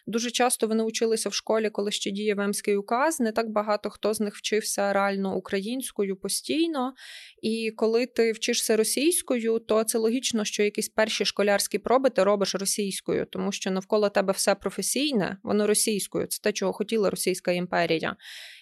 дуже 0.07 0.31
часто 0.31 0.67
вони 0.67 0.83
училися 0.83 1.29
в 1.29 1.33
школі, 1.33 1.69
коли 1.69 1.91
ще 1.91 2.11
діє 2.11 2.35
Вемський 2.35 2.77
указ. 2.77 3.19
Не 3.19 3.31
так 3.31 3.49
багато 3.49 3.89
хто 3.89 4.13
з 4.13 4.19
них 4.19 4.35
вчився 4.35 4.93
реально 4.93 5.35
українською 5.35 6.15
постійно. 6.15 6.93
І 7.41 7.71
коли 7.75 8.05
ти 8.05 8.31
вчишся 8.31 8.77
російською, 8.77 9.59
то 9.59 9.83
це 9.83 9.97
логічно, 9.97 10.45
що 10.45 10.63
якісь 10.63 10.89
перші 10.89 11.25
школярські 11.25 11.77
проби 11.77 12.09
ти 12.09 12.23
робиш 12.23 12.55
російською, 12.55 13.25
тому 13.25 13.51
що 13.51 13.71
навколо 13.71 14.09
тебе 14.09 14.33
все 14.33 14.55
професійне, 14.55 15.37
воно 15.43 15.67
російською. 15.67 16.27
Це 16.27 16.41
те, 16.41 16.51
чого 16.51 16.73
хотіла 16.73 17.09
російська 17.09 17.51
імперія 17.51 17.66
імперія. 17.67 18.15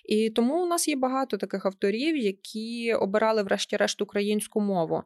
І 0.07 0.29
тому 0.29 0.63
у 0.63 0.65
нас 0.65 0.87
є 0.87 0.95
багато 0.95 1.37
таких 1.37 1.65
авторів, 1.65 2.17
які 2.17 2.93
обирали, 2.93 3.43
врешті-решт, 3.43 4.01
українську 4.01 4.61
мову. 4.61 5.03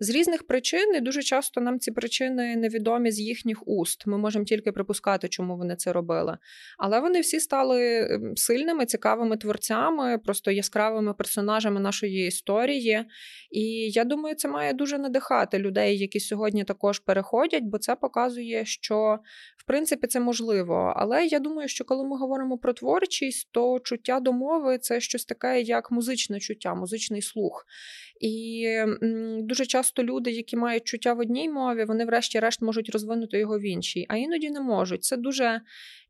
З 0.00 0.10
різних 0.10 0.46
причин 0.46 0.94
і 0.96 1.00
дуже 1.00 1.22
часто 1.22 1.60
нам 1.60 1.78
ці 1.78 1.90
причини 1.90 2.56
невідомі 2.56 3.10
з 3.10 3.20
їхніх 3.20 3.68
уст. 3.68 4.06
Ми 4.06 4.18
можемо 4.18 4.44
тільки 4.44 4.72
припускати, 4.72 5.28
чому 5.28 5.56
вони 5.56 5.76
це 5.76 5.92
робили. 5.92 6.38
Але 6.78 7.00
вони 7.00 7.20
всі 7.20 7.40
стали 7.40 8.08
ем, 8.10 8.36
сильними, 8.36 8.86
цікавими 8.86 9.36
творцями, 9.36 10.18
просто 10.18 10.50
яскравими 10.50 11.14
персонажами 11.14 11.80
нашої 11.80 12.26
історії. 12.26 13.04
І 13.50 13.62
я 13.90 14.04
думаю, 14.04 14.34
це 14.34 14.48
має 14.48 14.72
дуже 14.72 14.98
надихати 14.98 15.58
людей, 15.58 15.98
які 15.98 16.20
сьогодні 16.20 16.64
також 16.64 16.98
переходять, 16.98 17.62
бо 17.62 17.78
це 17.78 17.96
показує, 17.96 18.64
що 18.64 19.18
в 19.56 19.66
принципі 19.66 20.06
це 20.06 20.20
можливо. 20.20 20.94
Але 20.96 21.26
я 21.26 21.38
думаю, 21.38 21.68
що 21.68 21.84
коли 21.84 22.04
ми 22.04 22.16
говоримо 22.16 22.58
про 22.58 22.72
творчість, 22.72 23.48
то 23.52 23.80
чуття 23.80 24.20
до 24.20 24.32
мови 24.42 24.78
це 24.78 25.00
щось 25.00 25.24
таке, 25.24 25.60
як 25.60 25.90
музичне 25.90 26.40
чуття, 26.40 26.74
музичний 26.74 27.22
слух. 27.22 27.66
І 28.22 28.66
дуже 29.38 29.66
часто 29.66 30.04
люди, 30.04 30.30
які 30.30 30.56
мають 30.56 30.84
чуття 30.84 31.12
в 31.12 31.18
одній 31.18 31.48
мові, 31.48 31.84
вони, 31.84 32.04
врешті-решт, 32.04 32.62
можуть 32.62 32.90
розвинути 32.90 33.38
його 33.38 33.58
в 33.58 33.62
іншій, 33.62 34.06
а 34.08 34.16
іноді 34.16 34.50
не 34.50 34.60
можуть. 34.60 35.04
Це 35.04 35.16
дуже 35.16 35.60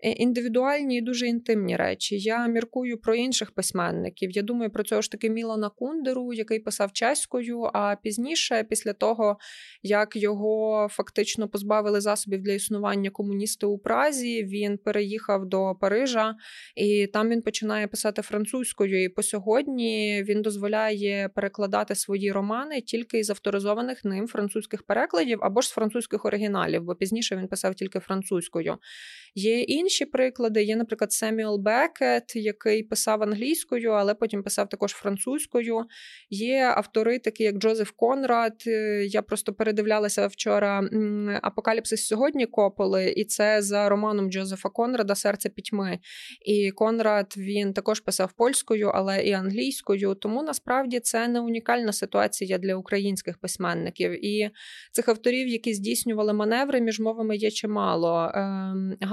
Е, 0.04 0.10
індивідуальні 0.10 0.98
і 0.98 1.00
дуже 1.00 1.26
інтимні 1.26 1.76
речі. 1.76 2.18
Я 2.18 2.46
міркую 2.46 2.98
про 2.98 3.14
інших 3.14 3.50
письменників. 3.50 4.30
Я 4.30 4.42
думаю 4.42 4.70
про 4.70 4.82
цього 4.82 5.02
ж 5.02 5.10
таки 5.10 5.30
Мілана 5.30 5.70
Кундеру, 5.70 6.32
який 6.32 6.58
писав 6.58 6.92
чеською. 6.92 7.70
А 7.72 7.96
пізніше, 8.02 8.66
після 8.70 8.92
того, 8.92 9.38
як 9.82 10.16
його 10.16 10.88
фактично 10.90 11.48
позбавили 11.48 12.00
засобів 12.00 12.42
для 12.42 12.52
існування 12.52 13.10
комуністи 13.10 13.66
у 13.66 13.78
Празі, 13.78 14.44
він 14.44 14.78
переїхав 14.78 15.46
до 15.46 15.74
Парижа, 15.80 16.34
і 16.76 17.06
там 17.06 17.28
він 17.28 17.42
починає 17.42 17.86
писати 17.86 18.22
французькою. 18.22 19.04
І 19.04 19.08
по 19.08 19.22
сьогодні 19.22 20.24
він 20.28 20.42
дозволяє 20.42 21.28
перекладати 21.34 21.94
свої 22.02 22.32
романи 22.32 22.80
тільки 22.80 23.18
із 23.18 23.30
авторизованих 23.30 24.04
ним 24.04 24.28
французьких 24.28 24.82
перекладів 24.82 25.38
або 25.42 25.60
ж 25.60 25.68
з 25.68 25.70
французьких 25.70 26.24
оригіналів, 26.24 26.82
бо 26.82 26.94
пізніше 26.94 27.36
він 27.36 27.48
писав 27.48 27.74
тільки 27.74 28.00
французькою. 28.00 28.76
Є 29.34 29.60
інші 29.60 30.04
приклади. 30.04 30.62
Є, 30.62 30.76
наприклад, 30.76 31.12
Семюел 31.12 31.56
Бекет, 31.58 32.36
який 32.36 32.82
писав 32.82 33.22
англійською, 33.22 33.90
але 33.90 34.14
потім 34.14 34.42
писав 34.42 34.68
також 34.68 34.92
французькою. 34.92 35.84
Є 36.30 36.72
автори, 36.76 37.18
такі 37.18 37.44
як 37.44 37.58
Джозеф 37.58 37.90
Конрад. 37.90 38.62
Е, 38.66 39.04
я 39.04 39.22
просто 39.22 39.52
передивлялася 39.52 40.26
вчора 40.26 40.88
Апокаліпсис 41.42 42.06
сьогодні 42.06 42.46
Кополи, 42.46 43.14
і 43.16 43.24
це 43.24 43.62
за 43.62 43.88
романом 43.88 44.30
Джозефа 44.30 44.68
Конрада 44.68 45.14
Серце 45.14 45.48
пітьми. 45.48 45.98
І 46.46 46.70
Конрад 46.70 47.34
він 47.36 47.72
також 47.72 48.00
писав 48.00 48.32
польською, 48.32 48.90
але 48.94 49.22
і 49.22 49.32
англійською. 49.32 50.14
Тому 50.14 50.42
насправді 50.42 51.00
це 51.00 51.28
не 51.28 51.40
унікальна 51.40 51.92
ситуація 51.92 52.58
для 52.58 52.74
українських 52.74 53.38
письменників. 53.38 54.24
І 54.24 54.50
цих 54.92 55.08
авторів, 55.08 55.48
які 55.48 55.74
здійснювали 55.74 56.32
маневри 56.32 56.80
між 56.80 57.00
мовами, 57.00 57.36
є 57.36 57.50
чимало. 57.50 58.32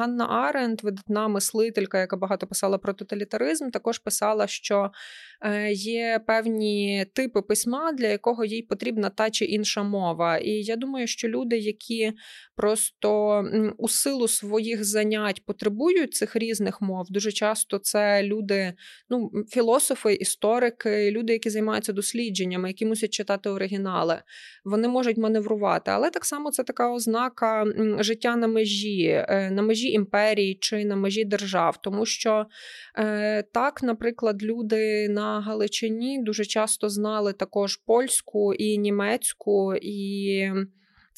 Ганна 0.10 0.26
Аренд, 0.26 0.84
видатна 0.84 1.28
мислителька, 1.28 2.00
яка 2.00 2.18
багато 2.18 2.48
писала 2.48 2.78
про 2.78 2.94
тоталітаризм, 2.94 3.70
також 3.70 4.00
писала, 4.00 4.48
що 4.48 4.92
е, 5.42 5.72
є 5.72 6.22
певні 6.28 7.06
типи 7.14 7.42
письма, 7.42 7.92
для 7.92 8.08
якого 8.08 8.46
їй 8.46 8.62
потрібна 8.62 9.10
та 9.10 9.30
чи 9.30 9.46
інша 9.46 9.84
мова. 9.84 10.38
І 10.38 10.52
я 10.52 10.76
думаю, 10.76 11.08
що 11.08 11.28
люди, 11.28 11.58
які 11.58 12.14
просто 12.56 13.44
у 13.78 13.90
силу 13.90 14.28
своїх 14.28 14.84
занять 14.86 15.46
потребують 15.46 16.14
цих 16.14 16.36
різних 16.36 16.82
мов, 16.82 17.06
дуже 17.10 17.32
часто 17.32 17.80
це 17.80 18.24
люди, 18.24 18.74
ну, 19.10 19.32
філософи, 19.50 20.14
історики, 20.14 21.12
люди, 21.12 21.34
які 21.34 21.50
займаються 21.50 21.94
дослідженнями, 21.94 22.68
які 22.68 22.86
мусять 22.86 23.14
читати 23.14 23.50
оригінали, 23.50 24.22
вони 24.66 24.88
можуть 24.88 25.18
маневрувати. 25.18 25.92
Але 25.92 26.10
так 26.10 26.26
само 26.26 26.52
це 26.52 26.64
така 26.64 26.94
ознака 26.94 27.66
життя 28.00 28.36
на 28.36 28.48
межі, 28.48 29.26
е, 29.30 29.52
на 29.52 29.62
межі 29.62 29.99
імперії 30.00 30.58
чи 30.62 30.86
на 30.86 30.96
межі 30.96 31.26
держав, 31.26 31.82
тому 31.82 32.06
що 32.06 32.46
е, 32.98 33.44
так, 33.44 33.84
наприклад, 33.84 34.44
люди 34.44 35.10
на 35.10 35.42
Галичині 35.42 36.24
дуже 36.24 36.46
часто 36.46 36.90
знали 36.90 37.34
також 37.34 37.76
польську 37.76 38.54
і 38.54 38.78
німецьку 38.78 39.76
і 39.82 40.52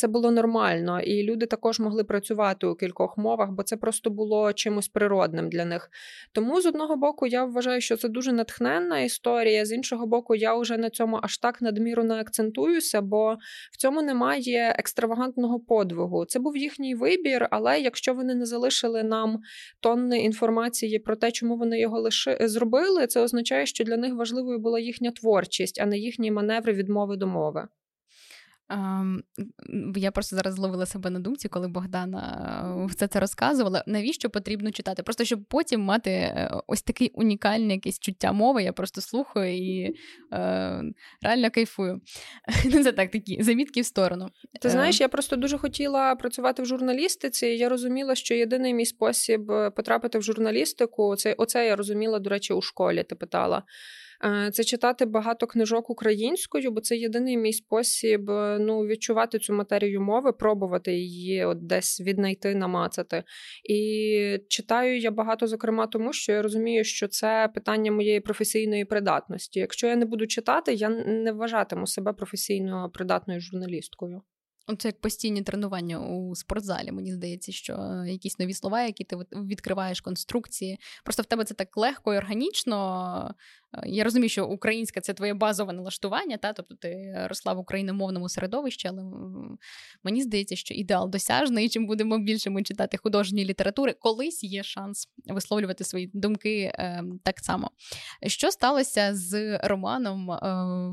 це 0.02 0.08
було 0.08 0.32
нормально, 0.32 1.02
і 1.02 1.24
люди 1.24 1.46
також 1.46 1.80
могли 1.80 2.04
працювати 2.04 2.68
у 2.68 2.76
кількох 2.76 3.18
мовах, 3.18 3.52
бо 3.52 3.64
це 3.64 3.78
просто 3.78 4.10
було 4.10 4.54
чимось 4.54 4.88
природним 4.88 5.50
для 5.50 5.66
них. 5.66 5.90
Тому 6.32 6.62
з 6.62 6.66
одного 6.66 6.98
боку 6.98 7.28
я 7.28 7.46
вважаю, 7.46 7.82
що 7.82 7.98
це 7.98 8.10
дуже 8.10 8.32
натхненна 8.32 9.00
історія. 9.00 9.66
З 9.66 9.72
іншого 9.72 10.08
боку, 10.08 10.36
я 10.36 10.56
вже 10.56 10.78
на 10.78 10.90
цьому 10.90 11.20
аж 11.24 11.38
так 11.38 11.62
надміру 11.62 12.04
не 12.04 12.16
акцентуюся, 12.16 13.02
бо 13.02 13.38
в 13.72 13.78
цьому 13.78 14.02
немає 14.02 14.76
екстравагантного 14.80 15.60
подвигу. 15.60 16.26
Це 16.26 16.40
був 16.40 16.58
їхній 16.58 16.96
вибір, 16.96 17.48
але 17.52 17.80
якщо 17.80 18.14
вони 18.14 18.36
не 18.36 18.46
залишили 18.46 19.04
нам 19.04 19.40
тонни 19.80 20.20
інформації 20.20 21.00
про 21.00 21.16
те, 21.16 21.32
чому 21.32 21.58
вони 21.58 21.80
його 21.80 22.00
лише 22.00 22.38
зробили, 22.42 23.08
це 23.08 23.22
означає, 23.22 23.66
що 23.66 23.84
для 23.84 23.98
них 23.98 24.16
важливою 24.16 24.60
була 24.60 24.80
їхня 24.80 25.12
творчість, 25.12 25.82
а 25.82 25.86
не 25.86 25.98
їхні 25.98 26.32
маневри 26.32 26.74
від 26.74 26.90
мови 26.90 27.18
до 27.18 27.28
мови. 27.28 27.68
Um, 28.72 29.20
я 29.96 30.12
просто 30.12 30.36
зараз 30.36 30.54
зловила 30.54 30.86
себе 30.86 31.10
на 31.10 31.20
думці, 31.20 31.48
коли 31.48 31.68
Богдана 31.68 32.88
все 32.90 33.08
це 33.08 33.20
розказувала. 33.20 33.84
Навіщо 33.88 34.30
потрібно 34.30 34.72
читати? 34.72 35.04
Просто 35.04 35.26
щоб 35.26 35.46
потім 35.46 35.82
мати 35.82 36.12
е, 36.12 36.52
ось 36.68 36.82
такий 36.82 37.12
унікальне 37.14 37.74
якесь 37.74 38.00
чуття 38.00 38.32
мови. 38.32 38.64
Я 38.64 38.74
просто 38.74 39.02
слухаю 39.02 39.58
і 39.58 39.96
е, 40.34 40.84
реально 41.22 41.52
кайфую. 41.52 42.02
Це 42.84 42.92
так, 42.92 43.12
такі 43.12 43.44
замітки 43.44 43.82
в 43.82 43.86
сторону. 43.86 44.30
Ти 44.62 44.68
е, 44.68 44.72
знаєш, 44.72 45.02
я 45.02 45.08
просто 45.08 45.36
дуже 45.36 45.58
хотіла 45.58 46.16
працювати 46.16 46.64
в 46.64 46.66
журналістиці. 46.66 47.48
і 47.48 47.58
Я 47.58 47.70
розуміла, 47.70 48.16
що 48.16 48.34
єдиний 48.34 48.74
мій 48.74 48.86
спосіб 48.86 49.52
потрапити 49.76 50.20
в 50.20 50.24
журналістику 50.24 51.16
це 51.16 51.34
оце 51.34 51.66
я 51.66 51.76
розуміла, 51.76 52.20
до 52.20 52.30
речі, 52.30 52.54
у 52.54 52.62
школі. 52.62 53.04
Ти 53.04 53.16
питала. 53.16 53.64
Е, 54.24 54.52
це 54.54 54.64
читати 54.64 55.06
багато 55.06 55.48
книжок 55.48 55.90
українською, 55.90 56.72
бо 56.72 56.82
це 56.82 56.98
єдиний 56.98 57.38
мій 57.38 57.54
спосіб 57.54 58.30
е, 58.30 58.58
ну, 58.60 58.80
відчувати 58.80 59.40
цю 59.40 59.54
матерію 59.54 60.02
мови, 60.02 60.34
пробувати 60.34 60.94
її 60.94 61.46
от 61.46 61.68
десь 61.68 62.02
віднайти, 62.02 62.56
намацати. 62.56 63.24
І 63.70 64.38
читаю 64.48 65.00
я 65.00 65.12
багато, 65.12 65.48
зокрема, 65.48 65.88
тому 65.88 66.14
що 66.14 66.32
я 66.32 66.42
розумію, 66.42 66.84
що 66.84 67.08
це 67.08 67.50
питання 67.54 67.92
моєї 67.92 68.20
професійної 68.20 68.86
придатності. 68.86 69.60
Якщо 69.60 69.88
я 69.88 69.96
не 69.96 70.06
буду 70.06 70.28
читати, 70.28 70.74
я 70.74 70.90
не 70.90 71.32
вважатиму 71.32 71.88
себе 71.88 72.14
професійно 72.14 72.90
придатною 72.94 73.42
журналісткою. 73.42 74.22
Це 74.78 74.88
як 74.88 75.02
постійні 75.02 75.42
тренування 75.42 76.00
у 76.00 76.36
спортзалі. 76.36 76.92
Мені 76.92 77.14
здається, 77.14 77.52
що 77.52 77.74
е, 77.74 78.12
якісь 78.12 78.40
нові 78.40 78.54
слова, 78.54 78.82
які 78.82 79.04
ти 79.04 79.16
відкриваєш 79.32 80.02
конструкції. 80.02 80.80
Просто 81.04 81.24
в 81.24 81.26
тебе 81.26 81.44
це 81.44 81.54
так 81.54 81.78
легко 81.78 82.14
і 82.14 82.18
органічно. 82.18 83.36
Е, 83.74 83.82
я 83.86 84.04
розумію, 84.04 84.30
що 84.30 84.46
українська 84.46 85.02
це 85.02 85.14
твоє 85.14 85.34
базове 85.34 85.74
налаштування, 85.74 86.38
та 86.38 86.54
тобто 86.54 86.76
ти 86.76 87.14
росла 87.30 87.54
в 87.54 87.60
україномовному 87.60 88.30
середовищі, 88.30 88.88
але 88.88 89.04
мені 90.04 90.24
здається, 90.24 90.56
що 90.56 90.74
ідеал 90.74 91.10
досяжний. 91.10 91.70
Чим 91.70 91.88
будемо 91.88 92.20
більше 92.20 92.50
ми 92.50 92.64
читати 92.64 92.98
художньої 92.98 93.46
літератури, 93.46 93.96
колись 94.00 94.44
є 94.44 94.64
шанс 94.64 95.08
висловлювати 95.26 95.84
свої 95.84 96.12
думки 96.14 96.60
е, 96.60 97.04
так 97.24 97.40
само. 97.40 97.72
Що 98.28 98.52
сталося 98.52 99.16
з 99.16 99.58
романом 99.58 100.32
е, 100.32 100.38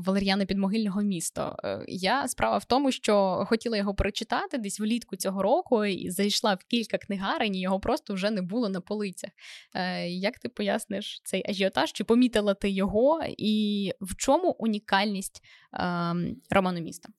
Валеріана 0.05 0.45
Підмогильного 0.45 1.01
місто? 1.01 1.55
Е, 1.63 1.83
я 1.87 2.27
справа 2.27 2.57
в 2.57 2.65
тому, 2.65 2.91
що 2.91 3.45
хотіла 3.47 3.77
його 3.77 3.93
прочитати 3.93 4.57
десь 4.57 4.79
влітку 4.79 5.15
цього 5.15 5.43
року 5.43 5.85
і 5.85 6.09
зайшла 6.09 6.53
в 6.53 6.63
кілька 6.63 6.97
книгарень, 6.97 7.55
і 7.55 7.61
його 7.61 7.79
просто 7.79 8.13
вже 8.13 8.31
не 8.31 8.41
було 8.41 8.69
на 8.69 8.81
полицях. 8.81 9.29
Е, 9.75 10.09
Як 10.09 10.39
ти 10.39 10.49
поясниш 10.49 11.21
цей 11.23 11.49
ажіотаж? 11.49 11.91
Чи 11.91 12.03
помітила 12.03 12.53
ти? 12.53 12.68
Його, 12.69 13.21
і 13.37 13.91
в 14.01 14.15
чому 14.15 14.55
унікальність 14.59 15.41
е, 15.73 16.15
роману 16.49 16.81
міста? 16.81 17.09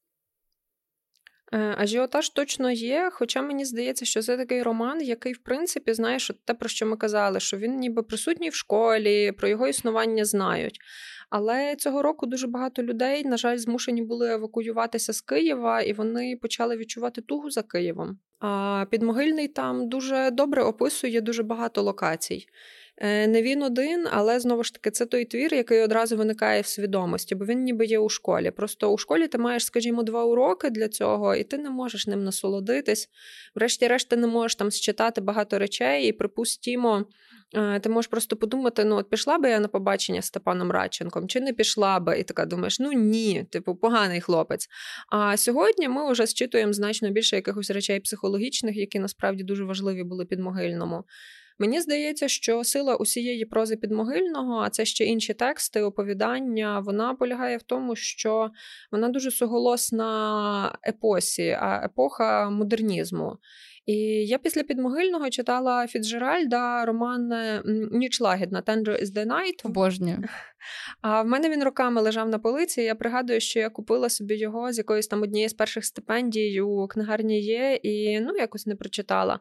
Е, 1.52 1.74
ажіотаж 1.78 2.28
точно 2.28 2.70
є, 2.70 3.10
хоча 3.12 3.42
мені 3.42 3.64
здається, 3.64 4.04
що 4.04 4.22
це 4.22 4.36
такий 4.36 4.62
роман, 4.62 5.02
який, 5.02 5.32
в 5.32 5.38
принципі, 5.38 5.92
знаєш, 5.92 6.30
те, 6.44 6.54
про 6.54 6.68
що 6.68 6.86
ми 6.86 6.96
казали, 6.96 7.40
що 7.40 7.56
він 7.56 7.78
ніби 7.78 8.02
присутній 8.02 8.48
в 8.48 8.54
школі, 8.54 9.32
про 9.32 9.48
його 9.48 9.68
існування 9.68 10.24
знають. 10.24 10.78
Але 11.30 11.76
цього 11.76 12.02
року 12.02 12.26
дуже 12.26 12.46
багато 12.46 12.82
людей, 12.82 13.24
на 13.24 13.36
жаль, 13.36 13.56
змушені 13.56 14.02
були 14.02 14.32
евакуюватися 14.32 15.12
з 15.12 15.20
Києва, 15.20 15.82
і 15.82 15.92
вони 15.92 16.38
почали 16.42 16.76
відчувати 16.76 17.20
тугу 17.20 17.50
за 17.50 17.62
Києвом. 17.62 18.18
А 18.38 18.84
підмогильний 18.90 19.48
там 19.48 19.88
дуже 19.88 20.30
добре 20.30 20.62
описує 20.62 21.20
дуже 21.20 21.42
багато 21.42 21.82
локацій. 21.82 22.46
Е, 23.02 23.26
не 23.26 23.42
він 23.42 23.62
один, 23.62 24.06
але 24.10 24.40
знову 24.40 24.64
ж 24.64 24.74
таки 24.74 24.90
це 24.90 25.06
той 25.06 25.24
твір, 25.24 25.54
який 25.54 25.80
одразу 25.80 26.16
виникає 26.16 26.60
в 26.60 26.66
свідомості, 26.66 27.34
бо 27.34 27.44
він 27.44 27.62
ніби 27.62 27.86
є 27.86 27.98
у 27.98 28.08
школі. 28.08 28.50
Просто 28.50 28.92
у 28.92 28.98
школі 28.98 29.28
ти 29.28 29.38
маєш, 29.38 29.64
скажімо, 29.64 30.02
два 30.02 30.24
уроки 30.24 30.70
для 30.70 30.88
цього, 30.88 31.34
і 31.34 31.44
ти 31.44 31.58
не 31.58 31.70
можеш 31.70 32.06
ним 32.06 32.24
насолодитись. 32.24 33.08
Врешті-решт, 33.54 34.08
ти 34.08 34.16
не 34.16 34.26
можеш 34.26 34.54
там 34.54 34.70
считати 34.70 35.20
багато 35.20 35.58
речей, 35.58 36.08
і 36.08 36.12
припустімо. 36.12 37.06
Е, 37.54 37.80
ти 37.80 37.88
можеш 37.88 38.08
просто 38.08 38.36
подумати: 38.36 38.84
ну, 38.84 38.96
от 38.96 39.10
пішла 39.10 39.38
би 39.38 39.50
я 39.50 39.60
на 39.60 39.68
побачення 39.68 40.22
з 40.22 40.26
Степаном 40.26 40.70
Радченком, 40.70 41.28
чи 41.28 41.40
не 41.40 41.52
пішла 41.52 42.00
би, 42.00 42.18
і 42.18 42.22
така 42.22 42.46
думаєш, 42.46 42.80
ну 42.80 42.92
ні, 42.92 43.44
типу, 43.50 43.76
поганий 43.76 44.20
хлопець. 44.20 44.68
А 45.12 45.36
сьогодні 45.36 45.88
ми 45.88 46.12
вже 46.12 46.26
зчитуємо 46.26 46.72
значно 46.72 47.10
більше 47.10 47.36
якихось 47.36 47.70
речей 47.70 48.00
психологічних, 48.00 48.76
які 48.76 48.98
насправді 48.98 49.44
дуже 49.44 49.64
важливі 49.64 50.02
були 50.04 50.24
під 50.24 50.40
могильному. 50.40 51.04
Мені 51.60 51.80
здається, 51.80 52.28
що 52.28 52.64
сила 52.64 52.96
усієї 52.96 53.44
прози 53.44 53.76
підмогильного, 53.76 54.60
а 54.60 54.70
це 54.70 54.84
ще 54.84 55.04
інші 55.04 55.34
тексти, 55.34 55.82
оповідання, 55.82 56.80
вона 56.80 57.14
полягає 57.14 57.56
в 57.56 57.62
тому, 57.62 57.96
що 57.96 58.50
вона 58.92 59.08
дуже 59.08 59.30
суголосна 59.30 60.78
епосі, 60.88 61.48
а 61.60 61.80
епоха 61.84 62.50
модернізму. 62.50 63.38
І 63.86 63.94
я 64.26 64.38
після 64.38 64.62
підмогильного 64.62 65.30
читала 65.30 65.86
Фіцджеральда 65.86 66.84
роман 66.84 67.32
Ніч 67.92 68.20
лагідна 68.20 68.62
Tender 68.62 69.02
is 69.02 69.06
the 69.06 69.26
Night. 69.26 69.60
Обожнюю. 69.64 70.24
А 71.00 71.22
в 71.22 71.26
мене 71.26 71.50
він 71.50 71.64
роками 71.64 72.00
лежав 72.00 72.28
на 72.28 72.38
полиці. 72.38 72.82
Я 72.82 72.94
пригадую, 72.94 73.40
що 73.40 73.58
я 73.58 73.70
купила 73.70 74.08
собі 74.08 74.36
його 74.36 74.72
з 74.72 74.78
якоїсь 74.78 75.06
там 75.06 75.22
однієї 75.22 75.48
з 75.48 75.52
перших 75.52 75.84
стипендій 75.84 76.60
у 76.60 76.86
книгарні 76.88 77.40
є, 77.40 77.80
і 77.82 78.20
ну 78.20 78.36
якось 78.36 78.66
не 78.66 78.74
прочитала. 78.74 79.40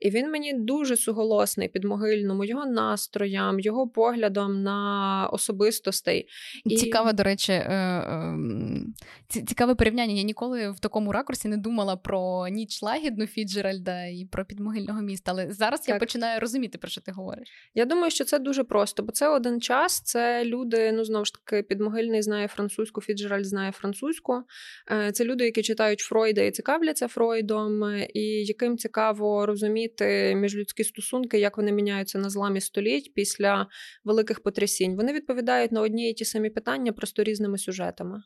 І 0.00 0.10
він 0.10 0.30
мені 0.30 0.54
дуже 0.54 0.96
суголосний 0.96 1.68
підмогильному, 1.68 2.44
його 2.44 2.66
настроям, 2.66 3.60
його 3.60 3.88
поглядом 3.88 4.62
на 4.62 5.28
особистостей. 5.32 6.28
І... 6.64 6.76
Цікаве, 6.76 7.12
до 7.12 7.22
речі, 7.22 7.52
е, 7.52 8.04
ем, 8.08 8.94
цікаве 9.28 9.74
порівняння. 9.74 10.14
Я 10.14 10.22
ніколи 10.22 10.70
в 10.70 10.80
такому 10.80 11.12
ракурсі 11.12 11.48
не 11.48 11.56
думала 11.56 11.96
про 11.96 12.48
ніч 12.48 12.82
лагідну 12.82 13.26
Фіджеральда 13.26 13.79
і 13.88 14.28
про 14.32 14.44
підмогильного 14.44 15.02
міста. 15.02 15.32
Але 15.32 15.52
зараз 15.52 15.80
так. 15.80 15.88
я 15.88 15.98
починаю 15.98 16.40
розуміти, 16.40 16.78
про 16.78 16.90
що 16.90 17.00
ти 17.00 17.12
говориш. 17.12 17.48
Я 17.74 17.84
думаю, 17.84 18.10
що 18.10 18.24
це 18.24 18.38
дуже 18.38 18.64
просто, 18.64 19.02
бо 19.02 19.12
це 19.12 19.28
один 19.28 19.60
час, 19.60 20.02
це 20.04 20.44
люди 20.44 20.60
люди, 20.60 20.92
ну 20.92 21.04
знову 21.04 21.24
ж 21.24 21.32
таки, 21.32 21.62
підмогильний 21.62 22.22
знає 22.22 22.48
французьку, 22.48 23.00
Фіджеральд 23.00 23.46
знає 23.46 23.72
французьку. 23.72 24.42
Е, 24.90 25.12
це 25.12 25.24
люди, 25.24 25.44
які 25.44 25.62
читають 25.62 26.00
Фройда 26.00 26.42
і 26.42 26.50
цікавляться 26.50 27.08
Фройдом, 27.08 27.82
і 28.14 28.22
яким 28.46 28.78
цікаво 28.78 29.46
розуміти 29.46 30.34
міжлюдські 30.34 30.84
стосунки, 30.84 31.38
як 31.38 31.56
вони 31.56 31.72
міняються 31.72 32.18
на 32.18 32.30
зламі 32.30 32.60
століть 32.60 33.14
після 33.14 33.66
великих 34.04 34.40
потрясінь. 34.40 34.96
Вони 34.96 35.12
відповідають 35.12 35.72
на 35.72 35.80
одні 35.80 36.10
і 36.10 36.14
ті 36.14 36.24
самі 36.24 36.50
питання, 36.50 36.92
просто 36.92 37.22
різними 37.22 37.58
сюжетами. 37.58 38.22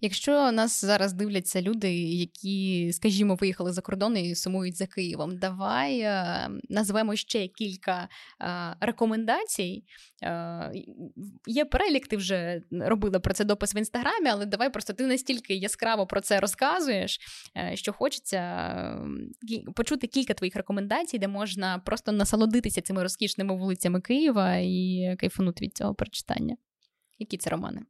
Якщо 0.00 0.52
нас 0.52 0.84
зараз 0.84 1.12
дивляться 1.12 1.62
люди, 1.62 1.94
які, 2.02 2.90
скажімо, 2.92 3.34
виїхали 3.34 3.72
за 3.72 3.80
кордон 3.80 4.16
і 4.16 4.34
сумують 4.34 4.76
за 4.76 4.86
Києвом, 4.86 5.38
давай 5.38 6.00
е, 6.00 6.48
назвемо 6.68 7.16
ще 7.16 7.48
кілька 7.48 8.08
е, 8.40 8.76
рекомендацій. 8.80 9.84
Е, 10.22 10.72
є 11.46 11.64
перелік, 11.64 12.08
ти 12.08 12.16
вже 12.16 12.62
робила 12.70 13.20
про 13.20 13.34
це 13.34 13.44
допис 13.44 13.74
в 13.74 13.76
інстаграмі, 13.76 14.28
але 14.28 14.46
давай 14.46 14.72
просто 14.72 14.92
ти 14.92 15.06
настільки 15.06 15.54
яскраво 15.54 16.06
про 16.06 16.20
це 16.20 16.40
розказуєш, 16.40 17.18
що 17.74 17.92
хочеться 17.92 18.40
почути 19.76 20.06
кілька 20.06 20.34
твоїх 20.34 20.56
рекомендацій, 20.56 21.18
де 21.18 21.28
можна 21.28 21.78
просто 21.78 22.12
насолодитися 22.12 22.80
цими 22.80 23.02
розкішними 23.02 23.56
вулицями 23.56 24.00
Києва 24.00 24.56
і 24.56 25.16
кайфанути 25.18 25.64
від 25.64 25.76
цього 25.76 25.94
прочитання. 25.94 26.56
Які 27.18 27.36
це 27.36 27.50
романи? 27.50 27.80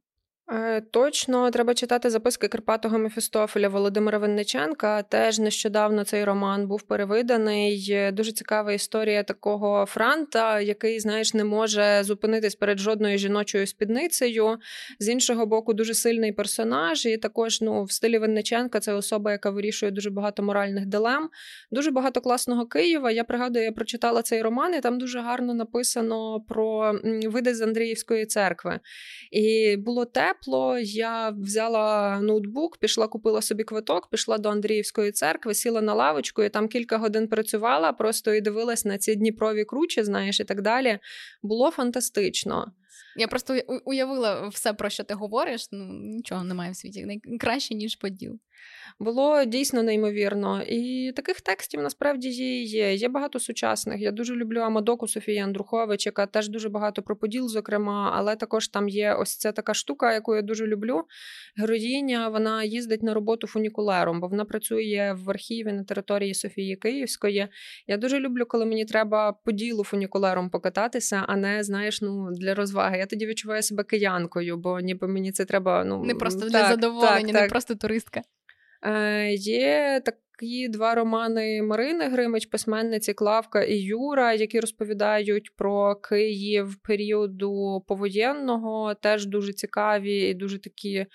Е, 0.51 0.81
точно 0.81 1.51
треба 1.51 1.73
читати 1.73 2.09
записки 2.09 2.47
Карпатого 2.47 2.97
Мефістофеля 2.97 3.69
Володимира 3.69 4.17
Винниченка. 4.17 5.03
Теж 5.03 5.39
нещодавно 5.39 6.03
цей 6.03 6.23
роман 6.23 6.67
був 6.67 6.81
перевиданий. 6.81 8.11
Дуже 8.11 8.31
цікава 8.31 8.73
історія 8.73 9.23
такого 9.23 9.85
франта, 9.85 10.59
який, 10.61 10.99
знаєш, 10.99 11.33
не 11.33 11.43
може 11.43 12.03
зупинитись 12.03 12.55
перед 12.55 12.79
жодною 12.79 13.17
жіночою 13.17 13.67
спідницею. 13.67 14.57
З 14.99 15.09
іншого 15.09 15.45
боку, 15.45 15.73
дуже 15.73 15.93
сильний 15.93 16.31
персонаж. 16.31 17.05
І 17.05 17.17
також 17.17 17.61
ну, 17.61 17.83
в 17.83 17.91
стилі 17.91 18.17
Винниченка 18.17 18.79
це 18.79 18.93
особа, 18.93 19.31
яка 19.31 19.49
вирішує 19.49 19.91
дуже 19.91 20.09
багато 20.09 20.43
моральних 20.43 20.85
дилем. 20.85 21.29
Дуже 21.71 21.91
багато 21.91 22.21
класного 22.21 22.67
Києва. 22.67 23.11
Я 23.11 23.23
пригадую, 23.23 23.65
я 23.65 23.71
прочитала 23.71 24.21
цей 24.21 24.41
роман, 24.41 24.75
і 24.75 24.81
там 24.81 24.99
дуже 24.99 25.19
гарно 25.19 25.53
написано 25.53 26.41
про 26.49 26.93
види 27.25 27.55
з 27.55 27.61
Андріївської 27.61 28.25
церкви. 28.25 28.79
І 29.31 29.77
було 29.77 30.05
те 30.05 30.34
тепло. 30.35 30.77
Я 30.79 31.29
взяла 31.29 32.19
ноутбук, 32.21 32.77
пішла, 32.77 33.07
купила 33.07 33.41
собі 33.41 33.63
квиток, 33.63 34.09
пішла 34.09 34.37
до 34.37 34.49
Андріївської 34.49 35.11
церкви, 35.11 35.53
сіла 35.53 35.81
на 35.81 35.93
лавочку 35.93 36.43
і 36.43 36.49
там 36.49 36.67
кілька 36.67 36.97
годин 36.97 37.27
працювала, 37.27 37.93
просто 37.93 38.33
і 38.33 38.41
дивилась 38.41 38.85
на 38.85 38.97
ці 38.97 39.15
Дніпрові 39.15 39.65
кручі, 39.65 40.03
знаєш, 40.03 40.39
і 40.39 40.43
так 40.43 40.61
далі. 40.61 40.99
Було 41.43 41.71
фантастично. 41.71 42.71
Я 43.17 43.27
просто 43.27 43.57
уявила 43.85 44.47
все, 44.47 44.73
про 44.73 44.89
що 44.89 45.03
ти 45.03 45.13
говориш. 45.13 45.67
Ну 45.71 45.87
нічого 45.93 46.43
немає 46.43 46.71
в 46.71 46.75
світі. 46.75 47.21
Краще, 47.39 47.75
ніж 47.75 47.95
поділ 47.95 48.39
було 48.99 49.45
дійсно 49.45 49.83
неймовірно. 49.83 50.63
І 50.67 51.11
таких 51.15 51.41
текстів 51.41 51.81
насправді 51.81 52.29
є. 52.29 52.93
Є 52.93 53.09
багато 53.09 53.39
сучасних. 53.39 54.01
Я 54.01 54.11
дуже 54.11 54.35
люблю 54.35 54.59
Амадоку 54.59 55.07
Софії 55.07 55.39
Андрухович, 55.39 56.05
яка 56.05 56.25
теж 56.25 56.49
дуже 56.49 56.69
багато 56.69 57.01
про 57.01 57.15
поділ, 57.15 57.47
зокрема, 57.47 58.11
але 58.15 58.35
також 58.35 58.67
там 58.67 58.89
є 58.89 59.13
ось 59.13 59.37
ця 59.37 59.51
така 59.51 59.73
штука, 59.73 60.13
яку 60.13 60.35
я 60.35 60.41
дуже 60.41 60.67
люблю. 60.67 61.03
Героїня 61.57 62.29
вона 62.29 62.63
їздить 62.63 63.03
на 63.03 63.13
роботу 63.13 63.47
фунікулером, 63.47 64.19
бо 64.21 64.27
вона 64.27 64.45
працює 64.45 65.15
в 65.17 65.29
архіві 65.29 65.71
на 65.71 65.83
території 65.83 66.33
Софії 66.33 66.75
Київської. 66.75 67.47
Я 67.87 67.97
дуже 67.97 68.19
люблю, 68.19 68.45
коли 68.47 68.65
мені 68.65 68.85
треба 68.85 69.33
поділу 69.33 69.83
фунікулером 69.83 70.49
покататися, 70.49 71.23
а 71.27 71.35
не 71.35 71.63
знаєш, 71.63 72.01
ну 72.01 72.27
для 72.31 72.55
розваги. 72.55 72.97
Я 72.97 73.05
тоді 73.05 73.25
відчуваю 73.25 73.63
себе 73.63 73.83
киянкою, 73.83 74.57
бо 74.57 74.79
ніби 74.79 75.07
мені 75.07 75.31
це 75.31 75.45
треба. 75.45 75.83
Ну 75.83 76.03
не 76.03 76.15
просто 76.15 76.39
так, 76.39 76.49
для 76.49 76.67
задоволення, 76.67 77.15
так, 77.15 77.33
не 77.33 77.39
так. 77.39 77.49
просто 77.49 77.75
туристка. 77.75 78.21
Е, 78.85 79.33
Є 79.33 80.01
такі 80.39 80.67
два 80.67 80.95
романи 80.95 81.61
Марини 81.61 82.09
Гримич, 82.09 82.45
письменниці 82.45 83.13
Клавка 83.13 83.63
і 83.63 83.75
Юра, 83.75 84.33
які 84.33 84.59
розповідають 84.59 85.55
про 85.55 85.95
Київ 85.95 86.75
періоду 86.75 87.83
повоєнного, 87.87 88.93
теж 88.93 89.25
дуже 89.25 89.53
цікаві 89.53 90.17
і 90.17 90.33
дуже 90.33 90.59
такі 90.59 91.05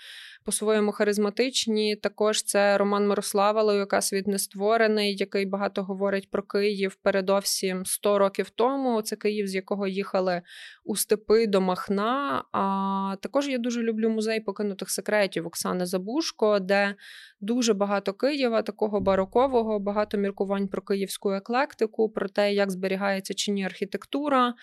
по-своєму 0.44 0.92
харизматичні. 0.92 1.96
Також 1.96 2.42
це 2.42 2.78
роман 2.78 3.08
Мирослава 3.08 3.62
Леюка 3.62 4.00
Світ 4.00 4.26
не 4.26 4.38
створений, 4.38 5.16
який 5.16 5.46
багато 5.46 5.82
говорить 5.82 6.30
про 6.30 6.42
Київ 6.42 6.94
передовсім 7.02 7.86
100 7.86 8.18
років 8.18 8.50
тому. 8.50 9.02
Це 9.02 9.16
Київ, 9.16 9.46
з 9.46 9.54
якого 9.54 9.86
їхали 9.86 10.42
у 10.84 10.96
степи 10.96 11.46
до 11.46 11.60
Махна. 11.60 12.44
А 12.52 13.16
також 13.20 13.48
я 13.48 13.58
дуже 13.58 13.82
люблю 13.82 14.10
музей 14.10 14.40
покинутих 14.40 14.90
секретів 14.90 15.46
Оксани 15.46 15.86
Забушко, 15.86 16.58
де 16.58 16.94
дуже 17.40 17.74
багато 17.74 18.12
Києва, 18.12 18.62
такого 18.62 19.00
барокового, 19.10 19.78
багато 19.78 20.18
міркувань 20.18 20.68
про 20.68 20.82
київську 20.82 21.32
еклектику, 21.32 22.08
про 22.08 22.28
те, 22.28 22.52
як 22.52 22.70
зберігається 22.70 23.34
чи 23.34 23.52
ні 23.52 23.64
архітектура. 23.64 24.54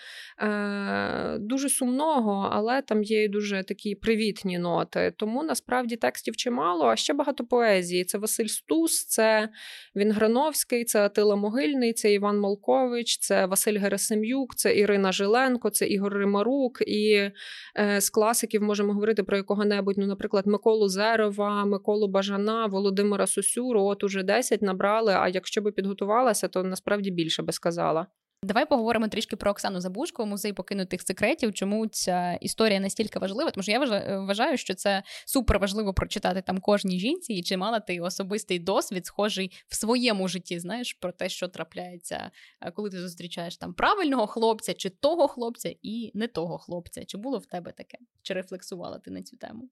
Е, 0.42 1.36
Дуже 1.38 1.68
сумного, 1.68 2.48
але 2.52 2.82
там 2.82 3.02
є 3.02 3.24
і 3.24 3.28
дуже 3.28 3.62
такі 3.62 3.94
привітні 3.94 4.58
ноти. 4.58 5.12
Тому 5.16 5.42
насправді 5.42 5.96
текстів 5.96 6.36
чимало, 6.36 6.84
а 6.86 6.96
ще 6.96 7.14
багато 7.14 7.44
поезії. 7.44 8.04
Це 8.04 8.18
Василь 8.18 8.46
Стус, 8.46 9.06
це 9.06 9.48
Вінграновський, 9.96 10.84
це 10.84 11.00
Атила 11.00 11.36
Могильний, 11.36 11.92
це 11.92 12.12
Іван 12.12 12.40
Малкович, 12.40 13.18
це 13.18 13.46
Василь 13.46 13.78
Герасим'юк, 13.78 14.54
це 14.54 14.76
Ірина 14.76 15.12
Жиленко, 15.12 15.70
це 15.70 15.86
Ігор 15.86 16.14
Римарук. 16.14 16.82
І 16.86 17.30
е, 17.78 18.00
з 18.00 18.10
класиків 18.10 18.62
можемо 18.62 18.92
говорити 18.92 19.22
про 19.22 19.36
якого-небудь, 19.36 19.98
ну, 19.98 20.06
наприклад, 20.06 20.46
Миколу 20.46 20.88
Зерова, 20.88 21.64
Миколу 21.64 22.08
Бажана, 22.08 22.66
Володимира 22.66 23.26
Сусюру. 23.26 23.82
От 23.82 24.04
уже 24.04 24.22
10 24.38 24.62
набрали. 24.62 25.12
А 25.12 25.28
якщо 25.28 25.62
би 25.62 25.72
підготувалася, 25.72 26.48
то 26.48 26.62
насправді 26.62 27.10
більше 27.10 27.42
би 27.42 27.52
сказала. 27.52 28.06
Давай 28.42 28.68
поговоримо 28.68 29.08
трішки 29.08 29.36
про 29.36 29.50
Оксану 29.50 29.80
Забушко, 29.80 30.26
музей 30.26 30.52
покинутих 30.52 31.02
секретів. 31.02 31.54
Чому 31.54 31.86
ця 31.86 32.32
історія 32.32 32.80
настільки 32.80 33.18
важлива? 33.18 33.50
Тому 33.50 33.62
що 33.62 33.72
я 33.72 33.78
вважаю, 34.18 34.56
що 34.56 34.74
це 34.74 35.02
супер 35.26 35.58
важливо 35.58 35.94
прочитати 35.94 36.42
там 36.42 36.60
кожній 36.60 37.00
жінці, 37.00 37.32
і 37.32 37.42
чи 37.42 37.56
мала 37.56 37.80
ти 37.80 38.00
особистий 38.00 38.58
досвід, 38.58 39.06
схожий 39.06 39.52
в 39.68 39.76
своєму 39.76 40.28
житті, 40.28 40.58
знаєш, 40.58 40.92
про 40.92 41.12
те, 41.12 41.28
що 41.28 41.48
трапляється, 41.48 42.30
е, 42.60 42.70
коли 42.70 42.90
ти 42.90 43.00
зустрічаєш 43.00 43.56
там 43.56 43.74
правильного 43.74 44.26
хлопця, 44.26 44.74
чи 44.74 44.90
того 44.90 45.28
хлопця, 45.28 45.74
і 45.82 46.10
не 46.14 46.28
того 46.28 46.58
хлопця. 46.58 47.04
Чи 47.04 47.18
було 47.18 47.38
в 47.38 47.46
тебе 47.46 47.72
таке? 47.72 47.98
Чи 48.22 48.34
рефлексувала 48.34 48.98
ти 48.98 49.10
на 49.10 49.22
цю 49.22 49.36
тему? 49.36 49.68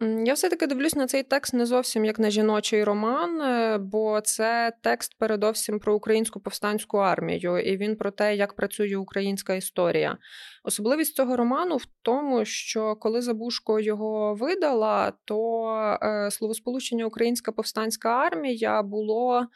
Я 0.00 0.34
все-таки 0.34 0.66
дивлюсь 0.66 0.94
на 0.94 1.06
цей 1.06 1.22
текст 1.22 1.54
не 1.54 1.66
зовсім 1.66 2.04
як 2.04 2.18
на 2.18 2.30
жіночий 2.30 2.84
роман, 2.84 3.40
е, 3.40 3.78
бо 3.78 4.20
це 4.20 4.72
текст 4.82 5.18
передовсім 5.18 5.78
про 5.78 5.94
українську 5.94 6.40
повстанську 6.40 6.98
армію, 6.98 7.58
і 7.58 7.76
він 7.76 7.96
про 7.96 8.10
те, 8.10 8.36
як 8.36 8.54
працює 8.56 8.96
українська 8.96 9.54
історія. 9.54 10.18
Особливість 10.64 11.16
цього 11.16 11.36
роману 11.36 11.76
в 11.76 11.84
тому, 12.02 12.44
що 12.44 12.96
коли 12.96 13.22
Забушко 13.22 13.80
його 13.80 14.34
видала, 14.34 15.12
то 15.24 15.68
е, 16.02 16.30
словосполучення 16.30 17.06
Українська 17.06 17.52
повстанська 17.52 18.08
армія 18.08 18.82
було 18.82 19.46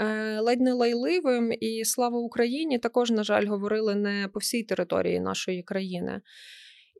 е, 0.00 0.40
ледь 0.40 0.60
не 0.60 0.72
лайливим, 0.72 1.52
і 1.60 1.84
слава 1.84 2.18
Україні 2.18 2.78
також, 2.78 3.10
на 3.10 3.24
жаль, 3.24 3.46
говорили 3.46 3.94
не 3.94 4.28
по 4.32 4.38
всій 4.38 4.62
території 4.62 5.20
нашої 5.20 5.62
країни. 5.62 6.20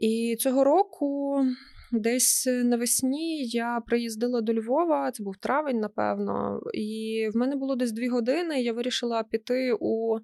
І 0.00 0.36
цього 0.40 0.64
року. 0.64 1.36
Десь 1.92 2.46
е, 2.46 2.64
навесні 2.64 3.44
я 3.44 3.82
приїздила 3.86 4.40
до 4.40 4.54
Львова, 4.54 5.10
це 5.10 5.22
був 5.22 5.36
травень, 5.36 5.80
напевно, 5.80 6.60
і 6.74 7.28
в 7.34 7.36
мене 7.36 7.56
було 7.56 7.76
десь 7.76 7.92
дві 7.92 8.08
години. 8.08 8.62
Я 8.62 8.72
вирішила 8.72 9.22
піти 9.22 9.76
у 9.80 10.18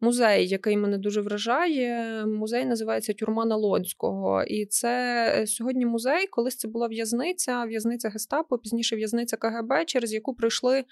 музей, 0.00 0.48
який 0.48 0.76
мене 0.76 0.98
дуже 0.98 1.20
вражає. 1.20 2.26
Музей 2.26 2.64
називається 2.64 3.12
Тюрма 3.12 3.44
Налонського. 3.44 4.42
І 4.42 4.66
це 4.66 5.24
е, 5.36 5.46
сьогодні 5.46 5.86
музей, 5.86 6.26
колись 6.26 6.56
це 6.56 6.68
була 6.68 6.88
в'язниця, 6.88 7.64
в'язниця 7.64 8.08
Гестапо, 8.08 8.58
пізніше 8.58 8.96
в'язниця 8.96 9.36
КГБ, 9.36 9.84
через 9.86 10.12
яку 10.12 10.34
пройшли 10.34 10.78
е, 10.78 10.84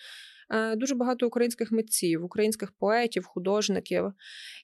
дуже 0.77 0.95
багато 0.95 1.27
українських 1.27 1.73
митців, 1.73 2.25
українських 2.25 2.73
поетів, 2.73 3.27
художників. 3.27 4.13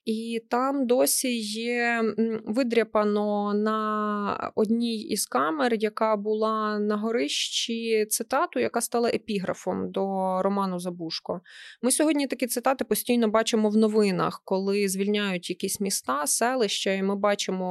І 0.05 0.43
там 0.51 0.87
досі 0.87 1.39
є 1.41 2.03
видряпано 2.45 3.55
на 3.55 4.53
одній 4.55 5.03
із 5.03 5.27
камер, 5.27 5.75
яка 5.75 6.17
була 6.17 6.79
на 6.79 6.97
горищі 6.97 8.07
цитату, 8.07 8.61
яка 8.61 8.81
стала 8.81 9.09
епіграфом 9.09 9.91
до 9.91 10.03
роману 10.43 10.79
Забушко. 10.79 11.41
Ми 11.83 11.91
сьогодні 11.91 12.27
такі 12.27 12.47
цитати 12.47 12.85
постійно 12.85 13.29
бачимо 13.29 13.71
в 13.71 13.77
новинах, 13.77 14.43
коли 14.45 14.89
звільняють 14.89 15.51
якісь 15.51 15.81
міста, 15.81 16.27
селища, 16.27 16.93
і 16.93 17.03
ми 17.03 17.17
бачимо. 17.17 17.71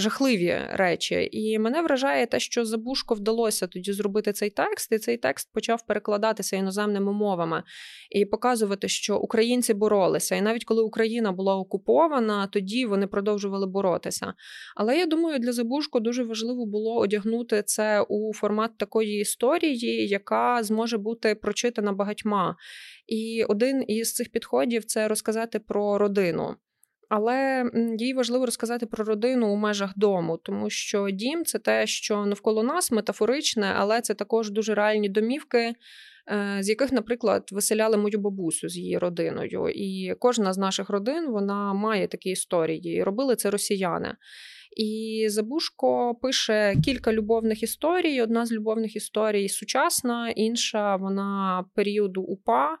Жахливі 0.00 0.60
речі. 0.70 1.28
І 1.32 1.58
мене 1.58 1.82
вражає 1.82 2.26
те, 2.26 2.40
що 2.40 2.64
Забушко 2.64 3.14
вдалося 3.14 3.66
тоді 3.66 3.92
зробити 3.92 4.32
цей 4.32 4.50
текст, 4.50 4.92
і 4.92 4.98
цей 4.98 5.16
текст 5.16 5.52
почав 5.52 5.86
перекладатися 5.86 6.56
іноземними 6.56 7.12
мовами 7.12 7.62
і 8.10 8.24
показувати, 8.24 8.88
що 8.88 9.18
українці 9.18 9.74
боролися. 9.74 10.36
І 10.36 10.40
навіть 10.40 10.64
коли 10.64 10.82
Україна 10.82 11.32
була 11.32 11.56
окупована, 11.56 12.46
тоді 12.46 12.86
вони 12.86 13.06
продовжували 13.06 13.66
боротися. 13.66 14.34
Але 14.76 14.98
я 14.98 15.06
думаю, 15.06 15.38
для 15.38 15.52
Забушко 15.52 16.00
дуже 16.00 16.24
важливо 16.24 16.66
було 16.66 16.96
одягнути 16.98 17.62
це 17.62 18.02
у 18.08 18.34
формат 18.34 18.78
такої 18.78 19.20
історії, 19.20 20.08
яка 20.08 20.62
зможе 20.62 20.98
бути 20.98 21.34
прочитана 21.34 21.92
багатьма. 21.92 22.56
І 23.06 23.44
один 23.48 23.84
із 23.88 24.14
цих 24.14 24.32
підходів 24.32 24.84
це 24.84 25.08
розказати 25.08 25.58
про 25.58 25.98
родину. 25.98 26.56
Але 27.10 27.64
їй 27.98 28.14
важливо 28.14 28.46
розказати 28.46 28.86
про 28.86 29.04
родину 29.04 29.52
у 29.52 29.56
межах 29.56 29.92
дому, 29.96 30.36
тому 30.36 30.70
що 30.70 31.10
дім 31.10 31.44
це 31.44 31.58
те, 31.58 31.86
що 31.86 32.26
навколо 32.26 32.62
нас 32.62 32.92
метафоричне, 32.92 33.74
але 33.76 34.00
це 34.00 34.14
також 34.14 34.50
дуже 34.50 34.74
реальні 34.74 35.08
домівки, 35.08 35.58
е, 35.58 35.74
з 36.60 36.68
яких, 36.68 36.92
наприклад, 36.92 37.48
виселяли 37.52 37.96
мою 37.96 38.18
бабусю 38.18 38.68
з 38.68 38.76
її 38.76 38.98
родиною. 38.98 39.68
І 39.68 40.14
кожна 40.18 40.52
з 40.52 40.58
наших 40.58 40.90
родин 40.90 41.30
вона 41.30 41.74
має 41.74 42.08
такі 42.08 42.30
історії. 42.30 43.02
Робили 43.02 43.36
це 43.36 43.50
росіяни. 43.50 44.14
І 44.76 45.26
Забушко 45.28 46.14
пише 46.14 46.76
кілька 46.84 47.12
любовних 47.12 47.62
історій. 47.62 48.22
Одна 48.22 48.46
з 48.46 48.52
любовних 48.52 48.96
історій 48.96 49.48
сучасна, 49.48 50.30
інша 50.30 50.96
вона 50.96 51.64
періоду 51.74 52.22
УПА. 52.22 52.78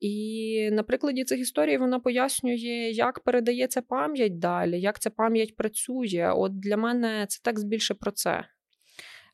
І 0.00 0.68
на 0.72 0.82
прикладі 0.82 1.24
цих 1.24 1.40
історій 1.40 1.78
вона 1.78 2.00
пояснює, 2.00 2.90
як 2.92 3.20
передається 3.20 3.82
пам'ять 3.82 4.38
далі, 4.38 4.80
як 4.80 5.00
ця 5.00 5.10
пам'ять 5.10 5.56
працює. 5.56 6.32
От 6.36 6.60
для 6.60 6.76
мене 6.76 7.26
це 7.28 7.40
текст 7.42 7.66
більше 7.66 7.94
про 7.94 8.10
це. 8.10 8.44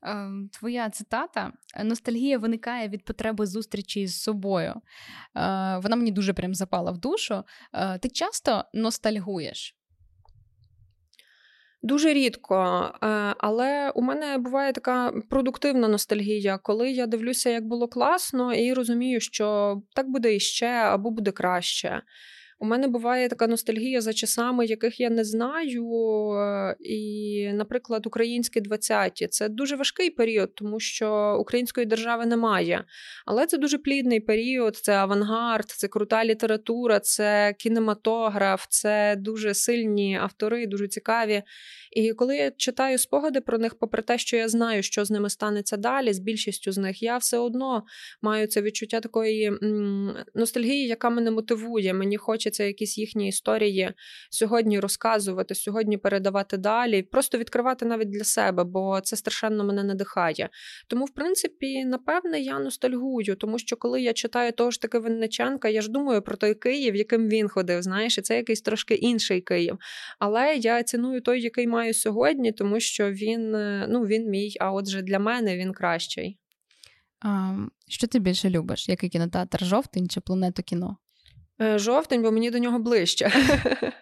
Ем, 0.02 0.48
твоя 0.52 0.90
цитата 0.90 1.52
ностальгія 1.84 2.38
виникає 2.38 2.88
від 2.88 3.05
потреби 3.05 3.46
зустрічі 3.46 4.07
з 4.07 4.22
собою. 4.22 4.72
Е, 4.72 4.80
вона 5.78 5.96
мені 5.96 6.11
дуже 6.11 6.32
прям 6.32 6.55
запала 6.55 6.90
в 6.90 6.98
душу. 6.98 7.42
Е, 7.72 7.98
ти 7.98 8.09
часто 8.09 8.64
ностальгуєш? 8.74 9.76
Дуже 11.85 12.12
рідко, 12.12 12.55
е, 13.03 13.07
але 13.39 13.91
у 13.95 14.03
мене 14.03 14.39
буває 14.39 14.72
така 14.72 15.12
продуктивна 15.30 15.89
ностальгія, 15.89 16.59
коли 16.59 16.91
я 16.91 17.07
дивлюся, 17.07 17.51
як 17.51 17.66
було 17.66 17.89
класно, 17.89 18.55
і 18.55 18.74
розумію, 18.74 19.20
що 19.20 19.76
так 19.95 20.11
буде 20.11 20.35
іще 20.35 20.66
або 20.66 21.11
буде 21.11 21.30
краще. 21.30 22.03
У 22.61 22.66
мене 22.66 22.88
буває 22.88 23.28
така 23.28 23.46
ностальгія 23.46 24.00
за 24.00 24.12
часами, 24.12 24.66
яких 24.66 25.00
я 25.00 25.11
не 25.11 25.24
знаю. 25.24 25.84
Е, 26.32 26.76
і, 26.80 27.50
наприклад, 27.55 28.07
українські 28.07 28.61
20-ті. 28.61 29.26
це 29.26 29.48
дуже 29.48 29.76
важкий 29.76 30.11
період, 30.11 30.55
тому 30.55 30.80
що 30.80 31.36
української 31.40 31.86
держави 31.86 32.26
немає. 32.26 32.84
Але 33.26 33.46
це 33.46 33.59
дуже 33.59 33.78
плідний 33.78 34.20
період, 34.20 34.76
це 34.76 34.92
авангард, 34.92 35.70
це 35.70 35.88
крута 35.88 36.24
література, 36.24 37.00
це 37.00 37.55
кінематограф, 37.59 38.66
це 38.68 39.16
дуже 39.18 39.55
сильні 39.55 40.16
автори, 40.16 40.66
дуже 40.66 40.88
цікаві. 40.88 41.42
І 41.92 42.12
коли 42.12 42.36
я 42.36 42.50
читаю 42.50 42.98
спогади 42.98 43.40
про 43.40 43.59
них, 43.59 43.78
попри 43.78 44.02
те, 44.02 44.18
що 44.18 44.36
я 44.36 44.48
знаю, 44.48 44.82
що 44.82 45.05
з 45.05 45.11
ними 45.11 45.30
станеться 45.30 45.76
далі, 45.76 46.12
з 46.12 46.18
більшістю 46.18 46.72
з 46.72 46.78
них, 46.78 47.02
я 47.02 47.16
все 47.16 47.38
одно 47.38 47.82
маю 48.22 48.46
це 48.46 48.62
відчуття 48.62 49.00
такої 49.00 49.52
ностальгії, 50.34 50.86
яка 50.86 51.11
мене 51.11 51.30
мотивує. 51.30 51.94
Мені 51.94 52.16
хочеться 52.16 52.43
якісь 52.51 52.99
їхні 52.99 53.28
історії 53.28 53.92
сьогодні 54.30 54.80
розказувати, 54.80 55.55
сьогодні 55.55 55.99
передавати 55.99 56.57
далі, 56.57 57.03
просто 57.03 57.38
відкривати 57.38 57.86
навіть 57.86 58.11
для 58.11 58.24
себе, 58.24 58.64
бо 58.64 59.01
це 59.01 59.16
страшенно 59.16 59.64
мене 59.64 59.84
надихає. 59.84 60.49
Тому, 60.88 61.05
в 61.05 61.14
принципі, 61.14 61.84
напевне, 61.84 62.40
я 62.40 62.59
ностальгую, 62.59 63.36
тому 63.36 63.59
що 63.59 63.76
коли 63.76 64.03
я 64.03 64.12
читаю 64.12 64.53
того 64.53 64.70
ж 64.70 64.80
таки 64.80 64.99
Винниченка, 64.99 65.68
я 65.68 65.82
ж 65.82 65.90
думаю 65.90 66.22
про 66.22 66.36
той 66.36 66.55
Київ, 66.55 66.97
яким 66.97 67.28
він 67.28 67.49
ходив. 67.49 67.82
Знаєш, 67.82 68.18
і 68.18 68.22
це 68.22 68.36
якийсь 68.36 68.62
трошки 68.62 68.95
інший 68.95 69.40
Київ. 69.40 69.78
Але 70.18 70.57
я 70.57 70.82
ціную 70.82 71.20
той, 71.20 71.42
який 71.42 71.66
маю 71.66 71.95
сьогодні, 71.95 72.53
тому 72.53 72.80
що 72.80 73.11
він 73.11 73.51
ну, 73.88 74.01
він 74.07 74.30
мій, 74.30 74.57
а 74.61 74.72
отже, 74.72 75.03
для 75.03 75.18
мене 75.18 75.57
він 75.57 75.72
кращий. 75.72 76.38
А, 77.20 77.57
Що 77.88 78.07
ти 78.07 78.18
більше 78.18 78.51
любиш? 78.51 78.88
Який 78.88 79.11
кінотеатр? 79.11 79.64
Жовтень 79.64 80.09
чи 80.09 80.20
планету 80.20 80.62
кіно? 80.62 80.97
Е, 81.62 81.78
жовтень, 81.78 82.22
бо 82.22 82.32
мені 82.32 82.50
до 82.50 82.59
нього 82.59 82.78
ближче. 82.78 83.32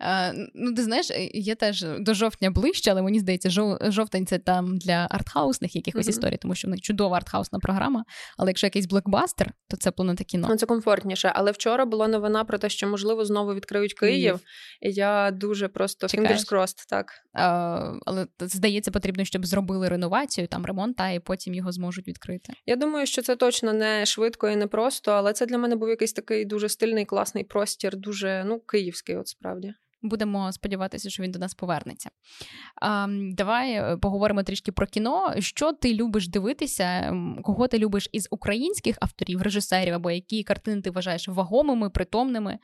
Е, 0.00 0.34
ну, 0.54 0.74
ти 0.74 0.82
знаєш, 0.82 1.10
є 1.34 1.54
теж 1.54 1.86
до 1.98 2.14
жовтня 2.14 2.50
ближче, 2.50 2.90
але 2.90 3.02
мені 3.02 3.20
здається, 3.20 3.50
жовтень 3.90 4.26
це 4.26 4.38
там 4.38 4.78
для 4.78 5.06
артхаусних 5.10 5.76
якихось 5.76 6.06
mm-hmm. 6.06 6.10
історій, 6.10 6.36
тому 6.36 6.54
що 6.54 6.68
в 6.68 6.70
них 6.70 6.80
чудова 6.80 7.16
артхаусна 7.16 7.58
програма. 7.58 8.04
Але 8.36 8.50
якщо 8.50 8.66
якийсь 8.66 8.86
блокбастер, 8.86 9.52
то 9.68 9.76
це 9.76 9.90
планета 9.90 10.24
кіно. 10.24 10.46
Ну, 10.50 10.56
це 10.56 10.66
комфортніше. 10.66 11.32
Але 11.34 11.50
вчора 11.50 11.84
була 11.84 12.08
новина 12.08 12.44
про 12.44 12.58
те, 12.58 12.68
що 12.68 12.88
можливо 12.88 13.24
знову 13.24 13.54
відкриють 13.54 13.94
Київ. 13.94 14.34
Mm-hmm. 14.34 14.88
І 14.88 14.92
я 14.92 15.30
дуже 15.30 15.68
просто 15.68 16.06
fingers 16.06 16.52
crossed, 16.52 16.88
так. 16.88 17.12
А, 17.32 17.92
Але 18.06 18.26
здається, 18.40 18.90
потрібно, 18.90 19.24
щоб 19.24 19.46
зробили 19.46 19.88
реновацію, 19.88 20.46
там 20.46 20.66
ремонт, 20.66 21.00
а 21.00 21.10
і 21.10 21.20
потім 21.20 21.54
його 21.54 21.72
зможуть 21.72 22.08
відкрити. 22.08 22.52
Я 22.66 22.76
думаю, 22.76 23.06
що 23.06 23.22
це 23.22 23.36
точно 23.36 23.72
не 23.72 24.06
швидко 24.06 24.48
і 24.48 24.56
не 24.56 24.66
просто, 24.66 25.12
але 25.12 25.32
це 25.32 25.46
для 25.46 25.58
мене 25.58 25.76
був 25.76 25.88
якийсь 25.88 26.12
такий 26.12 26.44
дуже 26.44 26.68
стильний, 26.68 27.04
класний 27.04 27.44
простір, 27.44 27.96
дуже 27.96 28.44
ну 28.46 28.60
київський, 28.60 29.16
от 29.16 29.28
справді. 29.28 29.74
Будемо 30.02 30.52
сподіватися, 30.52 31.10
що 31.10 31.22
він 31.22 31.30
до 31.30 31.38
нас 31.38 31.54
повернеться. 31.54 32.10
А, 32.82 33.06
Давай 33.32 33.72
е, 33.72 33.96
поговоримо 33.96 34.42
трішки 34.42 34.72
про 34.72 34.86
кіно. 34.86 35.34
Що 35.38 35.72
ти 35.72 35.94
любиш 35.94 36.28
дивитися? 36.28 37.16
Кого 37.42 37.68
ти 37.68 37.78
любиш 37.78 38.08
із 38.12 38.28
українських 38.30 38.96
авторів, 39.00 39.42
режисерів, 39.42 39.94
або 39.94 40.10
які 40.10 40.42
картини 40.42 40.82
ти 40.82 40.90
вважаєш 40.90 41.28
вагомими, 41.28 41.90
притомними, 41.90 42.58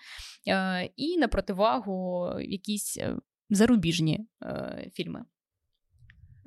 е, 0.48 0.90
і 0.96 1.18
на 1.18 1.28
противагу 1.28 2.30
якісь 2.40 2.96
е, 2.96 3.16
зарубіжні 3.50 4.26
фільми? 4.92 5.24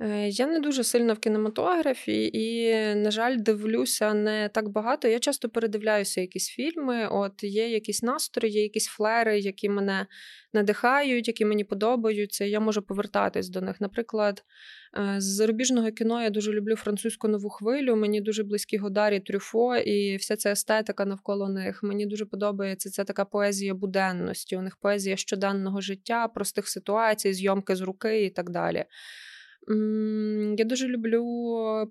Е, 0.00 0.28
я 0.28 0.46
не 0.46 0.60
дуже 0.60 0.84
сильно 0.84 1.14
в 1.14 1.18
кінематографі 1.18 2.30
і, 2.32 2.74
на 2.94 3.10
жаль, 3.10 3.36
дивлюся 3.38 4.14
не 4.14 4.48
так 4.48 4.68
багато. 4.68 5.08
Я 5.08 5.18
часто 5.18 5.48
передивляюся 5.48 6.20
якісь 6.20 6.48
фільми. 6.48 7.08
От 7.08 7.44
є 7.44 7.68
якісь 7.68 8.02
настрої, 8.02 8.54
є 8.54 8.62
якісь 8.62 8.86
флери, 8.86 9.40
які 9.40 9.68
мене 9.68 10.06
надихають, 10.52 11.28
які 11.28 11.44
мені 11.44 11.64
подобаються. 11.64 12.44
Я 12.44 12.60
можу 12.60 12.82
повертатись 12.82 13.48
до 13.48 13.60
них. 13.60 13.80
Наприклад, 13.80 14.44
е, 14.98 15.20
з 15.20 15.24
зарубіжного 15.24 15.90
кіно 15.90 16.22
я 16.22 16.30
дуже 16.30 16.52
люблю 16.52 16.76
французьку 16.76 17.28
нову 17.28 17.48
хвилю. 17.48 17.96
Мені 17.96 18.20
дуже 18.20 18.42
близькі 18.42 18.76
Годарі 18.76 19.20
Трюфо 19.20 19.76
і 19.76 20.16
вся 20.16 20.36
ця 20.36 20.50
естетика 20.50 21.04
навколо 21.04 21.48
них. 21.48 21.82
Мені 21.82 22.06
дуже 22.06 22.26
подобається 22.26 22.90
ця 22.90 23.04
така 23.04 23.24
поезія 23.24 23.74
буденності. 23.74 24.56
У 24.56 24.62
них 24.62 24.76
поезія 24.76 25.16
щоденного 25.16 25.80
життя, 25.80 26.28
простих 26.28 26.68
ситуацій, 26.68 27.32
зйомки 27.32 27.76
з 27.76 27.80
руки 27.80 28.24
і 28.24 28.30
так 28.30 28.50
далі. 28.50 28.84
Я 30.58 30.64
дуже 30.64 30.88
люблю 30.88 31.24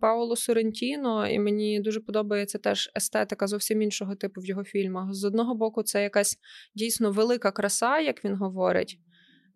Пауло 0.02 0.36
Сорентіно, 0.36 1.28
і 1.28 1.40
мені 1.40 1.80
дуже 1.80 2.00
подобається 2.00 2.58
теж 2.58 2.92
естетика 2.98 3.48
зовсім 3.48 3.82
іншого 3.82 4.16
типу 4.16 4.42
в 4.42 4.46
його 4.46 4.64
фільмах. 4.64 5.14
З 5.14 5.24
одного 5.24 5.56
боку, 5.56 5.84
це 5.84 6.04
якась 6.04 6.38
дійсно 6.76 7.12
велика 7.12 7.52
краса, 7.52 8.00
як 8.00 8.26
він 8.26 8.36
говорить. 8.36 9.00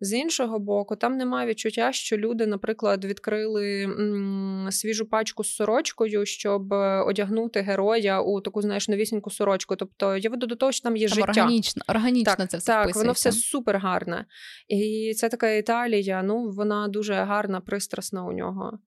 З 0.04 0.12
іншого 0.12 0.58
боку, 0.58 0.96
там 0.96 1.16
немає 1.16 1.48
відчуття, 1.48 1.92
що 1.92 2.16
люди, 2.16 2.46
наприклад, 2.46 3.04
відкрили 3.04 3.82
м, 3.82 4.68
свіжу 4.70 5.06
пачку 5.06 5.44
з 5.44 5.54
сорочкою, 5.54 6.26
щоб 6.26 6.72
одягнути 7.06 7.60
героя 7.60 8.20
у 8.20 8.40
таку, 8.40 8.62
знаєш, 8.62 8.88
новісіньку 8.88 9.30
сорочку. 9.30 9.76
Тобто 9.76 10.16
я 10.16 10.30
веду 10.30 10.46
до 10.46 10.56
того, 10.56 10.72
що 10.72 10.82
там 10.82 10.96
є 10.96 11.08
там 11.08 11.14
життя. 11.14 11.30
Органічно, 11.30 11.82
органічно 11.88 12.34
так, 12.36 12.50
це 12.50 12.56
все 12.56 12.66
Так, 12.66 12.94
воно 12.96 13.12
все 13.12 13.32
супер 13.32 13.78
гарне. 13.78 14.24
І 14.68 15.12
це 15.16 15.28
така 15.28 15.50
Італія, 15.50 16.22
ну 16.22 16.50
вона 16.50 16.88
дуже 16.88 17.14
гарна, 17.14 17.60
пристрасна 17.60 18.24
у 18.24 18.32
нього. 18.32 18.78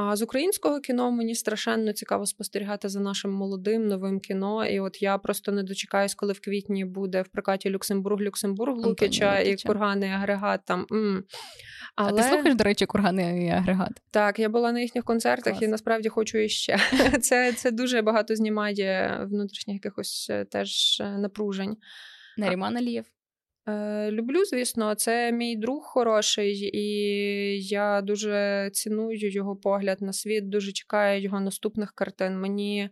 А 0.00 0.16
з 0.16 0.22
українського 0.22 0.80
кіно 0.80 1.10
мені 1.10 1.34
страшенно 1.34 1.92
цікаво 1.92 2.26
спостерігати 2.26 2.88
за 2.88 3.00
нашим 3.00 3.32
молодим 3.32 3.86
новим 3.86 4.20
кіно. 4.20 4.66
І 4.66 4.80
от 4.80 5.02
я 5.02 5.18
просто 5.18 5.52
не 5.52 5.62
дочекаюсь, 5.62 6.14
коли 6.14 6.32
в 6.32 6.40
квітні 6.40 6.84
буде 6.84 7.22
в 7.22 7.28
прокаті 7.28 7.70
Люксембург, 7.70 8.20
Люксембург, 8.20 8.76
Лукіча 8.76 9.38
і 9.38 9.56
курганний 9.56 10.10
агрегат. 10.10 10.60
Там 10.64 10.86
м. 10.92 11.24
Але... 11.96 12.20
А 12.20 12.22
ти 12.22 12.28
слухаєш, 12.28 12.54
до 12.54 12.64
речі, 12.64 12.86
курганний 12.86 13.50
агрегат? 13.50 13.92
Так, 14.10 14.38
я 14.38 14.48
була 14.48 14.72
на 14.72 14.80
їхніх 14.80 15.04
концертах 15.04 15.52
Клас. 15.52 15.62
і 15.62 15.68
насправді 15.68 16.08
хочу 16.08 16.38
іще. 16.38 16.78
Це 17.20 17.52
це 17.52 17.70
дуже 17.70 18.02
багато 18.02 18.36
знімає 18.36 19.20
внутрішніх 19.30 19.74
якихось 19.74 20.26
е, 20.30 20.44
теж 20.44 21.00
е, 21.00 21.18
напружень. 21.18 21.76
Наріман 22.36 22.76
Алієв? 22.76 23.04
Е, 23.68 24.10
люблю, 24.12 24.44
звісно, 24.44 24.94
це 24.94 25.32
мій 25.32 25.56
друг 25.56 25.82
хороший, 25.82 26.70
і 26.76 26.86
я 27.66 28.00
дуже 28.02 28.70
ціную 28.72 29.30
його 29.30 29.56
погляд 29.56 30.02
на 30.02 30.12
світ, 30.12 30.48
дуже 30.48 30.72
чекаю 30.72 31.22
його 31.22 31.40
наступних 31.40 31.92
картин. 31.92 32.40
Мені 32.40 32.90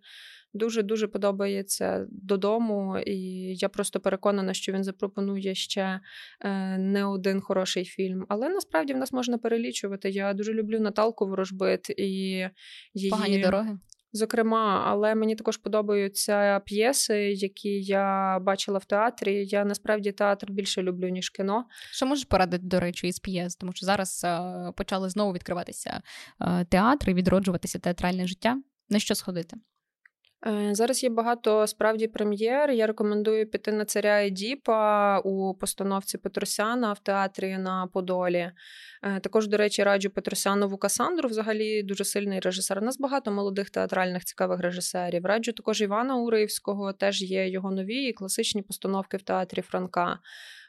дуже 0.54 0.82
дуже 0.82 1.08
подобається 1.08 2.06
додому, 2.08 2.98
і 3.06 3.18
я 3.56 3.68
просто 3.68 4.00
переконана, 4.00 4.54
що 4.54 4.72
він 4.72 4.84
запропонує 4.84 5.54
ще 5.54 6.00
е, 6.40 6.78
не 6.78 7.04
один 7.04 7.40
хороший 7.40 7.84
фільм. 7.84 8.26
Але 8.28 8.48
насправді 8.48 8.94
в 8.94 8.96
нас 8.96 9.12
можна 9.12 9.38
перелічувати. 9.38 10.10
Я 10.10 10.34
дуже 10.34 10.52
люблю 10.52 10.80
Наталку 10.80 11.26
Ворожбит 11.26 11.90
і 11.90 12.02
її... 12.02 13.10
погані 13.10 13.42
дороги. 13.42 13.78
Зокрема, 14.16 14.82
але 14.86 15.14
мені 15.14 15.36
також 15.36 15.56
подобаються 15.56 16.60
п'єси, 16.60 17.18
які 17.18 17.82
я 17.82 18.38
бачила 18.38 18.78
в 18.78 18.84
театрі. 18.84 19.46
Я 19.46 19.64
насправді 19.64 20.12
театр 20.12 20.52
більше 20.52 20.82
люблю 20.82 21.08
ніж 21.08 21.30
кіно. 21.30 21.64
Що 21.92 22.06
можеш 22.06 22.24
порадити, 22.24 22.64
до 22.66 22.80
речі, 22.80 23.08
із 23.08 23.18
п'єс? 23.18 23.56
Тому 23.56 23.72
що 23.72 23.86
зараз 23.86 24.24
е, 24.24 24.72
почали 24.76 25.08
знову 25.08 25.32
відкриватися 25.32 26.00
е, 26.40 26.64
театри, 26.64 27.14
відроджуватися 27.14 27.78
театральне 27.78 28.26
життя. 28.26 28.62
На 28.88 28.98
що 28.98 29.14
сходити? 29.14 29.56
Е, 30.46 30.74
зараз 30.74 31.02
є 31.02 31.10
багато 31.10 31.66
справді 31.66 32.08
прем'єр. 32.08 32.70
Я 32.70 32.86
рекомендую 32.86 33.50
піти 33.50 33.72
на 33.72 33.84
царя 33.84 34.26
Едіпа 34.26 35.18
у 35.18 35.54
постановці 35.54 36.18
Петросяна 36.18 36.92
в 36.92 36.98
театрі 36.98 37.58
на 37.58 37.86
Подолі. 37.86 38.52
Е, 39.02 39.20
також, 39.20 39.48
до 39.48 39.56
речі, 39.56 39.82
раджу 39.82 40.08
Петросянову 40.14 40.76
Касандру, 40.76 41.28
взагалі 41.28 41.82
дуже 41.82 42.04
сильний 42.04 42.40
режисер. 42.40 42.78
У 42.78 42.84
нас 42.84 42.98
багато 42.98 43.30
молодих 43.30 43.70
театральних 43.70 44.24
цікавих 44.24 44.60
режисерів. 44.60 45.26
Раджу 45.26 45.52
також 45.52 45.80
Івана 45.80 46.16
Уривського, 46.16 46.92
теж 46.92 47.22
є 47.22 47.48
його 47.48 47.70
нові 47.70 48.12
класичні 48.12 48.62
постановки 48.62 49.16
в 49.16 49.22
театрі 49.22 49.62
Франка. 49.62 50.18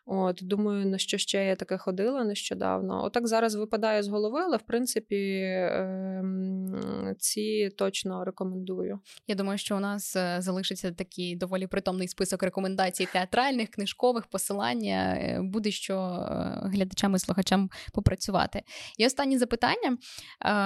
От 0.09 0.39
думаю, 0.41 0.85
на 0.85 0.97
що 0.97 1.17
ще 1.17 1.45
я 1.45 1.55
таке 1.55 1.77
ходила 1.77 2.23
нещодавно. 2.23 3.03
Отак 3.03 3.27
зараз 3.27 3.55
випадає 3.55 4.03
з 4.03 4.07
голови, 4.07 4.39
але 4.41 4.57
в 4.57 4.61
принципі 4.61 5.41
ем, 5.71 7.15
ці 7.19 7.69
точно 7.77 8.25
рекомендую. 8.25 8.99
Я 9.27 9.35
думаю, 9.35 9.57
що 9.57 9.77
у 9.77 9.79
нас 9.79 10.15
е, 10.15 10.37
залишиться 10.39 10.91
такий 10.91 11.35
доволі 11.35 11.67
притомний 11.67 12.07
список 12.07 12.43
рекомендацій 12.43 13.07
театральних, 13.13 13.69
книжкових 13.69 14.25
посилання. 14.25 15.15
Е, 15.17 15.39
буде 15.41 15.71
що 15.71 15.95
е, 15.95 16.61
глядачам 16.63 17.15
і 17.15 17.19
слухачам 17.19 17.69
попрацювати. 17.93 18.61
І 18.97 19.05
останнє 19.05 19.37
запитання 19.39 19.97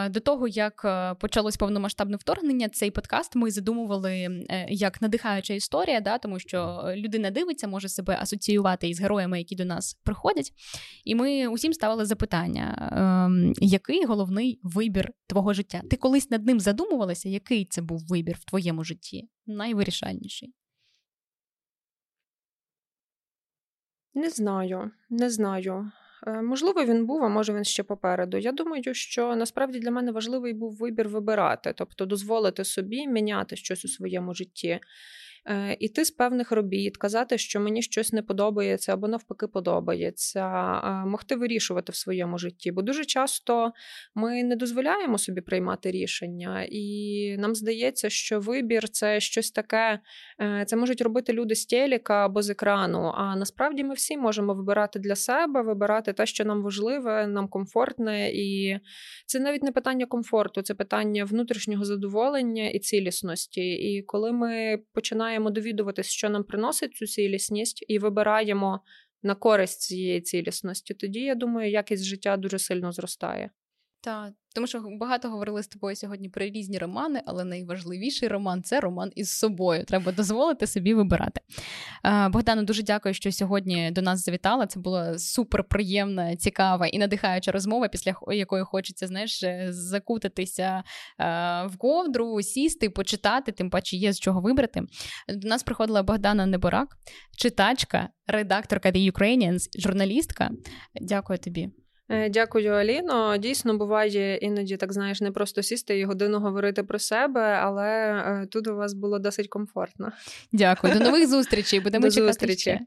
до 0.09 0.19
того, 0.19 0.47
як 0.47 0.85
почалось 1.19 1.57
повномасштабне 1.57 2.17
вторгнення, 2.17 2.69
цей 2.69 2.91
подкаст 2.91 3.35
ми 3.35 3.51
задумували 3.51 4.45
як 4.69 5.01
надихаюча 5.01 5.53
історія, 5.53 6.01
да, 6.01 6.17
тому 6.17 6.39
що 6.39 6.83
людина 6.95 7.31
дивиться, 7.31 7.67
може 7.67 7.89
себе 7.89 8.17
асоціювати 8.21 8.89
із 8.89 9.01
героєм 9.01 9.30
героями, 9.31 9.39
які 9.39 9.55
до 9.55 9.65
нас 9.65 9.93
приходять. 10.03 10.51
І 11.05 11.15
ми 11.15 11.47
усім 11.47 11.73
ставили 11.73 12.05
запитання: 12.05 12.89
ем, 12.91 13.53
який 13.57 14.05
головний 14.05 14.59
вибір 14.63 15.11
твого 15.27 15.53
життя? 15.53 15.81
Ти 15.89 15.95
колись 15.95 16.31
над 16.31 16.45
ним 16.45 16.59
задумувалася, 16.59 17.29
який 17.29 17.65
це 17.65 17.81
був 17.81 18.07
вибір 18.07 18.35
в 18.39 18.45
твоєму 18.45 18.83
житті? 18.83 19.29
Найвирішальніший? 19.47 20.53
Не 24.13 24.29
знаю, 24.29 24.91
не 25.09 25.29
знаю. 25.29 25.91
Е, 26.27 26.41
можливо, 26.41 26.85
він 26.85 27.05
був, 27.05 27.23
а 27.23 27.29
може 27.29 27.53
він 27.53 27.63
ще 27.63 27.83
попереду. 27.83 28.37
Я 28.37 28.51
думаю, 28.51 28.93
що 28.93 29.35
насправді 29.35 29.79
для 29.79 29.91
мене 29.91 30.11
важливий 30.11 30.53
був 30.53 30.75
вибір 30.77 31.09
вибирати, 31.09 31.73
тобто 31.77 32.05
дозволити 32.05 32.63
собі 32.63 33.07
міняти 33.07 33.55
щось 33.55 33.85
у 33.85 33.87
своєму 33.87 34.33
житті. 34.33 34.79
Е, 35.45 35.77
іти 35.79 36.05
з 36.05 36.11
певних 36.11 36.51
робіт, 36.51 36.97
казати, 36.97 37.37
що 37.37 37.59
мені 37.59 37.81
щось 37.81 38.13
не 38.13 38.21
подобається 38.21 38.93
або 38.93 39.07
навпаки 39.07 39.47
подобається, 39.47 40.45
могти 41.05 41.35
вирішувати 41.35 41.91
в 41.91 41.95
своєму 41.95 42.37
житті. 42.37 42.71
Бо 42.71 42.81
дуже 42.81 43.05
часто 43.05 43.71
ми 44.15 44.43
не 44.43 44.55
дозволяємо 44.55 45.17
собі 45.17 45.41
приймати 45.41 45.91
рішення, 45.91 46.67
і 46.71 47.35
нам 47.39 47.55
здається, 47.55 48.09
що 48.09 48.39
вибір 48.39 48.89
це 48.89 49.19
щось 49.19 49.51
таке, 49.51 49.99
е, 50.41 50.65
це 50.67 50.75
можуть 50.75 51.01
робити 51.01 51.33
люди 51.33 51.55
з 51.55 51.65
телека 51.65 52.25
або 52.25 52.41
з 52.41 52.49
екрану. 52.49 53.11
А 53.15 53.35
насправді 53.35 53.83
ми 53.83 53.93
всі 53.93 54.17
можемо 54.17 54.53
вибирати 54.53 54.99
для 54.99 55.15
себе, 55.15 55.61
вибирати 55.61 56.13
те, 56.13 56.25
що 56.25 56.45
нам 56.45 56.63
важливе, 56.63 57.27
нам 57.27 57.47
комфортне, 57.47 58.29
і 58.33 58.79
це 59.25 59.39
навіть 59.39 59.63
не 59.63 59.71
питання 59.71 60.05
комфорту, 60.05 60.61
це 60.61 60.73
питання 60.73 61.25
внутрішнього 61.25 61.85
задоволення 61.85 62.69
і 62.69 62.79
цілісності. 62.79 63.61
І 63.61 64.01
коли 64.01 64.31
ми 64.31 64.79
починаємо 64.93 65.30
починаємо 65.31 65.51
довідуватись, 65.51 66.07
що 66.07 66.29
нам 66.29 66.43
приносить 66.43 66.95
цю 66.95 67.07
цілісність, 67.07 67.85
і 67.87 67.99
вибираємо 67.99 68.81
на 69.23 69.35
користь 69.35 69.81
цієї 69.81 70.21
цілісності, 70.21 70.93
тоді 70.93 71.19
я 71.19 71.35
думаю, 71.35 71.71
якість 71.71 72.03
життя 72.03 72.37
дуже 72.37 72.59
сильно 72.59 72.91
зростає. 72.91 73.51
Так, 74.03 74.33
тому 74.55 74.67
що 74.67 74.83
багато 74.99 75.29
говорили 75.29 75.63
з 75.63 75.67
тобою 75.67 75.95
сьогодні 75.95 76.29
про 76.29 76.45
різні 76.45 76.77
романи, 76.77 77.21
але 77.25 77.43
найважливіший 77.43 78.29
роман 78.29 78.63
це 78.63 78.79
роман 78.79 79.11
із 79.15 79.37
собою. 79.37 79.85
Треба 79.85 80.11
дозволити 80.11 80.67
собі 80.67 80.93
вибирати. 80.93 81.41
Богдану, 82.29 82.63
дуже 82.63 82.83
дякую, 82.83 83.13
що 83.13 83.31
сьогодні 83.31 83.91
до 83.91 84.01
нас 84.01 84.25
завітала. 84.25 84.67
Це 84.67 84.79
була 84.79 85.19
супер 85.19 85.63
приємна, 85.63 86.35
цікава 86.35 86.87
і 86.87 86.97
надихаюча 86.97 87.51
розмова, 87.51 87.87
після 87.87 88.15
якої 88.31 88.63
хочеться 88.63 89.07
знаєш, 89.07 89.43
е, 89.43 89.67
закутатися 89.69 90.83
в 91.65 91.71
ковдру, 91.77 92.41
сісти, 92.41 92.89
почитати, 92.89 93.51
тим 93.51 93.69
паче 93.69 93.97
є 93.97 94.13
з 94.13 94.19
чого 94.19 94.41
вибрати. 94.41 94.81
До 95.29 95.47
нас 95.47 95.63
приходила 95.63 96.03
Богдана 96.03 96.45
Неборак, 96.45 96.97
читачка, 97.37 98.09
редакторка 98.27 98.91
The 98.91 99.11
Ukrainians, 99.11 99.79
журналістка. 99.79 100.49
Дякую 101.01 101.39
тобі. 101.39 101.69
Е, 102.11 102.29
дякую, 102.29 102.71
Аліно. 102.73 103.37
Дійсно, 103.37 103.77
буває 103.77 104.37
іноді, 104.37 104.77
так 104.77 104.93
знаєш, 104.93 105.21
не 105.21 105.31
просто 105.31 105.63
сісти 105.63 105.99
і 105.99 106.05
годину 106.05 106.39
говорити 106.39 106.83
про 106.83 106.99
себе, 106.99 107.41
але 107.41 107.87
е, 107.87 108.47
тут 108.51 108.67
у 108.67 108.75
вас 108.75 108.93
було 108.93 109.19
досить 109.19 109.47
комфортно. 109.47 110.11
Дякую. 110.51 110.93
До 110.93 110.99
нових 111.05 111.29
зустрічей. 111.29 111.79
Будемо 111.79 112.05
До 112.05 112.11
чекати. 112.11 112.27
зустрічі. 112.27 112.79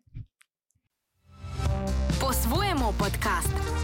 По-своєму 2.20 2.94
подкаст. 2.98 3.83